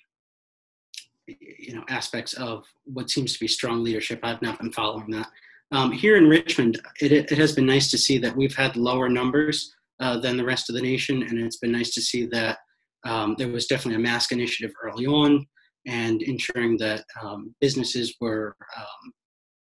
you 1.39 1.75
know 1.75 1.83
aspects 1.89 2.33
of 2.33 2.65
what 2.85 3.09
seems 3.09 3.33
to 3.33 3.39
be 3.39 3.47
strong 3.47 3.83
leadership. 3.83 4.19
I've 4.23 4.41
not 4.41 4.59
been 4.59 4.71
following 4.71 5.09
that. 5.11 5.27
Um, 5.71 5.91
here 5.91 6.17
in 6.17 6.27
Richmond, 6.27 6.81
it, 6.99 7.11
it, 7.11 7.29
has 7.37 7.53
been 7.53 7.67
nice 7.67 7.91
to 7.91 7.97
see 7.97 8.17
that 8.17 8.35
we've 8.35 8.55
had 8.55 8.75
lower 8.75 9.07
numbers 9.07 9.71
uh, 9.99 10.17
than 10.19 10.35
the 10.35 10.43
rest 10.43 10.69
of 10.69 10.75
the 10.75 10.81
nation, 10.81 11.21
and 11.23 11.37
it's 11.39 11.57
been 11.57 11.71
nice 11.71 11.93
to 11.93 12.01
see 12.01 12.25
that 12.27 12.57
um, 13.05 13.35
there 13.37 13.49
was 13.49 13.67
definitely 13.67 14.01
a 14.01 14.03
mask 14.03 14.31
initiative 14.31 14.73
early 14.83 15.05
on, 15.05 15.45
and 15.85 16.21
ensuring 16.23 16.77
that 16.79 17.03
um, 17.21 17.53
businesses 17.61 18.15
were 18.19 18.55
um, 18.77 19.13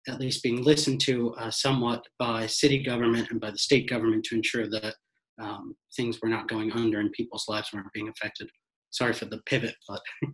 at 0.09 0.21
least 0.21 0.43
being 0.43 0.63
listened 0.63 1.01
to 1.01 1.35
uh, 1.35 1.51
somewhat 1.51 2.05
by 2.19 2.47
city 2.47 2.83
government 2.83 3.31
and 3.31 3.41
by 3.41 3.51
the 3.51 3.59
state 3.59 3.89
government 3.89 4.25
to 4.25 4.35
ensure 4.35 4.69
that 4.69 4.95
um, 5.41 5.75
things 5.97 6.19
were 6.23 6.29
not 6.29 6.49
going 6.49 6.73
under 6.73 7.01
and 7.01 7.13
people's 7.13 7.47
lives 7.49 7.71
weren't 7.73 7.93
being 7.93 8.09
affected. 8.09 8.49
Sorry 8.91 9.13
for 9.13 9.27
the 9.27 9.41
pivot, 9.47 9.75
but 9.89 10.01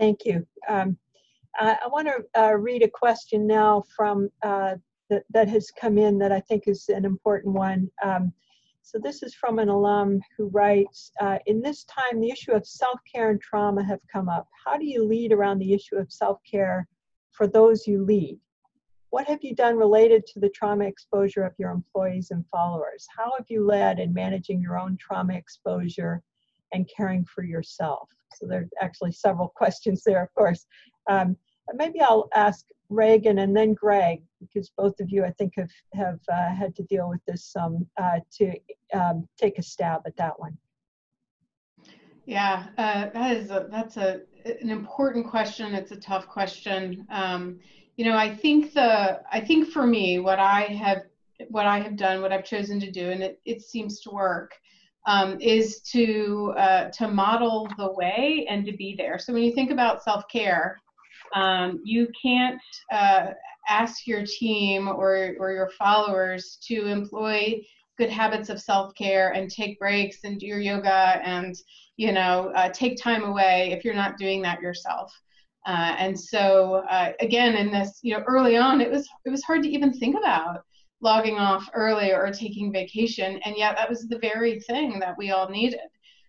Thank 0.00 0.24
you. 0.24 0.46
Um, 0.66 0.96
I, 1.56 1.76
I 1.84 1.88
want 1.88 2.08
to 2.08 2.42
uh, 2.42 2.54
read 2.54 2.82
a 2.82 2.88
question 2.88 3.46
now 3.46 3.84
from 3.94 4.30
uh, 4.42 4.76
that, 5.10 5.24
that 5.30 5.48
has 5.48 5.70
come 5.78 5.98
in 5.98 6.18
that 6.18 6.32
I 6.32 6.40
think 6.40 6.64
is 6.66 6.88
an 6.88 7.04
important 7.04 7.54
one. 7.54 7.90
Um, 8.02 8.32
so 8.82 8.98
this 8.98 9.22
is 9.22 9.34
from 9.34 9.58
an 9.58 9.68
alum 9.68 10.20
who 10.36 10.48
writes, 10.48 11.12
uh, 11.20 11.38
in 11.44 11.60
this 11.60 11.84
time, 11.84 12.18
the 12.18 12.30
issue 12.30 12.52
of 12.52 12.66
self-care 12.66 13.30
and 13.30 13.40
trauma 13.40 13.84
have 13.84 14.00
come 14.10 14.30
up. 14.30 14.48
How 14.64 14.78
do 14.78 14.86
you 14.86 15.04
lead 15.04 15.32
around 15.32 15.58
the 15.58 15.74
issue 15.74 15.96
of 15.96 16.10
self-care 16.10 16.88
for 17.32 17.46
those 17.46 17.86
you 17.86 18.02
lead? 18.02 18.38
What 19.10 19.26
have 19.26 19.40
you 19.42 19.54
done 19.54 19.76
related 19.76 20.24
to 20.28 20.40
the 20.40 20.48
trauma 20.48 20.84
exposure 20.84 21.44
of 21.44 21.52
your 21.58 21.72
employees 21.72 22.30
and 22.30 22.44
followers? 22.50 23.06
How 23.14 23.32
have 23.36 23.46
you 23.50 23.66
led 23.66 23.98
in 23.98 24.14
managing 24.14 24.62
your 24.62 24.78
own 24.78 24.96
trauma 24.98 25.34
exposure 25.34 26.22
and 26.72 26.88
caring 26.94 27.24
for 27.24 27.44
yourself? 27.44 28.08
So 28.36 28.46
there 28.46 28.60
are 28.60 28.68
actually 28.80 29.12
several 29.12 29.48
questions 29.56 30.02
there, 30.04 30.22
of 30.22 30.34
course. 30.34 30.66
Um, 31.08 31.36
maybe 31.74 32.00
I'll 32.00 32.28
ask 32.34 32.64
Reagan 32.88 33.38
and 33.38 33.56
then 33.56 33.74
Greg, 33.74 34.22
because 34.40 34.70
both 34.76 34.98
of 35.00 35.10
you, 35.10 35.24
I 35.24 35.30
think, 35.32 35.54
have, 35.56 35.70
have 35.94 36.18
uh, 36.32 36.54
had 36.54 36.74
to 36.76 36.82
deal 36.84 37.08
with 37.08 37.20
this 37.26 37.54
um, 37.56 37.86
uh, 38.00 38.20
to 38.38 38.52
um, 38.92 39.28
take 39.38 39.58
a 39.58 39.62
stab 39.62 40.02
at 40.06 40.16
that 40.16 40.38
one. 40.38 40.56
Yeah, 42.26 42.66
uh, 42.78 43.10
that 43.12 43.36
is 43.36 43.50
a, 43.50 43.66
that's 43.70 43.96
a 43.96 44.20
an 44.44 44.70
important 44.70 45.26
question. 45.26 45.74
It's 45.74 45.90
a 45.90 45.96
tough 45.96 46.26
question. 46.28 47.06
Um, 47.10 47.58
you 47.96 48.04
know, 48.04 48.16
I 48.16 48.34
think 48.34 48.72
the 48.72 49.20
I 49.30 49.40
think 49.40 49.68
for 49.70 49.86
me, 49.86 50.18
what 50.20 50.38
I 50.38 50.62
have 50.62 51.02
what 51.48 51.66
I 51.66 51.80
have 51.80 51.96
done, 51.96 52.20
what 52.20 52.32
I've 52.32 52.44
chosen 52.44 52.78
to 52.80 52.90
do, 52.90 53.10
and 53.10 53.22
it, 53.22 53.40
it 53.44 53.62
seems 53.62 54.00
to 54.00 54.10
work, 54.10 54.52
um, 55.06 55.40
is 55.40 55.80
to 55.92 56.54
uh, 56.56 56.90
to 56.90 57.08
model 57.08 57.68
the 57.78 57.92
way 57.92 58.46
and 58.48 58.64
to 58.66 58.72
be 58.76 58.94
there. 58.96 59.18
So 59.18 59.32
when 59.32 59.42
you 59.42 59.52
think 59.52 59.70
about 59.70 60.02
self 60.02 60.24
care, 60.30 60.78
um, 61.34 61.80
you 61.84 62.08
can't 62.20 62.60
uh, 62.92 63.28
ask 63.68 64.06
your 64.06 64.24
team 64.26 64.88
or 64.88 65.34
or 65.38 65.52
your 65.52 65.70
followers 65.78 66.58
to 66.66 66.86
employ 66.86 67.62
good 67.98 68.10
habits 68.10 68.48
of 68.48 68.60
self 68.60 68.94
care 68.94 69.32
and 69.32 69.50
take 69.50 69.78
breaks 69.78 70.18
and 70.24 70.40
do 70.40 70.46
your 70.46 70.60
yoga 70.60 71.20
and 71.24 71.54
you 71.96 72.12
know 72.12 72.50
uh, 72.54 72.68
take 72.70 73.00
time 73.00 73.24
away 73.24 73.72
if 73.72 73.84
you're 73.84 73.94
not 73.94 74.18
doing 74.18 74.42
that 74.42 74.60
yourself. 74.60 75.12
Uh, 75.66 75.94
and 75.98 76.18
so 76.18 76.82
uh, 76.90 77.12
again, 77.20 77.54
in 77.54 77.70
this 77.70 78.00
you 78.02 78.16
know 78.16 78.24
early 78.26 78.56
on, 78.56 78.80
it 78.80 78.90
was 78.90 79.08
it 79.24 79.30
was 79.30 79.42
hard 79.44 79.62
to 79.62 79.68
even 79.68 79.92
think 79.92 80.16
about 80.16 80.62
logging 81.00 81.38
off 81.38 81.68
early 81.74 82.12
or 82.12 82.30
taking 82.30 82.72
vacation, 82.72 83.40
and 83.44 83.56
yet 83.56 83.76
that 83.76 83.88
was 83.88 84.08
the 84.08 84.18
very 84.18 84.60
thing 84.60 84.98
that 85.00 85.16
we 85.16 85.30
all 85.30 85.48
needed. 85.48 85.80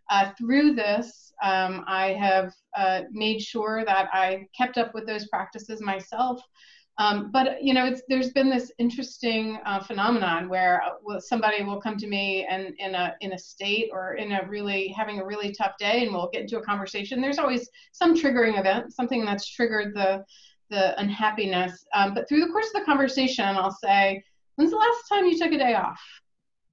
Uh, 0.09 0.31
through 0.37 0.73
this, 0.73 1.31
um, 1.41 1.83
I 1.87 2.07
have 2.07 2.53
uh, 2.77 3.01
made 3.11 3.41
sure 3.41 3.83
that 3.85 4.09
I 4.11 4.47
kept 4.57 4.77
up 4.77 4.93
with 4.93 5.07
those 5.07 5.27
practices 5.27 5.81
myself. 5.81 6.41
Um, 6.97 7.31
but 7.31 7.63
you 7.63 7.73
know, 7.73 7.95
there's 8.09 8.31
been 8.31 8.49
this 8.49 8.71
interesting 8.77 9.57
uh, 9.65 9.81
phenomenon 9.81 10.49
where 10.49 10.83
uh, 10.83 11.19
somebody 11.19 11.63
will 11.63 11.81
come 11.81 11.97
to 11.97 12.07
me 12.07 12.45
and 12.49 12.73
in 12.77 12.93
a 12.93 13.15
in 13.21 13.31
a 13.31 13.37
state 13.37 13.89
or 13.91 14.15
in 14.15 14.33
a 14.33 14.45
really 14.47 14.89
having 14.89 15.19
a 15.19 15.25
really 15.25 15.53
tough 15.53 15.77
day, 15.79 16.03
and 16.03 16.13
we'll 16.13 16.29
get 16.31 16.41
into 16.41 16.59
a 16.59 16.63
conversation. 16.63 17.21
There's 17.21 17.39
always 17.39 17.69
some 17.93 18.15
triggering 18.15 18.59
event, 18.59 18.93
something 18.93 19.25
that's 19.25 19.47
triggered 19.47 19.95
the 19.95 20.23
the 20.69 20.99
unhappiness. 20.99 21.85
Um, 21.93 22.13
but 22.13 22.27
through 22.27 22.41
the 22.41 22.51
course 22.51 22.67
of 22.67 22.81
the 22.81 22.85
conversation, 22.85 23.45
I'll 23.45 23.77
say, 23.83 24.23
When's 24.61 24.73
the 24.73 24.77
last 24.77 25.09
time 25.09 25.25
you 25.25 25.35
took 25.35 25.53
a 25.53 25.57
day 25.57 25.73
off? 25.73 25.99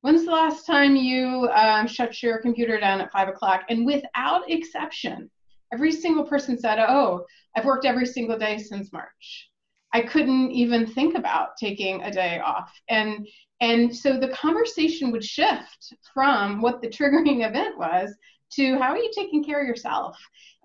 When's 0.02 0.26
the 0.26 0.30
last 0.30 0.66
time 0.66 0.94
you 0.94 1.48
um, 1.54 1.86
shut 1.86 2.22
your 2.22 2.36
computer 2.42 2.78
down 2.78 3.00
at 3.00 3.10
five 3.10 3.28
o'clock? 3.28 3.62
And 3.70 3.86
without 3.86 4.42
exception, 4.50 5.30
every 5.72 5.92
single 5.92 6.24
person 6.24 6.58
said, 6.58 6.80
Oh, 6.80 7.24
I've 7.56 7.64
worked 7.64 7.86
every 7.86 8.04
single 8.04 8.38
day 8.38 8.58
since 8.58 8.92
March. 8.92 9.48
I 9.94 10.02
couldn't 10.02 10.50
even 10.50 10.86
think 10.86 11.14
about 11.16 11.56
taking 11.58 12.02
a 12.02 12.10
day 12.10 12.40
off. 12.40 12.70
And 12.90 13.26
and 13.62 13.96
so 13.96 14.20
the 14.20 14.34
conversation 14.36 15.10
would 15.10 15.24
shift 15.24 15.94
from 16.12 16.60
what 16.60 16.82
the 16.82 16.88
triggering 16.98 17.48
event 17.48 17.78
was 17.78 18.14
to 18.56 18.76
how 18.76 18.90
are 18.90 18.98
you 18.98 19.10
taking 19.14 19.42
care 19.42 19.62
of 19.62 19.66
yourself? 19.66 20.14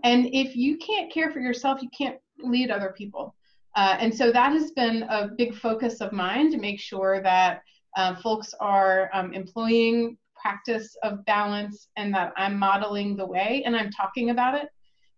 And 0.04 0.26
if 0.34 0.58
you 0.58 0.76
can't 0.76 1.10
care 1.10 1.32
for 1.32 1.40
yourself, 1.40 1.82
you 1.82 1.90
can't 1.98 2.18
lead 2.40 2.70
other 2.70 2.94
people. 2.98 3.34
Uh, 3.76 3.98
and 4.00 4.14
so 4.14 4.32
that 4.32 4.52
has 4.52 4.72
been 4.72 5.04
a 5.04 5.30
big 5.38 5.56
focus 5.56 6.02
of 6.02 6.12
mine 6.12 6.52
to 6.52 6.58
make 6.58 6.80
sure 6.80 7.22
that 7.22 7.62
uh, 7.96 8.16
folks 8.16 8.54
are 8.60 9.10
um, 9.14 9.34
employing 9.34 10.18
practice 10.40 10.96
of 11.04 11.24
balance 11.26 11.88
and 11.96 12.14
that 12.14 12.34
I'm 12.36 12.58
modeling 12.58 13.16
the 13.16 13.26
way 13.26 13.64
and 13.66 13.76
I'm 13.76 13.92
talking 13.92 14.30
about 14.30 14.56
it. 14.56 14.68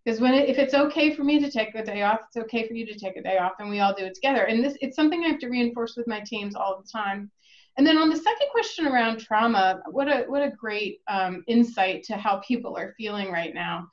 Because 0.04 0.22
when 0.22 0.36
it, 0.36 0.48
if 0.48 0.60
it's 0.60 0.76
okay 0.76 1.16
for 1.16 1.24
me 1.24 1.40
to 1.40 1.50
take 1.50 1.74
a 1.74 1.84
day 1.84 2.04
off, 2.04 2.20
it's 2.28 2.38
okay 2.38 2.68
for 2.68 2.76
you 2.76 2.86
to 2.86 2.98
take 2.98 3.18
a 3.18 3.24
day 3.24 3.40
off, 3.40 3.54
and 3.58 3.72
we 3.72 3.80
all 3.80 3.94
do 3.94 4.06
it 4.06 4.14
together. 4.14 4.44
And 4.44 4.64
this 4.64 4.78
it's 4.80 4.96
something 4.96 5.24
I 5.24 5.30
have 5.30 5.40
to 5.40 5.50
reinforce 5.50 5.96
with 5.98 6.06
my 6.08 6.20
teams 6.20 6.56
all 6.56 6.80
the 6.80 6.88
time. 6.88 7.32
And 7.78 7.86
then 7.86 7.98
on 7.98 8.10
the 8.10 8.16
second 8.16 8.48
question 8.52 8.86
around 8.86 9.20
trauma, 9.20 9.82
what 9.90 10.08
a 10.08 10.26
what 10.28 10.44
a 10.44 10.52
great 10.52 11.00
um, 11.08 11.44
insight 11.48 12.04
to 12.04 12.18
how 12.18 12.38
people 12.48 12.78
are 12.78 12.94
feeling 12.98 13.32
right 13.32 13.54
now. 13.54 13.88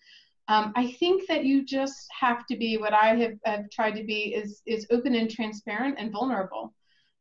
Um, 0.49 0.73
I 0.75 0.93
think 0.93 1.27
that 1.29 1.45
you 1.45 1.65
just 1.65 2.07
have 2.19 2.47
to 2.47 2.57
be 2.57 2.77
what 2.77 2.93
I 2.93 3.15
have, 3.15 3.35
have 3.45 3.71
tried 3.71 3.97
to 3.97 4.05
be 4.05 4.35
is 4.35 4.63
is 4.67 4.87
open 4.91 5.15
and 5.15 5.31
transparent 5.31 5.97
and 5.99 6.13
vulnerable. 6.13 6.75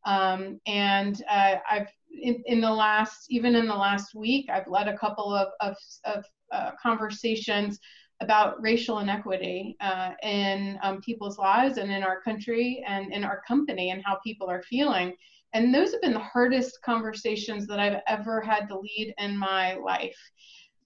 Um, 0.05 0.59
and 0.65 1.21
uh, 1.29 1.57
I've 1.69 1.89
in, 2.09 2.43
in, 2.47 2.61
the 2.61 2.71
last 2.71 3.27
even 3.29 3.55
in 3.55 3.67
the 3.67 3.75
last 3.75 4.15
week 4.15 4.49
I've 4.49 4.67
led 4.67 4.87
a 4.87 4.97
couple 4.97 5.33
of 5.33 5.49
of, 5.61 5.75
of 6.05 6.25
uh, 6.51 6.71
conversations 6.81 7.79
about 8.21 8.61
racial 8.61 8.99
inequity 8.99 9.75
uh, 9.81 10.11
in 10.23 10.79
um, 10.83 11.01
people's 11.01 11.37
lives 11.37 11.77
and 11.77 11.91
in 11.91 12.03
our 12.03 12.21
country 12.21 12.83
and 12.87 13.11
in 13.11 13.23
our 13.23 13.41
company 13.47 13.89
and 13.89 14.03
how 14.05 14.19
people 14.23 14.49
are 14.49 14.61
feeling. 14.63 15.13
And 15.53 15.73
those 15.73 15.91
have 15.91 16.01
been 16.01 16.13
the 16.13 16.19
hardest 16.19 16.79
conversations 16.83 17.67
that 17.67 17.79
I've 17.79 18.01
ever 18.07 18.39
had 18.39 18.67
to 18.67 18.79
lead 18.79 19.13
in 19.17 19.37
my 19.37 19.73
life. 19.73 20.17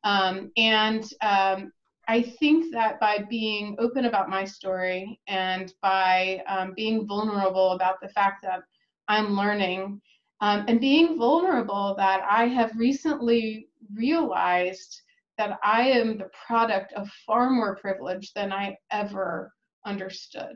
Um, 0.03 0.51
and 0.57 1.03
um, 1.21 1.71
I 2.07 2.21
think 2.21 2.71
that 2.73 2.99
by 2.99 3.25
being 3.29 3.75
open 3.79 4.05
about 4.05 4.29
my 4.29 4.45
story 4.45 5.19
and 5.27 5.73
by 5.81 6.43
um, 6.47 6.73
being 6.75 7.07
vulnerable 7.07 7.71
about 7.71 7.99
the 8.01 8.09
fact 8.09 8.43
that 8.43 8.61
I'm 9.07 9.35
learning 9.35 10.01
um, 10.41 10.65
and 10.67 10.79
being 10.79 11.17
vulnerable 11.17 11.95
that 11.97 12.21
I 12.29 12.47
have 12.47 12.77
recently 12.77 13.69
realized 13.93 15.01
that 15.37 15.57
I 15.63 15.89
am 15.89 16.17
the 16.17 16.29
product 16.47 16.93
of 16.93 17.09
far 17.25 17.49
more 17.49 17.75
privilege 17.77 18.33
than 18.33 18.51
I 18.53 18.77
ever 18.91 19.51
understood. 19.85 20.55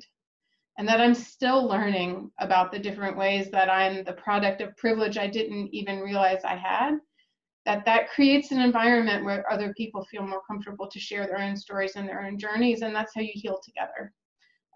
And 0.78 0.88
that 0.88 1.02
I'm 1.02 1.16
still 1.16 1.66
learning 1.68 2.32
about 2.39 2.72
the 2.72 2.80
different 2.80 3.18
ways 3.18 3.50
that 3.52 3.70
I'm 3.70 4.04
the 4.04 4.14
product 4.14 4.62
of 4.62 4.78
privilege 4.78 5.18
I 5.18 5.28
didn't 5.28 5.74
even 5.74 6.00
realize 6.00 6.43
I 6.43 6.56
had 6.56 7.00
that 7.66 7.86
that 7.86 8.10
creates 8.10 8.51
an 8.51 8.60
environment 8.60 9.26
where 9.26 9.51
other 9.51 9.74
people 9.76 10.05
feel 10.05 10.26
more 10.26 10.41
comfortable 10.47 10.88
to 10.88 10.99
share 10.99 11.28
their 11.28 11.39
own 11.39 11.55
stories 11.55 11.95
and 11.95 12.07
their 12.07 12.26
own 12.26 12.38
journeys 12.38 12.82
and 12.82 12.95
that's 12.95 13.14
how 13.16 13.22
you 13.22 13.32
heal 13.34 13.60
together 13.64 14.14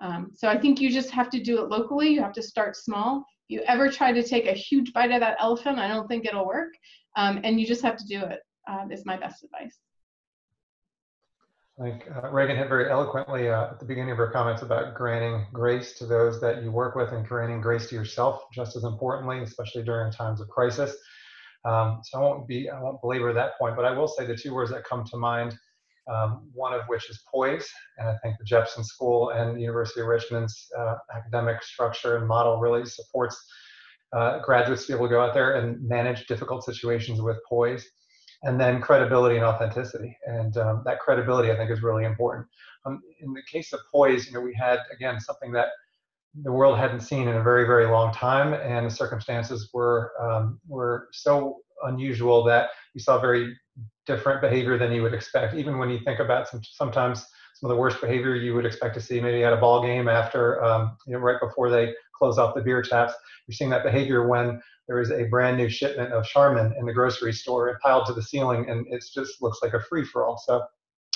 um, 0.02 0.32
so 0.34 0.48
i 0.48 0.58
think 0.58 0.80
you 0.80 0.90
just 0.90 1.10
have 1.10 1.30
to 1.30 1.42
do 1.42 1.62
it 1.64 1.70
locally 1.70 2.10
you 2.10 2.22
have 2.22 2.34
to 2.34 2.44
start 2.44 2.76
small 2.76 3.26
if 3.48 3.56
you 3.56 3.62
ever 3.68 3.90
try 3.90 4.12
to 4.12 4.24
take 4.24 4.48
a 4.48 4.54
huge 4.54 4.94
bite 4.94 5.12
of 5.12 5.20
that 5.20 5.38
elephant 5.40 5.80
i 5.80 5.88
don't 5.88 6.08
think 6.08 6.26
it'll 6.26 6.46
work 6.46 6.74
um, 7.16 7.40
and 7.44 7.60
you 7.60 7.68
just 7.68 7.84
have 7.84 7.96
to 7.98 8.06
do 8.08 8.20
it. 8.22 8.40
Uh, 8.68 8.86
is 8.90 9.06
my 9.06 9.18
best 9.18 9.44
advice 9.44 9.78
I 11.80 11.84
think 11.84 12.04
uh, 12.16 12.30
Reagan 12.30 12.56
hit 12.56 12.70
very 12.70 12.90
eloquently 12.90 13.50
uh, 13.50 13.72
at 13.72 13.80
the 13.80 13.86
beginning 13.86 14.12
of 14.12 14.18
her 14.18 14.30
comments 14.30 14.62
about 14.62 14.94
granting 14.94 15.48
grace 15.52 15.94
to 15.94 16.06
those 16.06 16.40
that 16.40 16.62
you 16.62 16.72
work 16.72 16.96
with 16.96 17.12
and 17.14 17.28
granting 17.28 17.62
grace 17.62 17.90
to 17.90 17.96
yourself 17.96 18.44
just 18.54 18.76
as 18.76 18.84
importantly, 18.84 19.40
especially 19.40 19.82
during 19.82 20.12
times 20.12 20.40
of 20.40 20.48
crisis. 20.50 20.96
Um, 21.66 22.02
so 22.04 22.20
I 22.20 22.22
won't 22.22 22.48
be, 22.48 22.70
I 22.70 22.82
won't 22.82 23.02
belabor 23.02 23.34
that 23.34 23.58
point, 23.58 23.76
but 23.76 23.86
I 23.86 23.92
will 23.92 24.08
say 24.08 24.26
the 24.26 24.36
two 24.36 24.54
words 24.54 24.72
that 24.72 24.84
come 24.84 25.04
to 25.06 25.18
mind. 25.18 25.58
Um, 26.06 26.50
one 26.54 26.74
of 26.74 26.82
which 26.88 27.10
is 27.10 27.24
poise, 27.34 27.66
and 27.98 28.10
I 28.10 28.18
think 28.22 28.38
the 28.38 28.44
Jepson 28.44 28.84
School 28.84 29.30
and 29.30 29.56
the 29.56 29.62
University 29.62 30.02
of 30.02 30.08
Richmond's 30.08 30.70
uh, 30.78 30.96
academic 31.16 31.64
structure 31.64 32.18
and 32.18 32.28
model 32.28 32.60
really 32.60 32.86
supports 32.86 33.42
uh, 34.12 34.40
graduates 34.40 34.86
to 34.86 34.92
be 34.92 34.98
able 34.98 35.08
to 35.08 35.12
go 35.12 35.22
out 35.22 35.34
there 35.34 35.56
and 35.56 35.82
manage 35.82 36.28
difficult 36.28 36.66
situations 36.66 37.22
with 37.22 37.38
poise. 37.48 37.86
And 38.46 38.60
then 38.60 38.82
credibility 38.82 39.38
and 39.38 39.46
authenticity, 39.46 40.18
and 40.26 40.58
um, 40.58 40.84
that 40.86 41.00
credibility 41.00 41.50
I 41.50 41.56
think 41.56 41.72
is 41.72 41.82
really 41.82 42.04
important. 42.04 42.48
Um, 42.86 43.02
in 43.22 43.32
the 43.32 43.42
case 43.50 43.72
of 43.72 43.80
poise, 43.90 44.28
you 44.28 44.34
know, 44.34 44.42
we 44.42 44.54
had 44.54 44.80
again 44.94 45.22
something 45.22 45.54
that 45.54 45.70
the 46.42 46.52
world 46.52 46.78
hadn't 46.78 47.02
seen 47.02 47.28
in 47.28 47.36
a 47.36 47.44
very, 47.44 47.66
very 47.66 47.86
long 47.86 48.12
time, 48.14 48.54
and 48.54 48.88
the 48.88 48.92
circumstances 48.92 49.70
were 49.74 50.12
um, 50.20 50.60
were 50.68 51.10
so 51.12 51.58
unusual 51.84 52.44
that 52.44 52.70
you 52.94 53.02
saw 53.02 53.20
very 53.20 53.56
different 54.06 54.42
behavior 54.42 54.78
than 54.78 54.92
you 54.92 55.04
would 55.04 55.14
expect. 55.14 55.54
Even 55.54 55.78
when 55.78 55.90
you 55.90 56.00
think 56.00 56.20
about 56.20 56.48
some, 56.48 56.62
sometimes 56.64 57.20
some 57.56 57.70
of 57.70 57.76
the 57.76 57.80
worst 57.80 58.02
behavior 58.02 58.36
you 58.36 58.54
would 58.56 58.66
expect 58.66 58.96
to 58.96 59.02
see, 59.02 59.20
maybe 59.20 59.44
at 59.44 59.54
a 59.54 59.58
ball 59.58 59.82
game 59.82 60.08
after, 60.08 60.64
um, 60.64 60.98
you 61.06 61.14
know, 61.14 61.20
right 61.20 61.40
before 61.40 61.70
they 61.70 61.94
close 62.18 62.38
off 62.38 62.56
the 62.56 62.62
beer 62.62 62.82
taps, 62.82 63.14
you're 63.48 63.56
seeing 63.56 63.70
that 63.70 63.84
behavior 63.84 64.28
when 64.28 64.62
there 64.88 65.00
is 65.00 65.12
a 65.12 65.26
brand 65.26 65.58
new 65.58 65.70
shipment 65.70 66.12
of 66.12 66.26
Charmin 66.26 66.74
in 66.78 66.86
the 66.86 66.94
grocery 66.94 67.32
store 67.32 67.70
and 67.70 67.80
piled 67.80 68.06
to 68.08 68.14
the 68.14 68.24
ceiling, 68.24 68.70
and 68.70 68.86
it 68.90 69.04
just 69.14 69.42
looks 69.42 69.60
like 69.62 69.74
a 69.74 69.80
free 69.82 70.04
for 70.04 70.26
all. 70.26 70.38
So, 70.38 70.64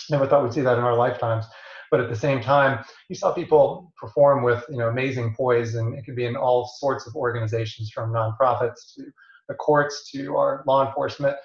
never 0.10 0.28
thought 0.28 0.44
we'd 0.44 0.54
see 0.54 0.62
that 0.62 0.78
in 0.78 0.84
our 0.84 0.96
lifetimes 0.96 1.46
but 1.92 2.00
at 2.00 2.10
the 2.10 2.16
same 2.16 2.42
time 2.42 2.84
you 3.10 3.16
saw 3.16 3.34
people 3.34 3.94
perform 4.00 4.44
with 4.44 4.64
you 4.70 4.78
know 4.78 4.90
amazing 4.90 5.34
poise 5.36 5.76
and 5.76 5.98
it 5.98 6.04
could 6.06 6.16
be 6.16 6.26
in 6.26 6.36
all 6.36 6.70
sorts 6.78 7.08
of 7.08 7.16
organizations 7.16 7.92
from 7.94 8.12
nonprofits 8.12 8.94
to 8.96 9.04
the 9.48 9.56
courts 9.56 10.10
to 10.12 10.36
our 10.36 10.64
law 10.68 10.86
enforcement 10.86 11.36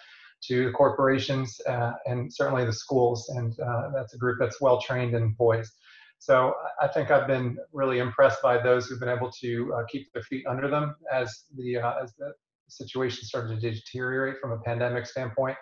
to 0.43 0.67
the 0.67 0.73
corporations 0.73 1.61
uh, 1.69 1.93
and 2.07 2.33
certainly 2.33 2.65
the 2.65 2.73
schools 2.73 3.29
and 3.37 3.59
uh, 3.61 3.91
that's 3.95 4.15
a 4.15 4.19
group 4.19 4.39
that's 4.41 4.61
well 4.61 4.81
trained 4.81 5.15
in 5.15 5.35
poise 5.37 5.73
so 6.19 6.55
i 6.81 6.89
think 6.89 7.11
i've 7.11 7.27
been 7.27 7.57
really 7.73 7.99
impressed 7.99 8.43
by 8.43 8.61
those 8.61 8.87
who've 8.87 9.01
been 9.01 9.09
able 9.09 9.31
to 9.31 9.73
uh, 9.75 9.83
keep 9.91 10.13
their 10.13 10.23
feet 10.25 10.45
under 10.47 10.69
them 10.69 10.95
as 11.13 11.45
the 11.57 11.77
uh, 11.79 11.95
as 12.03 12.13
the 12.19 12.33
situation 12.69 13.25
started 13.25 13.61
to 13.61 13.71
deteriorate 13.71 14.39
from 14.41 14.53
a 14.53 14.59
pandemic 14.59 15.07
standpoint 15.07 15.57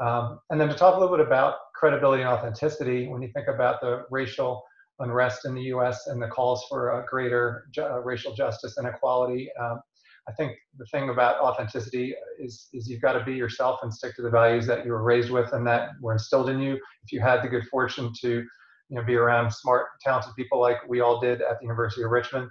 um, 0.00 0.38
and 0.50 0.60
then 0.60 0.68
to 0.68 0.74
talk 0.74 0.96
a 0.96 0.98
little 1.00 1.16
bit 1.16 1.26
about 1.26 1.56
credibility 1.74 2.22
and 2.22 2.30
authenticity, 2.30 3.08
when 3.08 3.22
you 3.22 3.28
think 3.34 3.48
about 3.48 3.80
the 3.80 4.04
racial 4.10 4.62
unrest 5.00 5.44
in 5.44 5.54
the 5.54 5.62
US 5.62 6.06
and 6.08 6.20
the 6.20 6.28
calls 6.28 6.64
for 6.68 7.04
greater 7.08 7.68
ju- 7.72 7.82
uh, 7.82 8.00
racial 8.00 8.34
justice 8.34 8.76
and 8.76 8.86
equality, 8.86 9.48
um, 9.60 9.80
I 10.28 10.32
think 10.32 10.56
the 10.76 10.84
thing 10.86 11.08
about 11.08 11.40
authenticity 11.40 12.14
is, 12.38 12.68
is 12.74 12.88
you've 12.88 13.00
got 13.00 13.14
to 13.14 13.24
be 13.24 13.34
yourself 13.34 13.80
and 13.82 13.92
stick 13.92 14.14
to 14.16 14.22
the 14.22 14.30
values 14.30 14.66
that 14.66 14.84
you 14.84 14.92
were 14.92 15.02
raised 15.02 15.30
with 15.30 15.52
and 15.52 15.66
that 15.66 15.90
were 16.02 16.12
instilled 16.12 16.50
in 16.50 16.60
you. 16.60 16.74
If 16.74 17.12
you 17.12 17.20
had 17.20 17.42
the 17.42 17.48
good 17.48 17.66
fortune 17.68 18.12
to 18.20 18.44
you 18.90 18.96
know, 18.96 19.02
be 19.04 19.14
around 19.14 19.50
smart, 19.50 19.86
talented 20.02 20.34
people 20.36 20.60
like 20.60 20.76
we 20.86 21.00
all 21.00 21.18
did 21.18 21.40
at 21.40 21.58
the 21.58 21.64
University 21.64 22.02
of 22.02 22.10
Richmond, 22.10 22.50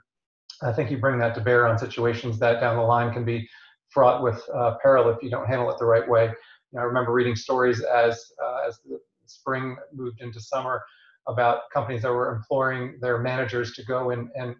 I 0.63 0.73
think 0.73 0.89
you 0.89 0.97
bring 0.97 1.19
that 1.19 1.35
to 1.35 1.41
bear 1.41 1.67
on 1.67 1.77
situations 1.77 2.39
that 2.39 2.59
down 2.59 2.77
the 2.77 2.81
line 2.81 3.13
can 3.13 3.23
be 3.23 3.47
fraught 3.89 4.23
with 4.23 4.41
uh, 4.53 4.75
peril 4.81 5.09
if 5.09 5.21
you 5.21 5.29
don't 5.29 5.47
handle 5.47 5.69
it 5.69 5.77
the 5.77 5.85
right 5.85 6.07
way. 6.07 6.31
I 6.77 6.81
remember 6.81 7.11
reading 7.11 7.35
stories 7.35 7.81
as 7.81 8.31
uh, 8.43 8.67
as 8.67 8.79
the 8.85 8.99
spring 9.25 9.77
moved 9.93 10.21
into 10.21 10.39
summer 10.39 10.81
about 11.27 11.61
companies 11.73 12.01
that 12.01 12.11
were 12.11 12.35
imploring 12.35 12.97
their 13.01 13.19
managers 13.19 13.73
to 13.73 13.83
go 13.83 14.11
and, 14.11 14.29
and 14.35 14.55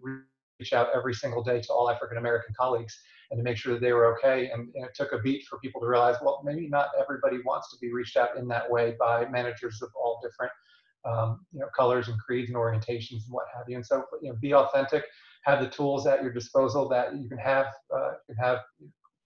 reach 0.60 0.72
out 0.72 0.88
every 0.94 1.14
single 1.14 1.42
day 1.42 1.60
to 1.60 1.72
all 1.72 1.90
African 1.90 2.18
American 2.18 2.54
colleagues 2.58 2.98
and 3.30 3.38
to 3.38 3.44
make 3.44 3.56
sure 3.56 3.74
that 3.74 3.80
they 3.80 3.92
were 3.92 4.16
okay. 4.16 4.50
And, 4.50 4.68
and, 4.74 4.84
it 4.84 4.94
took 4.94 5.12
a 5.12 5.18
beat 5.18 5.44
for 5.46 5.58
people 5.58 5.80
to 5.82 5.86
realize, 5.86 6.16
well, 6.22 6.40
maybe 6.44 6.66
not 6.68 6.88
everybody 6.98 7.38
wants 7.44 7.70
to 7.70 7.78
be 7.78 7.92
reached 7.92 8.16
out 8.16 8.36
in 8.36 8.48
that 8.48 8.70
way 8.70 8.94
by 8.98 9.26
managers 9.28 9.82
of 9.82 9.90
all 9.94 10.20
different 10.22 10.52
um, 11.04 11.40
you 11.52 11.60
know, 11.60 11.68
colors 11.76 12.08
and 12.08 12.18
creeds 12.18 12.48
and 12.48 12.56
orientations 12.56 13.24
and 13.24 13.30
what 13.30 13.46
have 13.54 13.64
you. 13.68 13.76
And 13.76 13.86
so, 13.86 14.04
you 14.22 14.30
know, 14.30 14.36
be 14.40 14.54
authentic, 14.54 15.04
have 15.44 15.60
the 15.60 15.68
tools 15.68 16.06
at 16.06 16.22
your 16.22 16.32
disposal 16.32 16.88
that 16.88 17.16
you 17.16 17.28
can 17.28 17.38
have, 17.38 17.66
uh, 17.94 18.10
you 18.28 18.34
can 18.34 18.44
have 18.44 18.58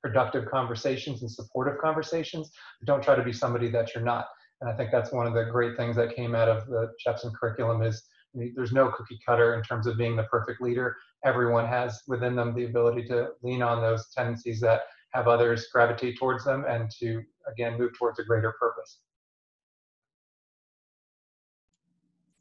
productive 0.03 0.51
conversations 0.51 1.23
and 1.23 1.31
supportive 1.31 1.79
conversations. 1.81 2.51
Don't 2.85 3.03
try 3.03 3.15
to 3.15 3.23
be 3.23 3.33
somebody 3.33 3.71
that 3.71 3.95
you're 3.95 4.05
not. 4.05 4.27
And 4.61 4.71
I 4.71 4.75
think 4.75 4.91
that's 4.91 5.13
one 5.13 5.27
of 5.27 5.35
the 5.35 5.45
great 5.45 5.77
things 5.77 5.97
that 5.97 6.15
came 6.15 6.35
out 6.35 6.49
of 6.49 6.67
the 6.67 6.93
Jepson 7.03 7.33
curriculum 7.39 7.83
is 7.83 8.03
there's 8.35 8.73
no 8.73 8.91
cookie 8.91 9.19
cutter 9.27 9.55
in 9.55 9.63
terms 9.63 9.87
of 9.87 9.99
being 9.99 10.17
the 10.17 10.23
perfect 10.25 10.61
leader. 10.61 10.97
Everyone 11.25 11.67
has 11.67 12.03
within 12.09 12.35
them 12.35 12.55
the 12.55 12.65
ability 12.65 13.07
to 13.09 13.31
lean 13.43 13.63
on 13.63 13.81
those 13.81 14.09
tendencies 14.17 14.61
that 14.61 14.83
have 15.13 15.29
others 15.29 15.67
gravitate 15.73 16.19
towards 16.19 16.45
them 16.45 16.65
and 16.69 16.91
to, 16.99 17.23
again, 17.51 17.79
move 17.79 17.93
towards 17.99 18.19
a 18.19 18.25
greater 18.25 18.55
purpose. 18.59 18.99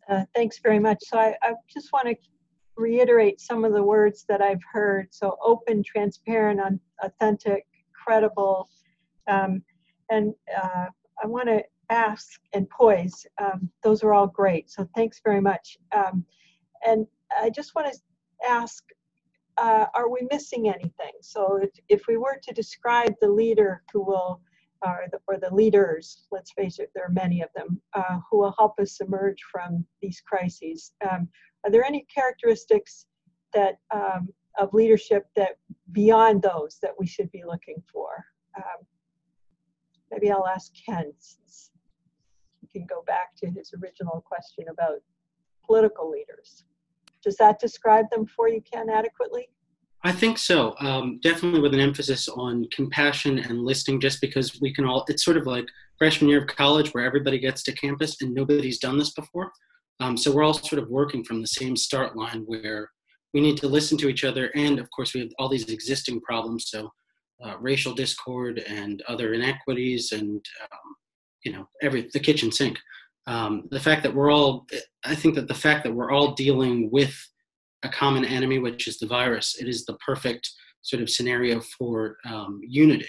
Uh, 0.09 0.23
thanks 0.35 0.59
very 0.59 0.79
much. 0.79 0.97
So 1.01 1.17
I, 1.17 1.35
I 1.41 1.53
just 1.71 1.91
want 1.91 2.07
to 2.07 2.15
reiterate 2.81 3.39
some 3.39 3.63
of 3.63 3.73
the 3.73 3.83
words 3.83 4.25
that 4.27 4.41
I've 4.41 4.63
heard. 4.71 5.07
So 5.11 5.37
open, 5.43 5.83
transparent, 5.83 6.59
authentic, 7.01 7.65
credible. 7.93 8.69
Um, 9.27 9.63
and 10.09 10.33
uh, 10.61 10.87
I 11.23 11.27
want 11.27 11.47
to 11.47 11.63
ask 11.89 12.39
and 12.53 12.69
poise. 12.69 13.25
Um, 13.41 13.69
those 13.83 14.03
are 14.03 14.13
all 14.13 14.27
great. 14.27 14.69
So 14.69 14.87
thanks 14.95 15.21
very 15.23 15.41
much. 15.41 15.77
Um, 15.95 16.25
and 16.85 17.05
I 17.39 17.49
just 17.49 17.75
want 17.75 17.93
to 17.93 17.99
ask, 18.47 18.83
uh, 19.57 19.85
are 19.93 20.09
we 20.09 20.27
missing 20.31 20.69
anything? 20.69 21.15
So 21.21 21.59
if, 21.61 21.69
if 21.89 22.07
we 22.07 22.17
were 22.17 22.39
to 22.41 22.53
describe 22.53 23.13
the 23.21 23.29
leader 23.29 23.83
who 23.93 24.03
will 24.03 24.41
or 24.83 25.05
the, 25.11 25.19
or 25.27 25.37
the 25.37 25.53
leaders, 25.53 26.27
let's 26.31 26.51
face 26.53 26.79
it, 26.79 26.89
there 26.93 27.05
are 27.05 27.11
many 27.11 27.41
of 27.41 27.49
them, 27.55 27.81
uh, 27.93 28.19
who 28.29 28.39
will 28.39 28.55
help 28.57 28.79
us 28.79 28.99
emerge 29.01 29.37
from 29.51 29.85
these 30.01 30.21
crises. 30.25 30.93
Um, 31.09 31.27
are 31.63 31.71
there 31.71 31.83
any 31.83 32.05
characteristics 32.13 33.05
that 33.53 33.75
um, 33.93 34.29
of 34.59 34.73
leadership 34.73 35.25
that 35.35 35.57
beyond 35.91 36.41
those 36.41 36.77
that 36.81 36.91
we 36.99 37.07
should 37.07 37.31
be 37.31 37.43
looking 37.45 37.81
for? 37.91 38.09
Um, 38.57 38.85
maybe 40.11 40.31
I'll 40.31 40.47
ask 40.47 40.71
Ken, 40.85 41.13
since 41.19 41.71
he 42.59 42.67
can 42.67 42.87
go 42.87 43.03
back 43.05 43.35
to 43.37 43.49
his 43.49 43.73
original 43.81 44.23
question 44.25 44.65
about 44.69 44.99
political 45.65 46.09
leaders. 46.09 46.65
Does 47.23 47.37
that 47.37 47.59
describe 47.59 48.09
them 48.09 48.25
for 48.25 48.49
you, 48.49 48.61
Ken, 48.61 48.89
adequately? 48.89 49.47
I 50.03 50.11
think 50.11 50.37
so. 50.37 50.75
Um, 50.79 51.19
definitely 51.21 51.61
with 51.61 51.75
an 51.75 51.79
emphasis 51.79 52.27
on 52.27 52.67
compassion 52.71 53.37
and 53.37 53.63
listening, 53.63 54.01
just 54.01 54.19
because 54.19 54.59
we 54.59 54.73
can 54.73 54.85
all, 54.85 55.05
it's 55.07 55.23
sort 55.23 55.37
of 55.37 55.45
like 55.45 55.67
freshman 55.99 56.29
year 56.29 56.41
of 56.41 56.47
college 56.47 56.89
where 56.89 57.05
everybody 57.05 57.37
gets 57.37 57.61
to 57.63 57.71
campus 57.73 58.19
and 58.21 58.33
nobody's 58.33 58.79
done 58.79 58.97
this 58.97 59.11
before. 59.11 59.51
Um, 59.99 60.17
so 60.17 60.31
we're 60.31 60.43
all 60.43 60.55
sort 60.55 60.81
of 60.81 60.89
working 60.89 61.23
from 61.23 61.41
the 61.41 61.47
same 61.47 61.75
start 61.75 62.17
line 62.17 62.43
where 62.47 62.89
we 63.35 63.41
need 63.41 63.57
to 63.57 63.67
listen 63.67 63.97
to 63.99 64.09
each 64.09 64.23
other. 64.23 64.49
And 64.55 64.79
of 64.79 64.89
course, 64.89 65.13
we 65.13 65.19
have 65.21 65.29
all 65.37 65.49
these 65.49 65.69
existing 65.69 66.21
problems. 66.21 66.69
So 66.69 66.91
uh, 67.43 67.57
racial 67.59 67.93
discord 67.93 68.59
and 68.67 69.03
other 69.07 69.33
inequities 69.33 70.11
and, 70.11 70.43
um, 70.63 70.95
you 71.45 71.51
know, 71.51 71.67
every, 71.83 72.09
the 72.11 72.19
kitchen 72.19 72.51
sink. 72.51 72.79
Um, 73.27 73.67
the 73.69 73.79
fact 73.79 74.01
that 74.01 74.13
we're 74.13 74.31
all, 74.31 74.65
I 75.05 75.13
think 75.13 75.35
that 75.35 75.47
the 75.47 75.53
fact 75.53 75.83
that 75.83 75.93
we're 75.93 76.11
all 76.11 76.33
dealing 76.33 76.89
with 76.91 77.15
a 77.83 77.89
common 77.89 78.25
enemy, 78.25 78.59
which 78.59 78.87
is 78.87 78.99
the 78.99 79.07
virus. 79.07 79.55
It 79.59 79.67
is 79.67 79.85
the 79.85 79.95
perfect 79.95 80.49
sort 80.81 81.01
of 81.01 81.09
scenario 81.09 81.59
for 81.59 82.17
um, 82.25 82.59
unity. 82.63 83.07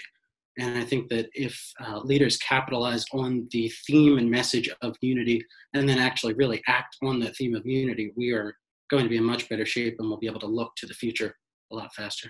And 0.59 0.77
I 0.77 0.83
think 0.83 1.09
that 1.09 1.29
if 1.33 1.59
uh, 1.83 1.99
leaders 1.99 2.37
capitalize 2.37 3.05
on 3.11 3.47
the 3.51 3.71
theme 3.87 4.19
and 4.19 4.29
message 4.29 4.69
of 4.81 4.95
unity 5.01 5.43
and 5.73 5.89
then 5.89 5.97
actually 5.97 6.33
really 6.35 6.61
act 6.67 6.97
on 7.01 7.19
that 7.21 7.35
theme 7.35 7.55
of 7.55 7.65
unity, 7.65 8.11
we 8.15 8.31
are 8.31 8.55
going 8.91 9.03
to 9.03 9.09
be 9.09 9.17
in 9.17 9.23
much 9.23 9.49
better 9.49 9.65
shape 9.65 9.95
and 9.97 10.07
we'll 10.07 10.19
be 10.19 10.27
able 10.27 10.39
to 10.39 10.47
look 10.47 10.75
to 10.75 10.85
the 10.85 10.93
future 10.93 11.35
a 11.71 11.75
lot 11.75 11.93
faster. 11.95 12.29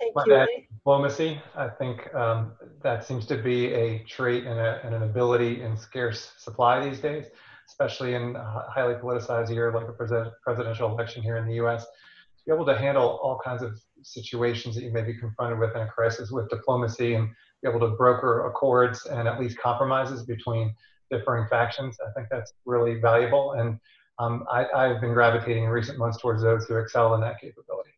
Thank 0.00 0.14
you. 0.26 0.64
diplomacy, 0.78 1.40
I 1.54 1.68
think 1.68 2.12
um, 2.14 2.52
that 2.82 3.04
seems 3.04 3.26
to 3.26 3.36
be 3.36 3.66
a 3.66 3.98
trait 4.04 4.44
and, 4.44 4.58
a, 4.58 4.80
and 4.82 4.94
an 4.94 5.02
ability 5.02 5.62
in 5.62 5.76
scarce 5.76 6.32
supply 6.38 6.82
these 6.88 7.00
days 7.00 7.26
especially 7.70 8.14
in 8.14 8.34
a 8.34 8.64
highly 8.68 8.94
politicized 8.94 9.50
year 9.50 9.72
like 9.72 9.86
a 9.88 10.32
presidential 10.42 10.90
election 10.90 11.22
here 11.22 11.36
in 11.36 11.46
the 11.46 11.54
US, 11.64 11.84
to 11.84 12.44
be 12.46 12.52
able 12.52 12.66
to 12.66 12.76
handle 12.76 13.20
all 13.22 13.38
kinds 13.44 13.62
of 13.62 13.80
situations 14.02 14.74
that 14.74 14.82
you 14.82 14.92
may 14.92 15.02
be 15.02 15.14
confronted 15.14 15.58
with 15.58 15.74
in 15.76 15.82
a 15.82 15.86
crisis 15.86 16.30
with 16.30 16.48
diplomacy 16.50 17.14
and 17.14 17.28
be 17.62 17.68
able 17.68 17.80
to 17.80 17.94
broker 17.96 18.46
accords 18.46 19.06
and 19.06 19.28
at 19.28 19.38
least 19.38 19.56
compromises 19.58 20.24
between 20.24 20.74
differing 21.10 21.46
factions. 21.48 21.96
I 22.06 22.10
think 22.12 22.28
that's 22.30 22.52
really 22.66 23.00
valuable. 23.00 23.52
And 23.52 23.78
um, 24.18 24.44
I, 24.50 24.88
have 24.88 25.00
been 25.00 25.14
gravitating 25.14 25.64
in 25.64 25.70
recent 25.70 25.98
months 25.98 26.18
towards 26.20 26.42
those 26.42 26.66
who 26.66 26.76
excel 26.76 27.14
in 27.14 27.20
that 27.20 27.40
capability. 27.40 27.90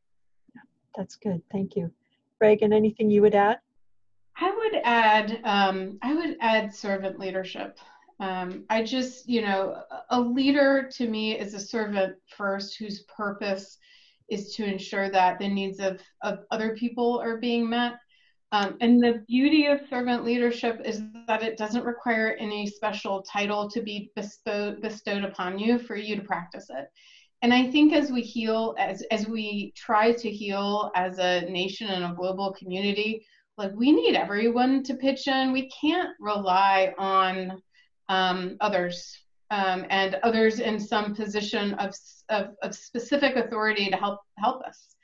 That's 0.97 1.17
good. 1.17 1.41
Thank 1.51 1.77
you. 1.77 1.91
Reagan, 2.41 2.73
anything 2.73 3.11
you 3.11 3.23
would 3.23 3.35
add? 3.35 3.59
I 4.37 4.51
would 4.51 4.81
add, 4.85 5.41
um, 5.45 5.99
I 6.03 6.15
would 6.15 6.37
add 6.41 6.75
servant 6.75 7.19
leadership. 7.19 7.79
Um, 8.23 8.67
I 8.71 8.85
just, 8.85 9.29
you 9.29 9.43
know, 9.43 9.83
a 10.11 10.21
leader 10.21 10.89
to 10.95 11.09
me 11.09 11.37
is 11.37 11.55
a 11.55 11.61
servant 11.61 12.15
first 12.37 12.79
whose 12.79 13.03
purpose 13.03 13.79
is 14.31 14.55
to 14.55 14.65
ensure 14.65 15.11
that 15.11 15.41
the 15.41 15.49
needs 15.49 15.81
of, 15.81 16.01
of 16.23 16.45
other 16.53 16.77
people 16.77 17.19
are 17.19 17.39
being 17.39 17.69
met. 17.69 17.95
Um, 18.53 18.77
and 18.81 19.03
the 19.03 19.25
beauty 19.27 19.67
of 19.67 19.81
servant 19.91 20.25
leadership 20.25 20.81
is 20.85 21.03
that 21.27 21.43
it 21.43 21.59
doesn't 21.59 21.85
require 21.85 22.37
any 22.39 22.69
special 22.69 23.25
title 23.25 23.69
to 23.71 23.83
be 23.83 24.13
bestowed, 24.15 24.81
bestowed 24.81 25.25
upon 25.25 25.59
you 25.59 25.81
for 25.81 25.97
you 25.97 26.15
to 26.15 26.23
practice 26.23 26.67
it. 26.71 26.87
And 27.43 27.53
I 27.53 27.73
think 27.73 27.93
as 27.93 28.13
we 28.13 28.21
heal, 28.21 28.77
as, 28.79 29.03
as 29.11 29.27
we 29.27 29.73
try 29.77 30.13
to 30.13 30.31
heal 30.31 30.93
as 30.95 31.19
a 31.19 31.41
nation 31.51 31.89
and 31.89 32.05
a 32.05 32.15
global 32.15 32.53
community, 32.53 33.27
like 33.59 33.73
we 33.75 33.91
need 33.91 34.15
everyone 34.15 34.85
to 34.85 34.95
pitch 34.95 35.27
in. 35.27 35.51
We 35.51 35.69
can't 35.81 36.11
rely 36.21 36.95
on 36.99 37.61
um, 38.09 38.57
others 38.61 39.17
um, 39.51 39.85
and 39.91 40.17
others 40.23 40.61
in 40.61 40.81
some 40.81 41.15
position 41.15 41.75
of, 41.75 41.95
of, 42.31 42.55
of, 42.63 42.75
specific 42.75 43.37
authority 43.37 43.91
to 43.91 43.97
help 43.97 44.21
help 44.39 44.63
us. 44.63 44.97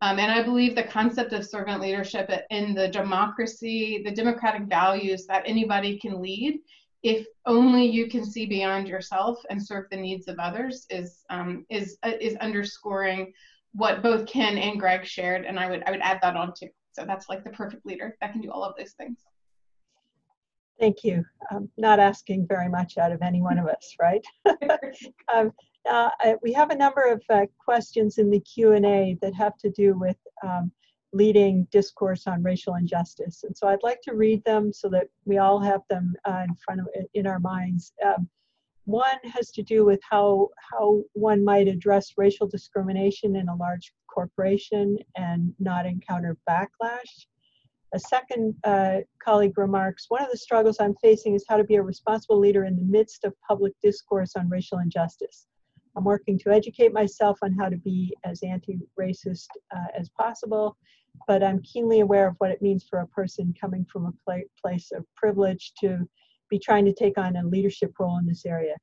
Um, 0.00 0.18
and 0.18 0.32
I 0.32 0.42
believe 0.42 0.74
the 0.74 0.82
concept 0.82 1.32
of 1.32 1.46
servant 1.46 1.80
leadership 1.80 2.28
in 2.50 2.74
the 2.74 2.88
democracy, 2.88 4.02
the 4.04 4.10
democratic 4.10 4.62
values 4.64 5.26
that 5.26 5.44
anybody 5.46 6.00
can 6.00 6.20
lead, 6.20 6.58
if 7.04 7.24
only 7.46 7.86
you 7.86 8.08
can 8.08 8.24
see 8.24 8.44
beyond 8.44 8.88
yourself 8.88 9.38
and 9.48 9.64
serve 9.64 9.86
the 9.90 9.96
needs 9.96 10.26
of 10.26 10.40
others, 10.40 10.86
is 10.90 11.20
um, 11.30 11.64
is 11.70 11.98
uh, 12.02 12.12
is 12.20 12.34
underscoring 12.36 13.32
what 13.74 14.02
both 14.02 14.26
Ken 14.26 14.58
and 14.58 14.80
Greg 14.80 15.06
shared. 15.06 15.44
And 15.44 15.58
I 15.58 15.70
would 15.70 15.84
I 15.86 15.92
would 15.92 16.00
add 16.00 16.18
that 16.22 16.36
on 16.36 16.52
too. 16.58 16.68
So 16.92 17.04
that's 17.04 17.28
like 17.28 17.44
the 17.44 17.50
perfect 17.50 17.86
leader 17.86 18.16
that 18.20 18.32
can 18.32 18.40
do 18.40 18.50
all 18.50 18.64
of 18.64 18.74
those 18.76 18.92
things. 18.92 19.18
Thank 20.80 21.04
you. 21.04 21.24
I'm 21.50 21.68
not 21.76 22.00
asking 22.00 22.46
very 22.48 22.68
much 22.68 22.98
out 22.98 23.12
of 23.12 23.22
any 23.22 23.40
one 23.40 23.58
of 23.58 23.66
us, 23.66 23.94
right? 24.00 24.24
um, 25.34 25.52
uh, 25.88 26.10
we 26.42 26.52
have 26.52 26.70
a 26.70 26.76
number 26.76 27.02
of 27.02 27.22
uh, 27.30 27.46
questions 27.64 28.18
in 28.18 28.30
the 28.30 28.40
Q&A 28.40 29.16
that 29.20 29.34
have 29.34 29.56
to 29.58 29.70
do 29.70 29.98
with 29.98 30.16
um, 30.44 30.72
leading 31.12 31.66
discourse 31.70 32.26
on 32.26 32.42
racial 32.42 32.74
injustice. 32.76 33.44
And 33.44 33.56
so 33.56 33.68
I'd 33.68 33.82
like 33.82 34.00
to 34.02 34.14
read 34.14 34.42
them 34.44 34.72
so 34.72 34.88
that 34.90 35.08
we 35.24 35.38
all 35.38 35.60
have 35.60 35.82
them 35.90 36.14
uh, 36.24 36.42
in 36.48 36.54
front 36.64 36.80
of 36.80 36.88
in 37.14 37.26
our 37.26 37.38
minds. 37.38 37.92
Um, 38.04 38.28
one 38.84 39.18
has 39.24 39.50
to 39.52 39.62
do 39.62 39.84
with 39.84 40.00
how, 40.08 40.48
how 40.72 41.02
one 41.12 41.44
might 41.44 41.68
address 41.68 42.14
racial 42.16 42.48
discrimination 42.48 43.36
in 43.36 43.48
a 43.48 43.54
large 43.54 43.92
corporation 44.12 44.98
and 45.16 45.54
not 45.60 45.86
encounter 45.86 46.36
backlash. 46.48 47.26
A 47.94 47.98
second 47.98 48.54
uh, 48.64 48.98
colleague 49.22 49.58
remarks, 49.58 50.06
one 50.08 50.22
of 50.22 50.30
the 50.30 50.36
struggles 50.38 50.78
I'm 50.80 50.94
facing 51.02 51.34
is 51.34 51.44
how 51.46 51.58
to 51.58 51.64
be 51.64 51.74
a 51.74 51.82
responsible 51.82 52.38
leader 52.38 52.64
in 52.64 52.74
the 52.74 52.82
midst 52.82 53.24
of 53.24 53.34
public 53.46 53.74
discourse 53.82 54.32
on 54.34 54.48
racial 54.48 54.78
injustice. 54.78 55.46
I'm 55.94 56.04
working 56.04 56.38
to 56.38 56.50
educate 56.50 56.94
myself 56.94 57.38
on 57.42 57.52
how 57.52 57.68
to 57.68 57.76
be 57.76 58.16
as 58.24 58.42
anti-racist 58.42 59.48
uh, 59.76 59.88
as 59.98 60.08
possible, 60.18 60.76
but 61.26 61.42
I'm 61.42 61.60
keenly 61.60 62.00
aware 62.00 62.26
of 62.28 62.36
what 62.38 62.50
it 62.50 62.62
means 62.62 62.86
for 62.88 63.00
a 63.00 63.06
person 63.08 63.54
coming 63.60 63.84
from 63.92 64.06
a 64.06 64.12
pla 64.24 64.36
place 64.62 64.90
of 64.92 65.04
privilege 65.14 65.72
to 65.80 66.08
be 66.48 66.58
trying 66.58 66.86
to 66.86 66.94
take 66.94 67.18
on 67.18 67.36
a 67.36 67.44
leadership 67.46 67.92
role 67.98 68.16
in 68.18 68.26
this 68.26 68.46
area. 68.46 68.76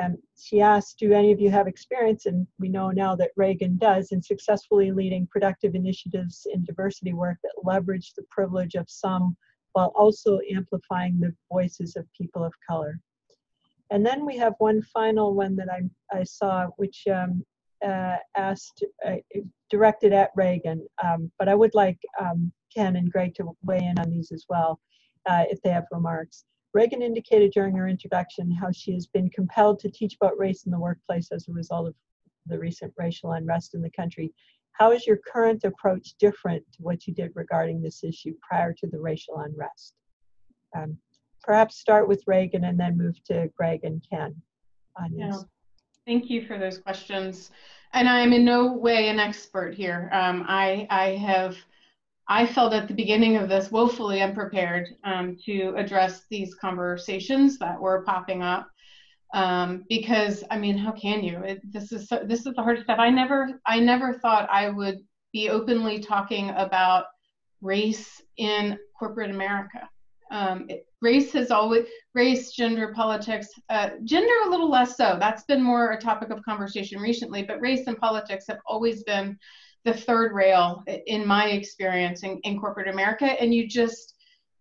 Um, 0.00 0.16
she 0.38 0.60
asked, 0.60 0.98
do 0.98 1.12
any 1.12 1.32
of 1.32 1.40
you 1.40 1.50
have 1.50 1.66
experience? 1.66 2.26
And 2.26 2.46
we 2.58 2.68
know 2.68 2.90
now 2.90 3.14
that 3.16 3.32
Reagan 3.36 3.76
does 3.76 4.12
in 4.12 4.22
successfully 4.22 4.92
leading 4.92 5.26
productive 5.26 5.74
initiatives 5.74 6.46
in 6.52 6.64
diversity 6.64 7.12
work 7.12 7.38
that 7.42 7.64
leverage 7.64 8.14
the 8.14 8.24
privilege 8.30 8.76
of 8.76 8.88
some 8.88 9.36
while 9.72 9.92
also 9.94 10.40
amplifying 10.52 11.20
the 11.20 11.34
voices 11.52 11.96
of 11.96 12.12
people 12.16 12.44
of 12.44 12.52
color. 12.68 12.98
And 13.90 14.06
then 14.06 14.24
we 14.24 14.36
have 14.38 14.54
one 14.58 14.82
final 14.82 15.34
one 15.34 15.56
that 15.56 15.68
I, 15.70 15.82
I 16.16 16.22
saw, 16.22 16.66
which 16.76 17.04
um, 17.12 17.44
uh, 17.84 18.16
asked, 18.36 18.84
uh, 19.06 19.16
directed 19.70 20.12
at 20.12 20.30
Reagan, 20.36 20.86
um, 21.04 21.30
but 21.38 21.48
I 21.48 21.54
would 21.54 21.74
like 21.74 21.98
um, 22.20 22.52
Ken 22.74 22.96
and 22.96 23.10
Greg 23.10 23.34
to 23.36 23.56
weigh 23.62 23.84
in 23.84 23.98
on 23.98 24.10
these 24.10 24.32
as 24.32 24.44
well, 24.48 24.80
uh, 25.26 25.44
if 25.50 25.60
they 25.62 25.70
have 25.70 25.86
remarks. 25.90 26.44
Reagan 26.72 27.02
indicated 27.02 27.50
during 27.52 27.74
her 27.76 27.88
introduction 27.88 28.50
how 28.50 28.70
she 28.70 28.92
has 28.92 29.06
been 29.06 29.28
compelled 29.30 29.80
to 29.80 29.90
teach 29.90 30.14
about 30.14 30.38
race 30.38 30.64
in 30.64 30.72
the 30.72 30.78
workplace 30.78 31.30
as 31.32 31.48
a 31.48 31.52
result 31.52 31.88
of 31.88 31.94
the 32.46 32.58
recent 32.58 32.92
racial 32.96 33.32
unrest 33.32 33.74
in 33.74 33.82
the 33.82 33.90
country. 33.90 34.32
How 34.72 34.92
is 34.92 35.06
your 35.06 35.18
current 35.18 35.64
approach 35.64 36.14
different 36.18 36.64
to 36.72 36.82
what 36.82 37.06
you 37.06 37.14
did 37.14 37.32
regarding 37.34 37.82
this 37.82 38.04
issue 38.04 38.34
prior 38.40 38.72
to 38.74 38.86
the 38.86 39.00
racial 39.00 39.38
unrest? 39.38 39.94
Um, 40.76 40.96
perhaps 41.42 41.78
start 41.78 42.08
with 42.08 42.22
Reagan 42.26 42.64
and 42.64 42.78
then 42.78 42.96
move 42.96 43.22
to 43.24 43.50
Greg 43.56 43.80
and 43.82 44.02
Ken. 44.08 44.34
Yeah. 45.12 45.38
Thank 46.06 46.30
you 46.30 46.46
for 46.46 46.58
those 46.58 46.78
questions. 46.78 47.50
And 47.92 48.08
I'm 48.08 48.32
in 48.32 48.44
no 48.44 48.72
way 48.72 49.08
an 49.08 49.18
expert 49.18 49.74
here. 49.74 50.08
Um, 50.12 50.44
I, 50.48 50.86
I 50.90 51.16
have 51.16 51.56
I 52.30 52.46
felt 52.46 52.72
at 52.72 52.86
the 52.86 52.94
beginning 52.94 53.36
of 53.36 53.48
this 53.48 53.72
woefully 53.72 54.22
unprepared 54.22 54.88
um, 55.02 55.36
to 55.46 55.74
address 55.76 56.26
these 56.30 56.54
conversations 56.54 57.58
that 57.58 57.78
were 57.78 58.04
popping 58.04 58.40
up. 58.40 58.68
Um, 59.34 59.84
because 59.88 60.44
I 60.48 60.56
mean, 60.56 60.78
how 60.78 60.92
can 60.92 61.24
you? 61.24 61.38
It, 61.38 61.60
this 61.72 61.90
is 61.90 62.08
so, 62.08 62.22
this 62.24 62.46
is 62.46 62.54
the 62.54 62.62
hardest 62.62 62.86
stuff. 62.86 63.00
I 63.00 63.10
never 63.10 63.60
I 63.66 63.80
never 63.80 64.14
thought 64.14 64.48
I 64.50 64.70
would 64.70 64.98
be 65.32 65.50
openly 65.50 65.98
talking 65.98 66.50
about 66.50 67.06
race 67.62 68.22
in 68.36 68.78
corporate 68.96 69.30
America. 69.30 69.88
Um, 70.30 70.66
it, 70.68 70.86
race 71.02 71.32
has 71.32 71.50
always 71.50 71.86
race, 72.14 72.52
gender, 72.52 72.92
politics, 72.94 73.48
uh, 73.70 73.90
gender 74.04 74.34
a 74.46 74.50
little 74.50 74.70
less 74.70 74.96
so. 74.96 75.16
That's 75.18 75.44
been 75.44 75.62
more 75.62 75.92
a 75.92 76.00
topic 76.00 76.30
of 76.30 76.44
conversation 76.44 77.00
recently, 77.00 77.42
but 77.42 77.60
race 77.60 77.88
and 77.88 77.98
politics 77.98 78.46
have 78.48 78.58
always 78.66 79.02
been 79.02 79.36
the 79.84 79.94
third 79.94 80.32
rail 80.32 80.84
in 81.06 81.26
my 81.26 81.50
experience 81.50 82.22
in, 82.22 82.38
in 82.44 82.60
corporate 82.60 82.88
America, 82.88 83.24
and 83.24 83.54
you 83.54 83.66
just 83.66 84.14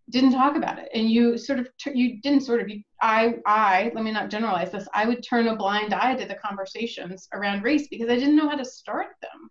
didn't 0.09 0.31
talk 0.31 0.55
about 0.55 0.79
it. 0.79 0.89
And 0.93 1.09
you 1.09 1.37
sort 1.37 1.59
of 1.59 1.69
you 1.85 2.21
didn't 2.21 2.41
sort 2.41 2.61
of 2.61 2.69
you, 2.69 2.81
i 3.01 3.35
i 3.45 3.91
let 3.93 4.03
me 4.03 4.11
not 4.11 4.29
generalize 4.29 4.71
this 4.71 4.87
i 4.93 5.05
would 5.05 5.23
turn 5.23 5.47
a 5.47 5.55
blind 5.55 5.93
eye 5.93 6.15
to 6.15 6.25
the 6.25 6.35
conversations 6.35 7.29
around 7.33 7.63
race 7.63 7.87
because 7.89 8.09
i 8.09 8.15
didn't 8.15 8.35
know 8.35 8.49
how 8.49 8.55
to 8.55 8.65
start 8.65 9.07
them. 9.21 9.49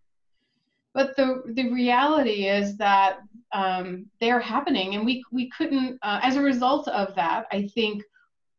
But 0.95 1.17
the 1.17 1.43
the 1.55 1.71
reality 1.71 2.49
is 2.49 2.77
that 2.79 3.19
um, 3.53 4.07
they're 4.21 4.41
happening 4.41 4.95
and 4.95 5.05
we 5.05 5.25
we 5.33 5.49
couldn't 5.51 5.99
uh, 6.03 6.21
as 6.23 6.37
a 6.37 6.43
result 6.43 6.89
of 6.89 7.15
that 7.15 7.47
i 7.53 7.69
think 7.75 8.03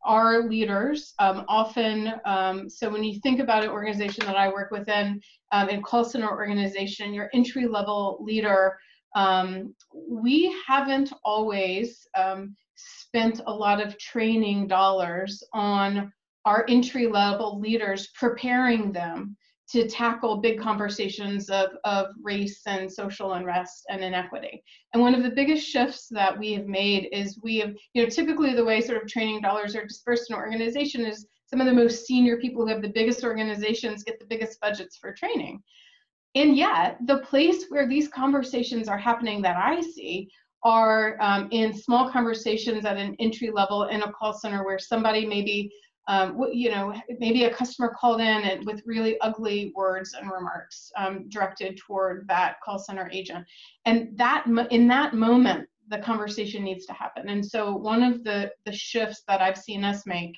our 0.03 0.47
leaders 0.47 1.13
um, 1.19 1.45
often 1.47 2.13
um, 2.25 2.69
so 2.69 2.89
when 2.89 3.03
you 3.03 3.19
think 3.21 3.39
about 3.39 3.63
an 3.63 3.69
organization 3.69 4.25
that 4.25 4.37
i 4.37 4.47
work 4.47 4.71
within 4.71 5.19
um, 5.51 5.69
in 5.69 5.81
call 5.81 6.03
center 6.03 6.29
organization 6.29 7.13
your 7.13 7.29
entry 7.33 7.67
level 7.67 8.17
leader 8.21 8.77
um, 9.15 9.73
we 10.07 10.55
haven't 10.67 11.11
always 11.23 12.07
um, 12.15 12.55
spent 12.75 13.41
a 13.47 13.53
lot 13.53 13.85
of 13.85 13.97
training 13.97 14.67
dollars 14.67 15.43
on 15.53 16.11
our 16.45 16.65
entry 16.69 17.07
level 17.07 17.59
leaders 17.59 18.09
preparing 18.19 18.91
them 18.91 19.35
to 19.71 19.87
tackle 19.87 20.37
big 20.37 20.59
conversations 20.59 21.49
of, 21.49 21.69
of 21.83 22.07
race 22.23 22.61
and 22.65 22.91
social 22.91 23.33
unrest 23.33 23.85
and 23.89 24.03
inequity. 24.03 24.63
And 24.93 25.01
one 25.01 25.13
of 25.13 25.23
the 25.23 25.29
biggest 25.29 25.67
shifts 25.67 26.07
that 26.11 26.37
we 26.37 26.53
have 26.53 26.65
made 26.65 27.09
is 27.11 27.39
we 27.43 27.57
have, 27.59 27.75
you 27.93 28.03
know, 28.03 28.09
typically 28.09 28.55
the 28.55 28.65
way 28.65 28.81
sort 28.81 29.01
of 29.01 29.07
training 29.07 29.41
dollars 29.41 29.75
are 29.75 29.85
dispersed 29.85 30.29
in 30.29 30.35
an 30.35 30.41
organization 30.41 31.05
is 31.05 31.27
some 31.45 31.61
of 31.61 31.67
the 31.67 31.73
most 31.73 32.05
senior 32.05 32.37
people 32.37 32.63
who 32.63 32.71
have 32.71 32.81
the 32.81 32.89
biggest 32.89 33.23
organizations 33.23 34.03
get 34.03 34.19
the 34.19 34.25
biggest 34.25 34.59
budgets 34.59 34.97
for 34.97 35.13
training. 35.13 35.61
And 36.35 36.55
yet, 36.55 36.97
the 37.05 37.19
place 37.19 37.65
where 37.69 37.87
these 37.87 38.07
conversations 38.07 38.87
are 38.87 38.97
happening 38.97 39.41
that 39.41 39.57
I 39.57 39.81
see 39.81 40.29
are 40.63 41.17
um, 41.21 41.47
in 41.51 41.73
small 41.73 42.11
conversations 42.11 42.85
at 42.85 42.97
an 42.97 43.15
entry 43.19 43.49
level 43.49 43.85
in 43.85 44.01
a 44.03 44.11
call 44.11 44.33
center 44.33 44.63
where 44.63 44.77
somebody 44.77 45.25
maybe 45.25 45.71
um, 46.09 46.43
you 46.51 46.71
know, 46.71 46.93
maybe 47.19 47.43
a 47.43 47.53
customer 47.53 47.95
called 47.97 48.19
in 48.19 48.65
with 48.65 48.81
really 48.83 49.19
ugly 49.21 49.71
words 49.75 50.15
and 50.19 50.29
remarks 50.29 50.91
um, 50.97 51.29
directed 51.29 51.77
toward 51.77 52.27
that 52.27 52.59
call 52.65 52.79
center 52.79 53.07
agent. 53.13 53.45
And 53.85 54.17
that 54.17 54.45
in 54.71 54.87
that 54.87 55.13
moment, 55.13 55.69
the 55.87 55.99
conversation 55.99 56.63
needs 56.63 56.87
to 56.87 56.93
happen. 56.93 57.29
And 57.29 57.45
so 57.45 57.75
one 57.75 58.01
of 58.01 58.23
the, 58.23 58.51
the 58.65 58.71
shifts 58.71 59.21
that 59.27 59.39
I've 59.39 59.57
seen 59.57 59.83
us 59.83 60.07
make 60.07 60.35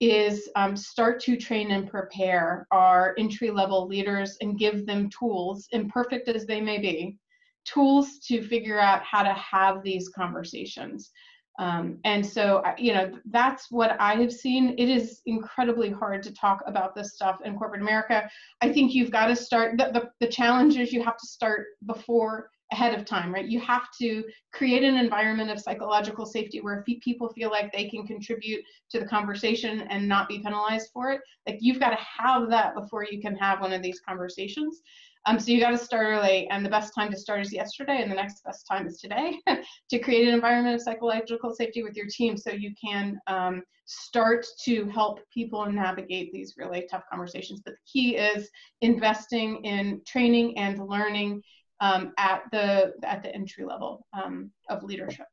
is 0.00 0.50
um, 0.56 0.76
start 0.76 1.20
to 1.20 1.36
train 1.36 1.70
and 1.70 1.88
prepare 1.88 2.66
our 2.72 3.14
entry 3.16 3.50
level 3.50 3.86
leaders 3.86 4.36
and 4.40 4.58
give 4.58 4.84
them 4.84 5.08
tools, 5.10 5.68
imperfect 5.70 6.28
as 6.28 6.44
they 6.44 6.60
may 6.60 6.78
be, 6.78 7.16
tools 7.64 8.18
to 8.26 8.42
figure 8.42 8.80
out 8.80 9.02
how 9.04 9.22
to 9.22 9.32
have 9.32 9.84
these 9.84 10.08
conversations. 10.08 11.12
Um, 11.58 11.98
and 12.04 12.26
so, 12.26 12.62
you 12.78 12.92
know, 12.92 13.12
that's 13.30 13.70
what 13.70 13.96
I 14.00 14.14
have 14.16 14.32
seen. 14.32 14.74
It 14.76 14.88
is 14.88 15.20
incredibly 15.26 15.90
hard 15.90 16.22
to 16.24 16.32
talk 16.32 16.62
about 16.66 16.94
this 16.94 17.14
stuff 17.14 17.38
in 17.44 17.56
corporate 17.56 17.82
America. 17.82 18.28
I 18.60 18.72
think 18.72 18.92
you've 18.92 19.12
got 19.12 19.26
to 19.26 19.36
start, 19.36 19.78
the, 19.78 19.90
the, 19.92 20.10
the 20.20 20.32
challenge 20.32 20.76
is 20.76 20.92
you 20.92 21.04
have 21.04 21.16
to 21.16 21.26
start 21.26 21.66
before, 21.86 22.50
ahead 22.72 22.98
of 22.98 23.04
time, 23.04 23.32
right? 23.32 23.46
You 23.46 23.60
have 23.60 23.88
to 24.00 24.24
create 24.52 24.82
an 24.82 24.96
environment 24.96 25.50
of 25.50 25.60
psychological 25.60 26.26
safety 26.26 26.60
where 26.60 26.82
people 26.82 27.28
feel 27.28 27.50
like 27.50 27.72
they 27.72 27.88
can 27.88 28.06
contribute 28.06 28.64
to 28.90 28.98
the 28.98 29.06
conversation 29.06 29.82
and 29.82 30.08
not 30.08 30.28
be 30.28 30.40
penalized 30.40 30.90
for 30.92 31.12
it. 31.12 31.20
Like 31.46 31.58
you've 31.60 31.78
got 31.78 31.90
to 31.90 32.04
have 32.18 32.50
that 32.50 32.74
before 32.74 33.06
you 33.08 33.20
can 33.20 33.36
have 33.36 33.60
one 33.60 33.72
of 33.72 33.82
these 33.82 34.00
conversations. 34.00 34.82
Um, 35.26 35.38
so 35.40 35.52
you 35.52 35.60
got 35.60 35.70
to 35.70 35.78
start 35.78 36.06
early, 36.06 36.48
and 36.48 36.64
the 36.64 36.70
best 36.70 36.94
time 36.94 37.10
to 37.10 37.16
start 37.16 37.40
is 37.40 37.52
yesterday, 37.52 38.02
and 38.02 38.10
the 38.10 38.16
next 38.16 38.44
best 38.44 38.66
time 38.66 38.86
is 38.86 39.00
today 39.00 39.38
to 39.90 39.98
create 39.98 40.28
an 40.28 40.34
environment 40.34 40.74
of 40.74 40.82
psychological 40.82 41.54
safety 41.54 41.82
with 41.82 41.96
your 41.96 42.06
team 42.06 42.36
so 42.36 42.50
you 42.50 42.74
can 42.82 43.18
um, 43.26 43.62
start 43.86 44.44
to 44.64 44.86
help 44.88 45.20
people 45.32 45.64
navigate 45.70 46.30
these 46.32 46.54
really 46.58 46.86
tough 46.90 47.04
conversations. 47.10 47.62
But 47.64 47.74
the 47.74 47.90
key 47.90 48.16
is 48.16 48.50
investing 48.82 49.64
in 49.64 50.02
training 50.06 50.58
and 50.58 50.78
learning 50.86 51.42
um, 51.80 52.12
at 52.18 52.42
the 52.52 52.92
at 53.02 53.22
the 53.22 53.34
entry 53.34 53.64
level 53.64 54.06
um, 54.12 54.50
of 54.68 54.82
leadership. 54.82 55.26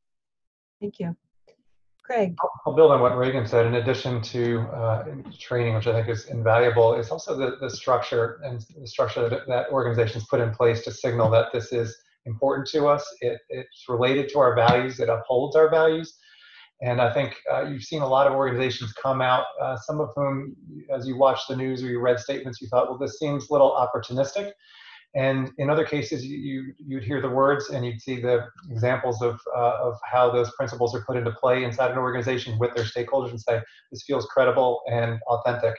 Thank 0.80 1.00
you. 1.00 1.16
Greg. 2.12 2.36
I'll 2.66 2.74
build 2.74 2.92
on 2.92 3.02
what 3.02 3.18
Reagan 3.18 3.48
said. 3.48 3.66
In 3.66 3.76
addition 3.76 4.22
to 4.22 4.62
uh, 4.74 5.06
training, 5.40 5.76
which 5.76 5.88
I 5.88 5.94
think 5.94 6.10
is 6.10 6.26
invaluable, 6.26 6.96
it's 6.96 7.10
also 7.10 7.38
the, 7.38 7.56
the 7.62 7.70
structure 7.70 8.42
and 8.44 8.64
the 8.78 8.88
structure 8.88 9.30
that, 9.30 9.48
that 9.48 9.70
organizations 9.72 10.26
put 10.26 10.42
in 10.42 10.52
place 10.52 10.84
to 10.84 10.92
signal 10.92 11.30
that 11.32 11.54
this 11.54 11.72
is 11.72 11.96
important 12.26 12.68
to 12.70 12.88
us. 12.88 13.06
It, 13.22 13.40
it's 13.50 13.86
related 13.88 14.30
to 14.30 14.40
our 14.40 14.56
values. 14.56 15.00
It 15.00 15.10
upholds 15.10 15.56
our 15.56 15.70
values. 15.70 16.18
And 16.82 17.00
I 17.00 17.14
think 17.14 17.36
uh, 17.52 17.64
you've 17.64 17.84
seen 17.84 18.02
a 18.02 18.08
lot 18.08 18.28
of 18.28 18.34
organizations 18.34 18.92
come 18.94 19.22
out, 19.22 19.46
uh, 19.62 19.78
some 19.78 20.02
of 20.02 20.10
whom, 20.16 20.56
as 20.94 21.08
you 21.08 21.16
watched 21.16 21.48
the 21.48 21.56
news 21.56 21.84
or 21.84 21.88
you 21.88 22.00
read 22.00 22.20
statements, 22.20 22.60
you 22.60 22.68
thought, 22.68 22.90
well, 22.90 22.98
this 22.98 23.20
seems 23.20 23.50
a 23.50 23.54
little 23.54 23.72
opportunistic. 23.72 24.52
And 25.14 25.52
in 25.58 25.70
other 25.70 25.84
cases, 25.84 26.26
you, 26.26 26.74
you'd 26.78 27.04
hear 27.04 27.22
the 27.22 27.30
words 27.30 27.70
and 27.70 27.86
you'd 27.86 28.02
see 28.02 28.22
the 28.22 28.48
examples 28.70 29.22
of, 29.22 29.42
uh, 29.54 29.78
of 29.82 30.00
how 30.10 30.32
those 30.32 30.52
principles 30.56 30.96
are 30.96 31.04
put 31.06 31.18
into 31.18 31.32
play 31.32 31.66
inside 31.66 31.92
an 31.92 31.98
organization 31.98 32.58
with 32.58 32.74
their 32.76 32.86
stakeholders 32.86 33.32
and 33.32 33.42
say, 33.42 33.62
this 33.92 34.04
feels 34.04 34.26
credible 34.28 34.82
and 34.90 35.20
authentic. 35.28 35.76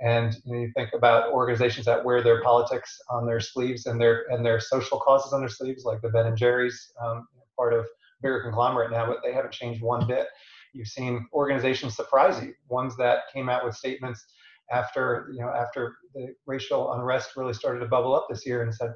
And 0.00 0.34
you, 0.44 0.54
know, 0.54 0.60
you 0.60 0.72
think 0.76 0.90
about 0.94 1.32
organizations 1.32 1.84
that 1.86 2.04
wear 2.04 2.22
their 2.22 2.42
politics 2.42 2.96
on 3.10 3.26
their 3.26 3.40
sleeves 3.40 3.86
and 3.86 4.00
their 4.00 4.24
and 4.30 4.46
their 4.46 4.58
social 4.58 4.98
causes 4.98 5.34
on 5.34 5.40
their 5.40 5.50
sleeves, 5.50 5.84
like 5.84 6.00
the 6.00 6.08
Ben 6.08 6.26
and 6.26 6.38
Jerry's, 6.38 6.92
um, 7.04 7.26
part 7.56 7.74
of 7.74 7.86
bigger 8.22 8.40
conglomerate 8.40 8.90
now, 8.90 9.06
but 9.06 9.18
they 9.22 9.32
haven't 9.32 9.52
changed 9.52 9.82
one 9.82 10.06
bit. 10.06 10.28
You've 10.72 10.88
seen 10.88 11.26
organizations 11.34 11.96
surprise 11.96 12.42
you, 12.42 12.54
ones 12.68 12.96
that 12.96 13.24
came 13.32 13.48
out 13.50 13.64
with 13.64 13.74
statements 13.74 14.24
after 14.72 15.28
you 15.32 15.40
know 15.40 15.48
after 15.48 15.96
the 16.14 16.34
racial 16.46 16.92
unrest 16.92 17.36
really 17.36 17.52
started 17.52 17.80
to 17.80 17.86
bubble 17.86 18.14
up 18.14 18.26
this 18.28 18.46
year 18.46 18.62
and 18.62 18.74
said 18.74 18.90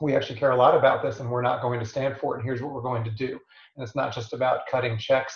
we 0.00 0.16
actually 0.16 0.38
care 0.38 0.50
a 0.50 0.56
lot 0.56 0.76
about 0.76 1.02
this 1.02 1.20
and 1.20 1.30
we're 1.30 1.42
not 1.42 1.62
going 1.62 1.78
to 1.78 1.86
stand 1.86 2.16
for 2.16 2.34
it 2.34 2.38
and 2.38 2.44
here's 2.46 2.62
what 2.62 2.72
we're 2.72 2.82
going 2.82 3.04
to 3.04 3.10
do. 3.10 3.38
And 3.76 3.84
it's 3.84 3.94
not 3.94 4.14
just 4.14 4.32
about 4.32 4.66
cutting 4.70 4.98
checks 4.98 5.34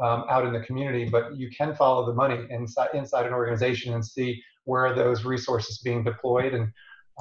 um, 0.00 0.24
out 0.28 0.46
in 0.46 0.52
the 0.52 0.60
community 0.60 1.08
but 1.08 1.36
you 1.36 1.50
can 1.56 1.74
follow 1.74 2.06
the 2.06 2.14
money 2.14 2.46
inside 2.50 2.90
inside 2.94 3.26
an 3.26 3.32
organization 3.32 3.94
and 3.94 4.04
see 4.04 4.40
where 4.64 4.86
are 4.86 4.94
those 4.94 5.24
resources 5.24 5.80
being 5.82 6.04
deployed 6.04 6.54
and 6.54 6.68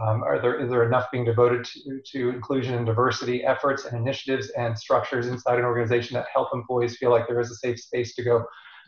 um, 0.02 0.24
are 0.24 0.42
there 0.42 0.60
is 0.60 0.70
there 0.70 0.84
enough 0.84 1.08
being 1.12 1.26
devoted 1.26 1.66
to, 1.66 2.00
to 2.12 2.30
inclusion 2.30 2.76
and 2.76 2.86
diversity 2.86 3.44
efforts 3.44 3.86
and 3.86 4.00
initiatives 4.00 4.50
and 4.52 4.78
structures 4.78 5.28
inside 5.28 5.60
an 5.60 5.66
organization 5.66 6.16
that 6.16 6.26
help 6.34 6.50
employees 6.54 6.98
feel 6.98 7.12
like 7.12 7.28
there 7.28 7.40
is 7.40 7.52
a 7.52 7.56
safe 7.56 7.80
space 7.80 8.16
to 8.16 8.24
go 8.24 8.44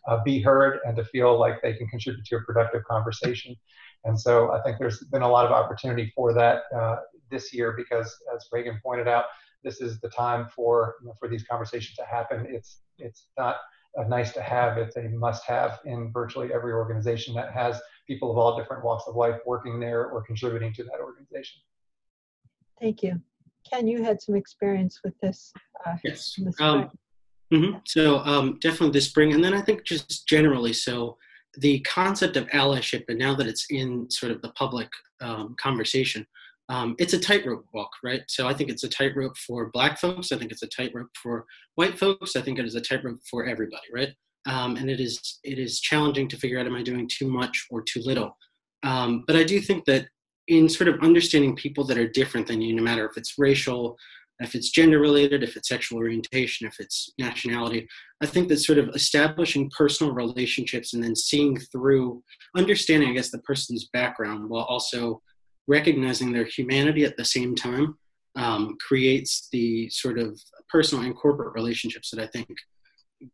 uh, 0.07 0.21
be 0.23 0.41
heard 0.41 0.79
and 0.85 0.95
to 0.95 1.03
feel 1.05 1.39
like 1.39 1.61
they 1.61 1.73
can 1.73 1.87
contribute 1.87 2.25
to 2.25 2.37
a 2.37 2.41
productive 2.41 2.83
conversation. 2.83 3.55
And 4.03 4.19
so 4.19 4.51
I 4.51 4.61
think 4.61 4.77
there's 4.77 4.99
been 5.11 5.23
a 5.23 5.29
lot 5.29 5.45
of 5.45 5.51
opportunity 5.51 6.11
for 6.15 6.33
that 6.33 6.63
uh, 6.75 6.97
this 7.31 7.53
year 7.53 7.73
because, 7.75 8.15
as 8.35 8.47
Reagan 8.51 8.79
pointed 8.83 9.07
out, 9.07 9.25
this 9.63 9.81
is 9.81 9.99
the 9.99 10.09
time 10.09 10.47
for 10.55 10.95
you 11.01 11.07
know, 11.07 11.13
for 11.19 11.27
these 11.27 11.43
conversations 11.43 11.97
to 11.97 12.05
happen. 12.05 12.45
It's 12.47 12.81
it's 12.99 13.27
not 13.37 13.57
a 13.95 14.07
nice 14.07 14.31
to 14.33 14.41
have; 14.41 14.77
it's 14.77 14.95
a 14.95 15.03
must 15.09 15.43
have 15.45 15.79
in 15.85 16.11
virtually 16.11 16.53
every 16.53 16.71
organization 16.71 17.33
that 17.35 17.51
has 17.51 17.81
people 18.07 18.29
of 18.29 18.37
all 18.37 18.55
different 18.57 18.85
walks 18.85 19.05
of 19.07 19.15
life 19.15 19.39
working 19.45 19.79
there 19.79 20.05
or 20.05 20.21
contributing 20.21 20.71
to 20.73 20.83
that 20.83 20.99
organization. 21.01 21.61
Thank 22.79 23.01
you. 23.01 23.19
Ken, 23.67 23.87
you 23.87 24.03
had 24.03 24.21
some 24.21 24.35
experience 24.35 24.99
with 25.03 25.19
this. 25.19 25.51
Uh, 25.85 25.95
yes. 26.03 26.37
Um, 26.59 26.91
mm-hmm. 27.53 27.77
So 27.85 28.19
um, 28.19 28.57
definitely 28.59 28.91
this 28.91 29.07
spring, 29.07 29.33
and 29.33 29.43
then 29.43 29.53
I 29.53 29.61
think 29.61 29.83
just 29.83 30.27
generally. 30.27 30.73
So 30.73 31.17
the 31.57 31.79
concept 31.81 32.37
of 32.37 32.47
allyship, 32.47 33.05
and 33.07 33.19
now 33.19 33.35
that 33.35 33.47
it's 33.47 33.67
in 33.69 34.09
sort 34.09 34.31
of 34.31 34.41
the 34.41 34.49
public 34.51 34.89
um, 35.21 35.55
conversation, 35.59 36.25
um, 36.69 36.95
it's 36.97 37.13
a 37.13 37.19
tightrope 37.19 37.65
walk, 37.73 37.91
right? 38.03 38.23
So 38.27 38.47
I 38.47 38.53
think 38.53 38.69
it's 38.69 38.83
a 38.83 38.89
tightrope 38.89 39.37
for 39.37 39.69
Black 39.71 39.99
folks. 39.99 40.31
I 40.31 40.37
think 40.37 40.51
it's 40.51 40.63
a 40.63 40.67
tightrope 40.67 41.09
for 41.21 41.45
white 41.75 41.97
folks. 41.97 42.35
I 42.35 42.41
think 42.41 42.57
it 42.57 42.65
is 42.65 42.75
a 42.75 42.81
tightrope 42.81 43.19
for 43.29 43.45
everybody, 43.45 43.83
right? 43.93 44.09
Um, 44.47 44.75
and 44.75 44.89
it 44.89 44.99
is 44.99 45.39
it 45.43 45.59
is 45.59 45.79
challenging 45.79 46.27
to 46.29 46.37
figure 46.37 46.59
out 46.59 46.67
am 46.67 46.75
I 46.75 46.83
doing 46.83 47.09
too 47.11 47.29
much 47.29 47.67
or 47.69 47.81
too 47.81 48.01
little. 48.03 48.37
Um, 48.83 49.23
but 49.25 49.35
I 49.35 49.43
do 49.43 49.59
think 49.59 49.85
that 49.85 50.07
in 50.47 50.69
sort 50.69 50.87
of 50.87 51.01
understanding 51.01 51.55
people 51.55 51.83
that 51.85 51.97
are 51.97 52.07
different 52.07 52.47
than 52.47 52.61
you, 52.61 52.75
no 52.75 52.83
matter 52.83 53.05
if 53.05 53.17
it's 53.17 53.35
racial, 53.37 53.97
if 54.39 54.55
it's 54.55 54.69
gender 54.69 54.99
related, 54.99 55.43
if 55.43 55.55
it's 55.55 55.69
sexual 55.69 55.99
orientation, 55.99 56.67
if 56.67 56.75
it's 56.79 57.13
nationality, 57.17 57.87
I 58.21 58.25
think 58.25 58.49
that 58.49 58.57
sort 58.57 58.79
of 58.79 58.89
establishing 58.89 59.71
personal 59.75 60.13
relationships 60.13 60.93
and 60.93 61.03
then 61.03 61.15
seeing 61.15 61.57
through, 61.57 62.23
understanding, 62.55 63.09
I 63.09 63.13
guess, 63.13 63.31
the 63.31 63.39
person's 63.39 63.89
background 63.93 64.49
while 64.49 64.65
also 64.65 65.21
recognizing 65.67 66.31
their 66.31 66.45
humanity 66.45 67.05
at 67.05 67.17
the 67.17 67.25
same 67.25 67.55
time 67.55 67.97
um, 68.35 68.75
creates 68.85 69.47
the 69.51 69.89
sort 69.89 70.19
of 70.19 70.39
personal 70.69 71.05
and 71.05 71.15
corporate 71.15 71.53
relationships 71.55 72.11
that 72.11 72.21
I 72.21 72.27
think 72.27 72.47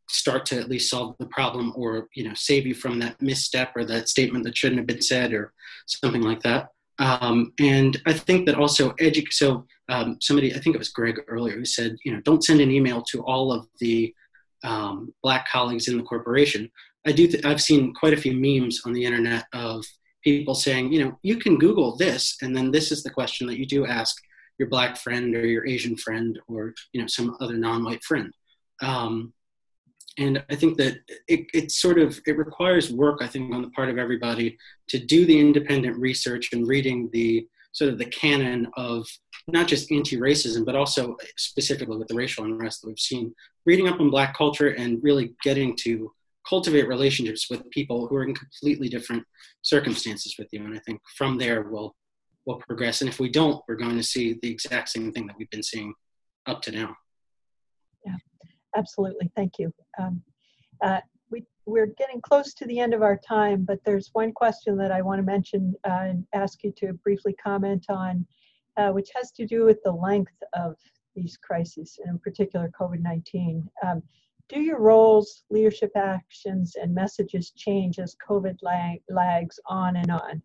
start 0.10 0.46
to 0.46 0.60
at 0.60 0.70
least 0.70 0.90
solve 0.90 1.16
the 1.20 1.26
problem 1.28 1.74
or 1.76 2.08
you 2.14 2.24
know 2.24 2.34
save 2.36 2.68
you 2.68 2.76
from 2.76 3.00
that 3.00 3.20
misstep 3.20 3.72
or 3.76 3.84
that 3.84 4.08
statement 4.08 4.44
that 4.46 4.56
shouldn't 4.56 4.78
have 4.78 4.88
been 4.88 5.02
said 5.02 5.34
or 5.34 5.54
something 5.88 6.22
like 6.22 6.42
that. 6.44 6.70
Um, 7.00 7.54
and 7.60 8.00
I 8.06 8.14
think 8.14 8.46
that 8.46 8.56
also 8.56 8.92
edu- 8.94 9.32
so 9.32 9.66
um, 9.92 10.18
somebody 10.22 10.56
I 10.56 10.60
think 10.60 10.74
it 10.74 10.80
was 10.80 10.90
Greg 10.90 11.20
earlier 11.28 11.56
who 11.56 11.66
said 11.66 11.98
you 12.04 12.14
know 12.14 12.22
don't 12.22 12.44
send 12.44 12.62
an 12.62 12.72
email 12.72 13.04
to 13.12 13.22
all 13.24 13.52
of 13.52 13.68
the 13.80 14.14
um, 14.64 15.14
black 15.22 15.48
colleagues 15.50 15.88
in 15.88 15.98
the 15.98 16.04
corporation. 16.04 16.72
I 17.06 17.12
do 17.12 17.28
th- 17.28 17.46
I've 17.46 17.62
seen 17.62 17.94
quite 17.94 18.14
a 18.14 18.22
few 18.22 18.34
memes 18.34 18.82
on 18.86 18.94
the 18.94 19.04
internet 19.04 19.46
of 19.54 19.84
people 20.24 20.56
saying 20.56 20.94
you 20.94 21.04
know 21.04 21.20
you 21.24 21.36
can 21.36 21.58
Google 21.58 21.98
this 21.98 22.38
and 22.42 22.56
then 22.56 22.72
this 22.72 22.92
is 22.92 23.04
the 23.04 23.10
question 23.10 23.46
that 23.48 23.60
you 23.60 23.66
do 23.66 23.86
ask 23.86 24.16
your 24.58 24.70
black 24.70 24.96
friend 24.96 25.36
or 25.36 25.46
your 25.46 25.68
Asian 25.68 25.98
friend 25.98 26.40
or 26.48 26.74
you 26.94 27.02
know 27.02 27.08
some 27.08 27.36
other 27.42 27.58
non-white 27.58 28.04
friend. 28.04 28.34
Um, 28.82 29.34
and 30.18 30.44
I 30.50 30.56
think 30.56 30.78
that 30.78 31.00
it, 31.28 31.48
it 31.54 31.72
sort 31.72 31.98
of 31.98 32.20
it 32.26 32.38
requires 32.38 32.92
work 32.92 33.20
I 33.22 33.28
think 33.28 33.54
on 33.54 33.62
the 33.62 33.70
part 33.72 33.90
of 33.90 33.98
everybody 33.98 34.58
to 34.88 35.00
do 35.00 35.26
the 35.26 35.40
independent 35.40 35.98
research 35.98 36.54
and 36.54 36.68
reading 36.68 37.10
the 37.12 37.48
sort 37.74 37.92
of 37.92 37.98
the 37.98 38.06
canon 38.06 38.68
of 38.76 39.08
not 39.48 39.68
just 39.68 39.92
anti-racism 39.92 40.66
but 40.66 40.76
also 40.76 41.16
specifically 41.38 41.98
with 41.98 42.08
the 42.08 42.16
racial 42.16 42.46
unrest 42.46 42.82
that 42.82 42.88
we've 42.88 43.00
seen 43.00 43.34
reading 43.66 43.88
up 43.88 44.00
on 44.00 44.10
black 44.10 44.36
culture 44.36 44.70
and 44.70 45.00
really 45.04 45.34
getting 45.44 45.76
to 45.76 46.12
cultivate 46.48 46.88
relationships 46.88 47.48
with 47.50 47.70
people 47.70 48.08
who 48.08 48.16
are 48.16 48.24
in 48.24 48.34
completely 48.34 48.90
different 48.90 49.24
circumstances 49.62 50.36
with 50.38 50.48
you 50.52 50.64
and 50.64 50.76
i 50.76 50.80
think 50.86 51.00
from 51.18 51.38
there 51.38 51.64
we'll 51.64 51.96
we'll 52.46 52.58
progress 52.68 53.02
and 53.02 53.10
if 53.10 53.20
we 53.20 53.30
don't 53.30 53.64
we're 53.68 53.76
going 53.76 53.98
to 53.98 54.04
see 54.04 54.40
the 54.42 54.50
exact 54.50 54.90
same 54.90 55.12
thing 55.12 55.28
that 55.28 55.36
we've 55.38 55.50
been 55.50 55.64
seeing 55.64 55.94
up 56.48 56.62
to 56.62 56.72
now 56.72 56.96
yeah 58.06 58.16
absolutely. 58.76 59.32
Thank 59.36 59.60
you. 59.60 59.74
Um, 60.00 60.22
uh, 60.84 61.00
we, 61.30 61.46
we're 61.66 61.94
getting 61.98 62.22
close 62.22 62.54
to 62.56 62.66
the 62.66 62.80
end 62.80 62.94
of 62.94 63.02
our 63.02 63.18
time, 63.18 63.64
but 63.64 63.80
there's 63.86 64.10
one 64.14 64.32
question 64.32 64.78
that 64.78 64.92
I 64.92 65.02
want 65.02 65.20
to 65.20 65.24
mention 65.24 65.76
uh, 65.88 66.04
and 66.04 66.26
ask 66.34 66.64
you 66.64 66.74
to 66.78 66.94
briefly 66.94 67.36
comment 67.44 67.86
on, 67.90 68.26
uh, 68.82 68.92
which 68.92 69.10
has 69.16 69.32
to 69.32 69.46
do 69.46 69.66
with 69.66 69.80
the 69.84 69.92
length 69.92 70.40
of 70.54 70.76
these 71.16 71.38
crises, 71.38 72.00
and 72.02 72.10
in 72.12 72.20
particular 72.20 72.72
COVID-19. 72.80 73.64
Um, 73.84 74.02
do 74.50 74.60
your 74.60 74.80
roles, 74.80 75.44
leadership 75.50 75.92
actions, 75.96 76.76
and 76.82 76.94
messages 76.94 77.52
change 77.52 78.00
as 78.00 78.16
COVID 78.28 78.58
lag, 78.62 79.00
lags 79.10 79.60
on 79.68 79.98
and 79.98 80.12
on? 80.12 80.42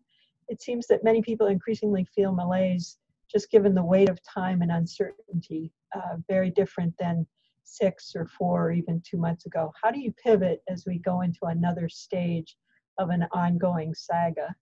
It 0.47 0.61
seems 0.61 0.87
that 0.87 1.03
many 1.03 1.21
people 1.21 1.47
increasingly 1.47 2.05
feel 2.15 2.31
malaise 2.31 2.97
just 3.29 3.51
given 3.51 3.75
the 3.75 3.83
weight 3.83 4.09
of 4.09 4.19
time 4.23 4.61
and 4.61 4.71
uncertainty, 4.71 5.71
uh, 5.95 6.15
very 6.29 6.49
different 6.51 6.93
than 6.97 7.25
six 7.63 8.13
or 8.15 8.25
four 8.25 8.67
or 8.67 8.71
even 8.71 9.01
two 9.01 9.17
months 9.17 9.45
ago. 9.45 9.73
How 9.81 9.91
do 9.91 9.99
you 9.99 10.13
pivot 10.23 10.61
as 10.69 10.85
we 10.85 10.99
go 10.99 11.21
into 11.21 11.39
another 11.43 11.89
stage 11.89 12.55
of 12.97 13.09
an 13.09 13.25
ongoing 13.33 13.93
saga? 13.93 14.55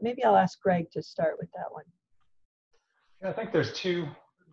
Maybe 0.00 0.22
I'll 0.22 0.36
ask 0.36 0.60
Greg 0.60 0.90
to 0.92 1.02
start 1.02 1.36
with 1.40 1.50
that 1.56 1.72
one. 1.72 1.84
I 3.22 3.32
think 3.32 3.52
there's 3.52 3.72
two 3.72 4.08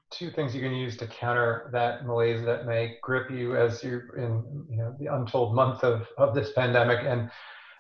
two 0.09 0.31
things 0.31 0.55
you 0.55 0.61
can 0.61 0.73
use 0.73 0.95
to 0.95 1.05
counter 1.05 1.69
that 1.73 2.05
malaise 2.05 2.43
that 2.45 2.65
may 2.65 2.95
grip 3.03 3.29
you 3.29 3.57
as 3.57 3.83
you're 3.83 4.15
in 4.17 4.65
you 4.69 4.77
know 4.77 4.95
the 4.99 5.13
untold 5.13 5.53
month 5.55 5.83
of 5.83 6.07
of 6.17 6.33
this 6.35 6.51
pandemic. 6.53 6.99
And 7.05 7.29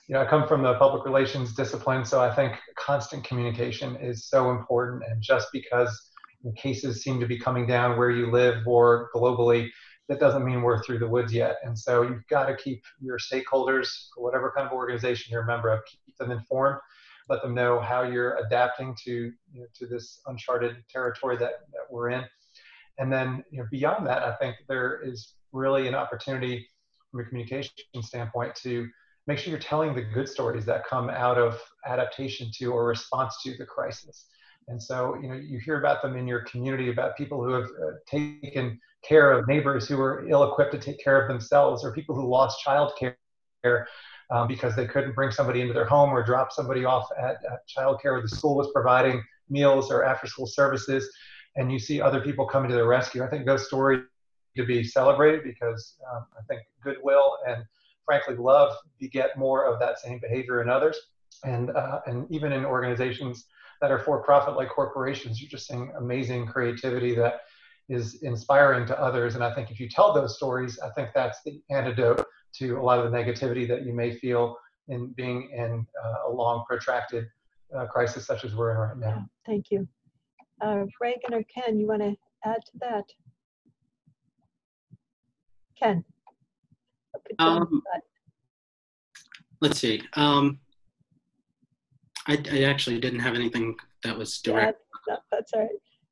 you 0.07 0.15
know 0.15 0.21
i 0.21 0.25
come 0.25 0.47
from 0.47 0.63
the 0.63 0.75
public 0.75 1.03
relations 1.05 1.53
discipline 1.53 2.05
so 2.05 2.21
i 2.21 2.33
think 2.33 2.53
constant 2.77 3.23
communication 3.23 3.95
is 3.97 4.29
so 4.29 4.51
important. 4.51 5.03
And 5.09 5.21
just 5.21 5.47
because 5.51 6.11
cases 6.55 7.01
seem 7.03 7.19
to 7.19 7.25
be 7.25 7.37
coming 7.37 7.67
down 7.67 7.97
where 7.97 8.11
you 8.11 8.31
live 8.31 8.65
or 8.65 9.09
globally 9.13 9.69
that 10.07 10.19
doesn't 10.19 10.45
mean 10.45 10.61
we're 10.61 10.81
through 10.83 10.99
the 10.99 11.07
woods 11.07 11.33
yet. 11.33 11.57
And 11.63 11.77
so 11.77 12.01
you've 12.01 12.25
got 12.29 12.45
to 12.45 12.55
keep 12.55 12.81
your 13.01 13.17
stakeholders, 13.17 13.89
whatever 14.15 14.53
kind 14.55 14.65
of 14.65 14.73
organization 14.73 15.33
you're 15.33 15.43
a 15.43 15.45
member 15.47 15.69
of, 15.69 15.81
keep 15.85 16.15
them 16.17 16.31
informed, 16.31 16.79
let 17.29 17.41
them 17.41 17.53
know 17.53 17.79
how 17.79 18.03
you're 18.03 18.35
adapting 18.45 18.95
to 19.03 19.11
you 19.11 19.33
know, 19.61 19.65
to 19.75 19.87
this 19.87 20.21
uncharted 20.27 20.77
territory 20.89 21.37
that, 21.37 21.53
that 21.71 21.85
we're 21.89 22.09
in. 22.09 22.23
And 22.99 23.11
then 23.11 23.43
you 23.51 23.59
know, 23.59 23.67
beyond 23.71 24.07
that, 24.07 24.23
I 24.23 24.35
think 24.35 24.55
there 24.67 25.01
is 25.03 25.33
really 25.51 25.87
an 25.87 25.95
opportunity 25.95 26.67
from 27.11 27.21
a 27.21 27.23
communication 27.25 27.71
standpoint 28.01 28.55
to 28.55 28.87
make 29.27 29.37
sure 29.37 29.51
you're 29.51 29.59
telling 29.59 29.93
the 29.93 30.01
good 30.01 30.27
stories 30.27 30.65
that 30.65 30.87
come 30.87 31.09
out 31.09 31.37
of 31.37 31.59
adaptation 31.85 32.49
to 32.57 32.67
or 32.67 32.87
response 32.87 33.41
to 33.43 33.57
the 33.57 33.65
crisis. 33.65 34.27
And 34.69 34.81
so, 34.81 35.17
you 35.21 35.29
know, 35.29 35.35
you 35.35 35.59
hear 35.59 35.79
about 35.79 36.01
them 36.01 36.17
in 36.17 36.27
your 36.27 36.41
community 36.41 36.89
about 36.89 37.15
people 37.15 37.43
who 37.43 37.53
have 37.53 37.65
uh, 37.65 37.91
taken 38.09 38.79
care 39.07 39.31
of 39.31 39.47
neighbors 39.47 39.87
who 39.87 39.97
were 39.97 40.27
ill-equipped 40.27 40.73
to 40.73 40.77
take 40.77 41.01
care 41.01 41.21
of 41.21 41.27
themselves, 41.29 41.85
or 41.85 41.93
people 41.93 42.15
who 42.15 42.27
lost 42.27 42.61
child 42.61 42.91
care 42.99 43.87
um, 44.29 44.47
because 44.47 44.75
they 44.75 44.85
couldn't 44.85 45.15
bring 45.15 45.31
somebody 45.31 45.61
into 45.61 45.73
their 45.73 45.85
home 45.85 46.09
or 46.09 46.23
drop 46.23 46.51
somebody 46.51 46.85
off 46.85 47.07
at, 47.17 47.37
at 47.51 47.67
child 47.67 48.01
care, 48.01 48.15
or 48.17 48.21
the 48.21 48.27
school 48.29 48.55
was 48.55 48.69
providing 48.73 49.23
meals 49.49 49.91
or 49.91 50.03
after-school 50.03 50.47
services, 50.47 51.09
and 51.55 51.71
you 51.71 51.79
see 51.79 52.01
other 52.01 52.21
people 52.21 52.45
coming 52.45 52.69
to 52.69 52.75
their 52.75 52.87
rescue. 52.87 53.23
I 53.23 53.27
think 53.27 53.45
those 53.45 53.67
stories 53.67 54.03
to 54.55 54.65
be 54.65 54.83
celebrated 54.83 55.43
because 55.43 55.95
um, 56.11 56.25
I 56.37 56.41
think 56.47 56.61
goodwill 56.83 57.37
and 57.47 57.63
frankly 58.05 58.35
love 58.35 58.75
beget 58.99 59.37
more 59.37 59.65
of 59.65 59.79
that 59.79 59.99
same 59.99 60.19
behavior 60.19 60.61
in 60.61 60.69
others, 60.69 60.99
and 61.43 61.69
uh, 61.71 61.99
and 62.07 62.25
even 62.31 62.51
in 62.51 62.65
organizations 62.65 63.45
that 63.81 63.91
are 63.91 63.99
for 63.99 64.23
profit 64.23 64.55
like 64.55 64.69
corporations, 64.69 65.39
you're 65.39 65.49
just 65.49 65.67
seeing 65.67 65.91
amazing 65.97 66.47
creativity 66.47 67.13
that 67.15 67.41
is 67.89 68.23
inspiring 68.23 68.85
to 68.87 68.99
others. 68.99 69.35
And 69.35 69.43
I 69.43 69.53
think 69.53 69.71
if 69.71 69.79
you 69.79 69.87
tell 69.87 70.13
those 70.13 70.35
stories, 70.35 70.79
I 70.79 70.89
think 70.89 71.09
that's 71.13 71.41
the 71.45 71.61
antidote 71.69 72.25
to 72.59 72.77
a 72.77 72.81
lot 72.81 72.99
of 72.99 73.11
the 73.11 73.17
negativity 73.17 73.67
that 73.67 73.85
you 73.85 73.93
may 73.93 74.11
feel 74.11 74.57
in 74.87 75.07
being 75.13 75.49
in 75.53 75.85
uh, 76.03 76.29
a 76.29 76.31
long, 76.31 76.63
protracted 76.67 77.27
uh, 77.75 77.85
crisis 77.85 78.25
such 78.25 78.45
as 78.45 78.55
we're 78.55 78.71
in 78.71 78.77
right 78.77 78.97
now. 78.97 79.25
Thank 79.45 79.71
you. 79.71 79.87
Uh, 80.61 80.85
Reagan 80.99 81.33
or 81.33 81.43
Ken, 81.43 81.79
you 81.79 81.87
want 81.87 82.01
to 82.01 82.15
add 82.45 82.57
to 82.65 82.71
that? 82.79 83.03
Ken. 85.79 86.03
Um, 87.39 87.81
let's 89.61 89.79
see. 89.79 90.01
Um, 90.13 90.59
I, 92.27 92.41
I 92.51 92.63
actually 92.63 92.99
didn't 92.99 93.19
have 93.19 93.35
anything 93.35 93.75
that 94.03 94.17
was 94.17 94.39
direct. 94.39 94.79
Yeah, 95.07 95.15
no, 95.15 95.19
that's 95.31 95.53
all 95.53 95.61
right. 95.61 95.69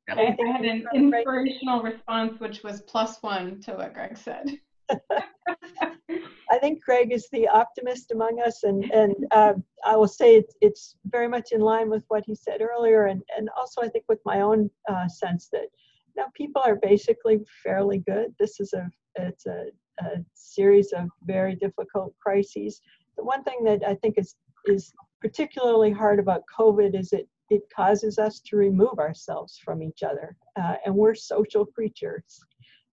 I, 0.08 0.36
I 0.40 0.52
had 0.52 0.64
an 0.64 0.84
inspirational 0.94 1.82
response, 1.82 2.38
which 2.38 2.62
was 2.62 2.82
plus 2.82 3.22
one 3.22 3.60
to 3.62 3.72
what 3.72 3.92
Greg 3.92 4.16
said. 4.16 4.58
I 6.50 6.58
think 6.58 6.82
Greg 6.84 7.12
is 7.12 7.28
the 7.32 7.48
optimist 7.48 8.12
among 8.12 8.40
us, 8.40 8.62
and 8.62 8.84
and 8.92 9.14
uh, 9.32 9.54
I 9.84 9.96
will 9.96 10.08
say 10.08 10.36
it's 10.36 10.54
it's 10.60 10.96
very 11.06 11.28
much 11.28 11.52
in 11.52 11.60
line 11.60 11.90
with 11.90 12.04
what 12.08 12.24
he 12.24 12.34
said 12.34 12.60
earlier, 12.60 13.06
and 13.06 13.22
and 13.36 13.48
also 13.58 13.82
I 13.82 13.88
think 13.88 14.04
with 14.08 14.20
my 14.24 14.40
own 14.40 14.70
uh, 14.88 15.08
sense 15.08 15.48
that 15.52 15.66
now 16.16 16.26
people 16.34 16.62
are 16.64 16.76
basically 16.76 17.40
fairly 17.62 17.98
good. 17.98 18.34
This 18.38 18.60
is 18.60 18.72
a 18.72 18.88
it's 19.16 19.46
a 19.46 19.66
a 20.00 20.24
series 20.34 20.92
of 20.92 21.08
very 21.24 21.56
difficult 21.56 22.14
crises. 22.22 22.80
The 23.16 23.24
one 23.24 23.42
thing 23.44 23.64
that 23.64 23.82
I 23.86 23.94
think 23.96 24.16
is 24.18 24.36
is 24.66 24.92
particularly 25.20 25.90
hard 25.90 26.18
about 26.18 26.42
COVID 26.58 26.98
is 26.98 27.12
it 27.12 27.28
it 27.50 27.62
causes 27.74 28.18
us 28.18 28.40
to 28.40 28.56
remove 28.56 28.98
ourselves 28.98 29.58
from 29.64 29.82
each 29.82 30.02
other, 30.02 30.36
uh, 30.56 30.76
and 30.84 30.94
we're 30.94 31.14
social 31.14 31.64
creatures, 31.64 32.40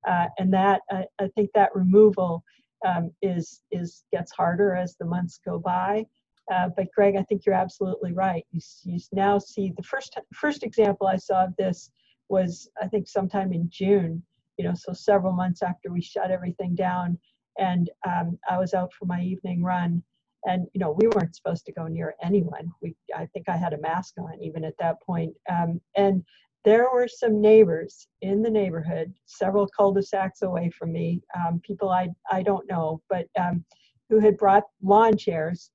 uh, 0.07 0.27
and 0.37 0.53
that 0.53 0.81
I, 0.91 1.05
I, 1.19 1.27
think 1.35 1.49
that 1.53 1.75
removal 1.75 2.43
um, 2.85 3.11
is 3.21 3.61
is 3.71 4.03
gets 4.11 4.31
harder 4.31 4.75
as 4.75 4.95
the 4.95 5.05
months 5.05 5.39
go 5.45 5.59
by. 5.59 6.05
Uh, 6.53 6.69
but 6.75 6.87
Greg, 6.93 7.15
I 7.15 7.23
think 7.23 7.45
you're 7.45 7.55
absolutely 7.55 8.11
right. 8.11 8.45
You, 8.51 8.59
you 8.83 8.99
now 9.13 9.39
see 9.39 9.73
the 9.77 9.83
first 9.83 10.17
first 10.33 10.63
example 10.63 11.07
I 11.07 11.17
saw 11.17 11.45
of 11.45 11.55
this 11.57 11.89
was 12.29 12.69
I 12.81 12.87
think 12.87 13.07
sometime 13.07 13.53
in 13.53 13.69
June. 13.69 14.23
You 14.57 14.65
know, 14.65 14.73
so 14.75 14.93
several 14.93 15.33
months 15.33 15.63
after 15.63 15.91
we 15.91 16.01
shut 16.01 16.29
everything 16.29 16.75
down, 16.75 17.17
and 17.57 17.89
um, 18.07 18.37
I 18.47 18.59
was 18.59 18.73
out 18.73 18.93
for 18.93 19.05
my 19.05 19.21
evening 19.21 19.63
run, 19.63 20.03
and 20.45 20.67
you 20.73 20.79
know 20.79 20.91
we 20.91 21.07
weren't 21.07 21.35
supposed 21.35 21.65
to 21.65 21.71
go 21.71 21.87
near 21.87 22.15
anyone. 22.21 22.71
We 22.81 22.95
I 23.15 23.25
think 23.27 23.49
I 23.49 23.57
had 23.57 23.73
a 23.73 23.79
mask 23.79 24.15
on 24.19 24.39
even 24.41 24.63
at 24.63 24.77
that 24.79 25.01
point, 25.01 25.33
um, 25.49 25.81
and 25.95 26.23
there 26.65 26.87
were 26.93 27.07
some 27.07 27.41
neighbors 27.41 28.07
in 28.21 28.41
the 28.41 28.49
neighborhood, 28.49 29.13
several 29.25 29.67
cul-de-sacs 29.67 30.41
away 30.43 30.69
from 30.69 30.91
me, 30.91 31.21
um, 31.35 31.61
people 31.65 31.89
I 31.89 32.09
I 32.31 32.43
don't 32.43 32.69
know, 32.69 33.01
but 33.09 33.27
um, 33.39 33.65
who 34.09 34.19
had 34.19 34.37
brought 34.37 34.63
lawn 34.81 35.17
chairs 35.17 35.71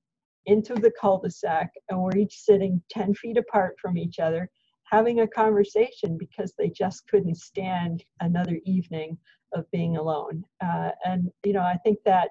into 0.47 0.75
the 0.75 0.93
cul-de-sac 1.01 1.71
and 1.91 2.03
were 2.03 2.17
each 2.17 2.39
sitting 2.39 2.83
10 2.91 3.15
feet 3.15 3.37
apart 3.37 3.77
from 3.81 3.99
each 3.99 4.19
other 4.19 4.49
having 4.85 5.21
a 5.21 5.29
conversation 5.29 6.17
because 6.19 6.55
they 6.57 6.71
just 6.71 7.07
couldn't 7.09 7.37
stand 7.37 8.03
another 8.21 8.59
evening 8.65 9.19
of 9.53 9.71
being 9.71 9.99
alone. 9.99 10.43
Uh, 10.65 10.91
and 11.05 11.31
you 11.45 11.53
know 11.53 11.61
i 11.63 11.77
think 11.85 11.99
that 12.05 12.31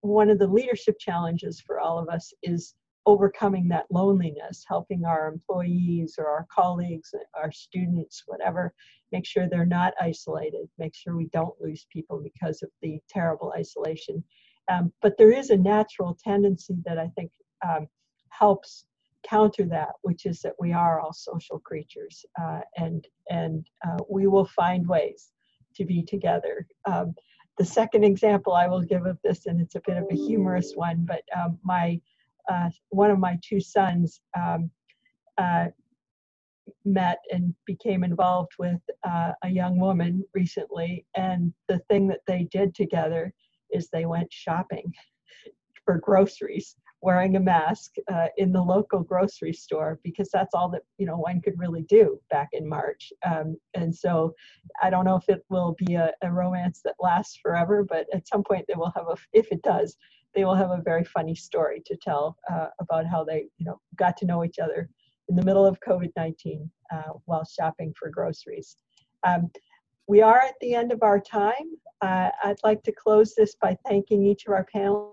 one 0.00 0.30
of 0.30 0.38
the 0.38 0.46
leadership 0.46 0.98
challenges 0.98 1.60
for 1.60 1.80
all 1.80 1.98
of 1.98 2.08
us 2.08 2.32
is 2.42 2.74
overcoming 3.08 3.68
that 3.68 3.86
loneliness 3.90 4.64
helping 4.68 5.04
our 5.04 5.28
employees 5.28 6.16
or 6.18 6.26
our 6.26 6.46
colleagues 6.54 7.14
our 7.34 7.50
students 7.50 8.22
whatever 8.26 8.72
make 9.12 9.26
sure 9.26 9.48
they're 9.48 9.64
not 9.80 9.94
isolated 10.00 10.68
make 10.78 10.94
sure 10.94 11.16
we 11.16 11.28
don't 11.32 11.60
lose 11.60 11.86
people 11.92 12.20
because 12.22 12.62
of 12.62 12.70
the 12.82 12.98
terrible 13.08 13.52
isolation 13.56 14.22
um, 14.68 14.92
but 15.00 15.16
there 15.16 15.32
is 15.32 15.50
a 15.50 15.56
natural 15.56 16.16
tendency 16.22 16.76
that 16.84 16.98
I 16.98 17.08
think 17.16 17.30
um, 17.66 17.88
helps 18.28 18.84
counter 19.28 19.64
that, 19.64 19.90
which 20.02 20.26
is 20.26 20.40
that 20.42 20.54
we 20.58 20.72
are 20.72 21.00
all 21.00 21.12
social 21.12 21.58
creatures, 21.58 22.24
uh, 22.40 22.60
and 22.76 23.06
and 23.30 23.66
uh, 23.86 23.98
we 24.08 24.26
will 24.26 24.46
find 24.46 24.86
ways 24.86 25.30
to 25.76 25.84
be 25.84 26.02
together. 26.02 26.66
Um, 26.84 27.14
the 27.56 27.64
second 27.64 28.04
example 28.04 28.52
I 28.52 28.68
will 28.68 28.82
give 28.82 29.06
of 29.06 29.18
this, 29.24 29.46
and 29.46 29.60
it's 29.60 29.74
a 29.74 29.82
bit 29.86 29.96
of 29.96 30.06
a 30.10 30.14
humorous 30.14 30.74
one, 30.74 31.04
but 31.06 31.22
um, 31.36 31.58
my 31.64 32.00
uh, 32.48 32.70
one 32.90 33.10
of 33.10 33.18
my 33.18 33.38
two 33.42 33.60
sons 33.60 34.20
um, 34.36 34.70
uh, 35.36 35.66
met 36.84 37.18
and 37.30 37.54
became 37.66 38.04
involved 38.04 38.52
with 38.58 38.80
uh, 39.06 39.32
a 39.42 39.48
young 39.48 39.78
woman 39.78 40.24
recently, 40.34 41.04
and 41.16 41.52
the 41.68 41.78
thing 41.90 42.08
that 42.08 42.20
they 42.26 42.48
did 42.50 42.74
together 42.74 43.32
is 43.70 43.88
they 43.88 44.06
went 44.06 44.32
shopping 44.32 44.92
for 45.84 45.98
groceries 45.98 46.76
wearing 47.00 47.36
a 47.36 47.40
mask 47.40 47.94
uh, 48.12 48.26
in 48.38 48.52
the 48.52 48.60
local 48.60 49.00
grocery 49.00 49.52
store 49.52 50.00
because 50.02 50.28
that's 50.32 50.54
all 50.54 50.68
that 50.68 50.82
you 50.98 51.06
know 51.06 51.16
one 51.16 51.40
could 51.40 51.58
really 51.58 51.82
do 51.82 52.18
back 52.30 52.48
in 52.52 52.68
March. 52.68 53.12
Um, 53.24 53.56
and 53.74 53.94
so 53.94 54.34
I 54.82 54.90
don't 54.90 55.04
know 55.04 55.16
if 55.16 55.28
it 55.28 55.44
will 55.48 55.76
be 55.86 55.94
a, 55.94 56.12
a, 56.22 56.30
romance 56.30 56.80
that 56.84 56.94
lasts 57.00 57.38
forever, 57.42 57.84
but 57.88 58.06
at 58.12 58.26
some 58.26 58.42
point 58.42 58.64
they 58.68 58.74
will 58.74 58.92
have 58.96 59.06
a. 59.08 59.16
If 59.32 59.52
it 59.52 59.62
does, 59.62 59.96
they 60.34 60.44
will 60.44 60.54
have 60.54 60.70
a 60.70 60.82
very 60.82 61.04
funny 61.04 61.34
story 61.34 61.82
to 61.86 61.96
tell 61.96 62.36
uh, 62.50 62.68
about 62.80 63.06
how 63.06 63.24
they 63.24 63.48
you 63.58 63.66
know 63.66 63.80
got 63.96 64.16
to 64.18 64.26
know 64.26 64.44
each 64.44 64.58
other 64.58 64.88
in 65.28 65.36
the 65.36 65.44
middle 65.44 65.66
of 65.66 65.78
COVID-19 65.80 66.68
uh, 66.92 67.02
while 67.26 67.44
shopping 67.44 67.92
for 67.98 68.08
groceries. 68.10 68.76
Um, 69.24 69.50
we 70.06 70.22
are 70.22 70.38
at 70.38 70.54
the 70.60 70.74
end 70.74 70.90
of 70.90 71.02
our 71.02 71.20
time. 71.20 71.76
Uh, 72.00 72.30
I'd 72.42 72.56
like 72.64 72.82
to 72.84 72.92
close 72.92 73.34
this 73.34 73.54
by 73.60 73.76
thanking 73.86 74.24
each 74.24 74.46
of 74.46 74.54
our 74.54 74.66
panelists, 74.74 75.12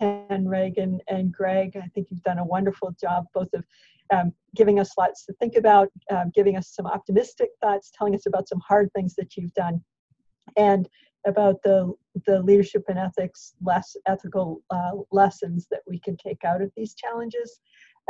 Ken, 0.00 0.46
Reagan, 0.46 1.00
and 1.08 1.32
Greg. 1.32 1.76
I 1.76 1.86
think 1.94 2.08
you've 2.10 2.22
done 2.22 2.38
a 2.38 2.44
wonderful 2.44 2.94
job, 3.00 3.24
both 3.32 3.48
of 3.54 3.64
um, 4.12 4.32
giving 4.54 4.78
us 4.78 4.90
lots 4.98 5.24
to 5.26 5.32
think 5.34 5.56
about, 5.56 5.88
um, 6.10 6.30
giving 6.34 6.56
us 6.56 6.68
some 6.68 6.86
optimistic 6.86 7.48
thoughts, 7.62 7.90
telling 7.96 8.14
us 8.14 8.26
about 8.26 8.48
some 8.48 8.60
hard 8.60 8.90
things 8.94 9.14
that 9.14 9.36
you've 9.36 9.54
done, 9.54 9.82
and 10.56 10.88
about 11.26 11.62
the 11.62 11.92
the 12.24 12.40
leadership 12.42 12.84
and 12.88 12.98
ethics 12.98 13.54
less 13.62 13.96
ethical 14.06 14.62
uh, 14.70 14.92
lessons 15.10 15.66
that 15.70 15.80
we 15.86 15.98
can 16.00 16.16
take 16.16 16.44
out 16.44 16.62
of 16.62 16.70
these 16.76 16.94
challenges. 16.94 17.60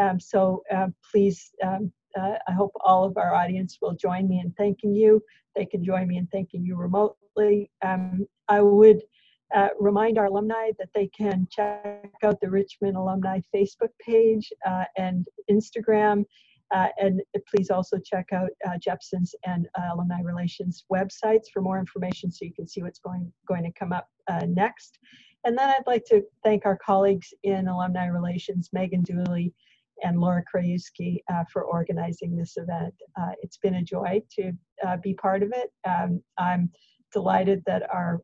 Um, 0.00 0.20
so 0.20 0.62
uh, 0.72 0.88
please 1.10 1.52
um, 1.64 1.92
uh, 2.18 2.38
I 2.48 2.52
hope 2.52 2.72
all 2.80 3.04
of 3.04 3.16
our 3.16 3.34
audience 3.34 3.78
will 3.80 3.94
join 3.94 4.28
me 4.28 4.40
in 4.40 4.52
thanking 4.52 4.94
you. 4.94 5.22
They 5.54 5.66
can 5.66 5.84
join 5.84 6.08
me 6.08 6.16
in 6.16 6.26
thanking 6.28 6.64
you 6.64 6.76
remotely. 6.76 7.70
Um, 7.84 8.26
I 8.48 8.62
would 8.62 9.02
uh, 9.54 9.68
remind 9.78 10.18
our 10.18 10.26
alumni 10.26 10.70
that 10.78 10.88
they 10.94 11.08
can 11.08 11.46
check 11.50 12.10
out 12.22 12.40
the 12.40 12.50
Richmond 12.50 12.96
Alumni 12.96 13.40
Facebook 13.54 13.90
page 14.04 14.52
uh, 14.66 14.84
and 14.96 15.26
Instagram. 15.50 16.24
Uh, 16.74 16.88
and 16.98 17.20
please 17.48 17.70
also 17.70 17.98
check 17.98 18.26
out 18.32 18.50
uh, 18.66 18.76
Jepson's 18.78 19.34
and 19.44 19.68
uh, 19.78 19.94
Alumni 19.94 20.20
Relations 20.22 20.84
websites 20.92 21.46
for 21.52 21.62
more 21.62 21.78
information 21.78 22.30
so 22.30 22.44
you 22.44 22.52
can 22.52 22.66
see 22.66 22.82
what's 22.82 22.98
going, 22.98 23.32
going 23.46 23.62
to 23.62 23.72
come 23.78 23.92
up 23.92 24.08
uh, 24.28 24.44
next. 24.48 24.98
And 25.44 25.56
then 25.56 25.68
I'd 25.68 25.86
like 25.86 26.04
to 26.06 26.22
thank 26.42 26.66
our 26.66 26.78
colleagues 26.84 27.32
in 27.44 27.68
Alumni 27.68 28.06
Relations, 28.06 28.70
Megan 28.72 29.02
Dooley, 29.02 29.54
and 30.02 30.20
Laura 30.20 30.42
Krajewski 30.52 31.22
uh, 31.32 31.44
for 31.52 31.62
organizing 31.62 32.36
this 32.36 32.56
event. 32.56 32.94
Uh, 33.18 33.30
it's 33.42 33.56
been 33.56 33.76
a 33.76 33.82
joy 33.82 34.20
to 34.32 34.52
be 35.02 35.14
part 35.14 35.42
of 35.42 35.52
it. 35.54 35.70
Um, 35.88 36.20
I'm 36.36 36.70
delighted 37.12 37.62
that 37.66 37.88
our 37.94 38.20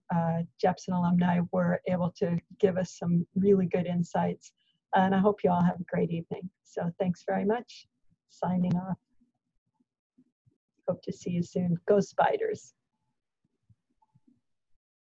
Jepson 0.60 0.94
alumni 0.94 1.40
were 1.52 1.80
able 1.88 2.12
to 2.18 2.36
give 2.58 2.76
us 2.76 2.98
some 2.98 3.26
really 3.36 3.66
good 3.66 3.86
insights. 3.86 4.52
And 4.94 5.14
I 5.14 5.18
hope 5.18 5.44
you 5.44 5.50
all 5.50 5.62
have 5.62 5.80
a 5.80 5.84
great 5.84 6.10
evening. 6.10 6.50
So 6.64 6.90
thanks 6.98 7.24
very 7.26 7.46
much. 7.46 7.86
Signing 8.32 8.74
off. 8.76 8.98
Hope 10.88 11.02
to 11.02 11.12
see 11.12 11.30
you 11.30 11.42
soon. 11.42 11.76
Go 11.86 12.00
Spiders. 12.00 12.74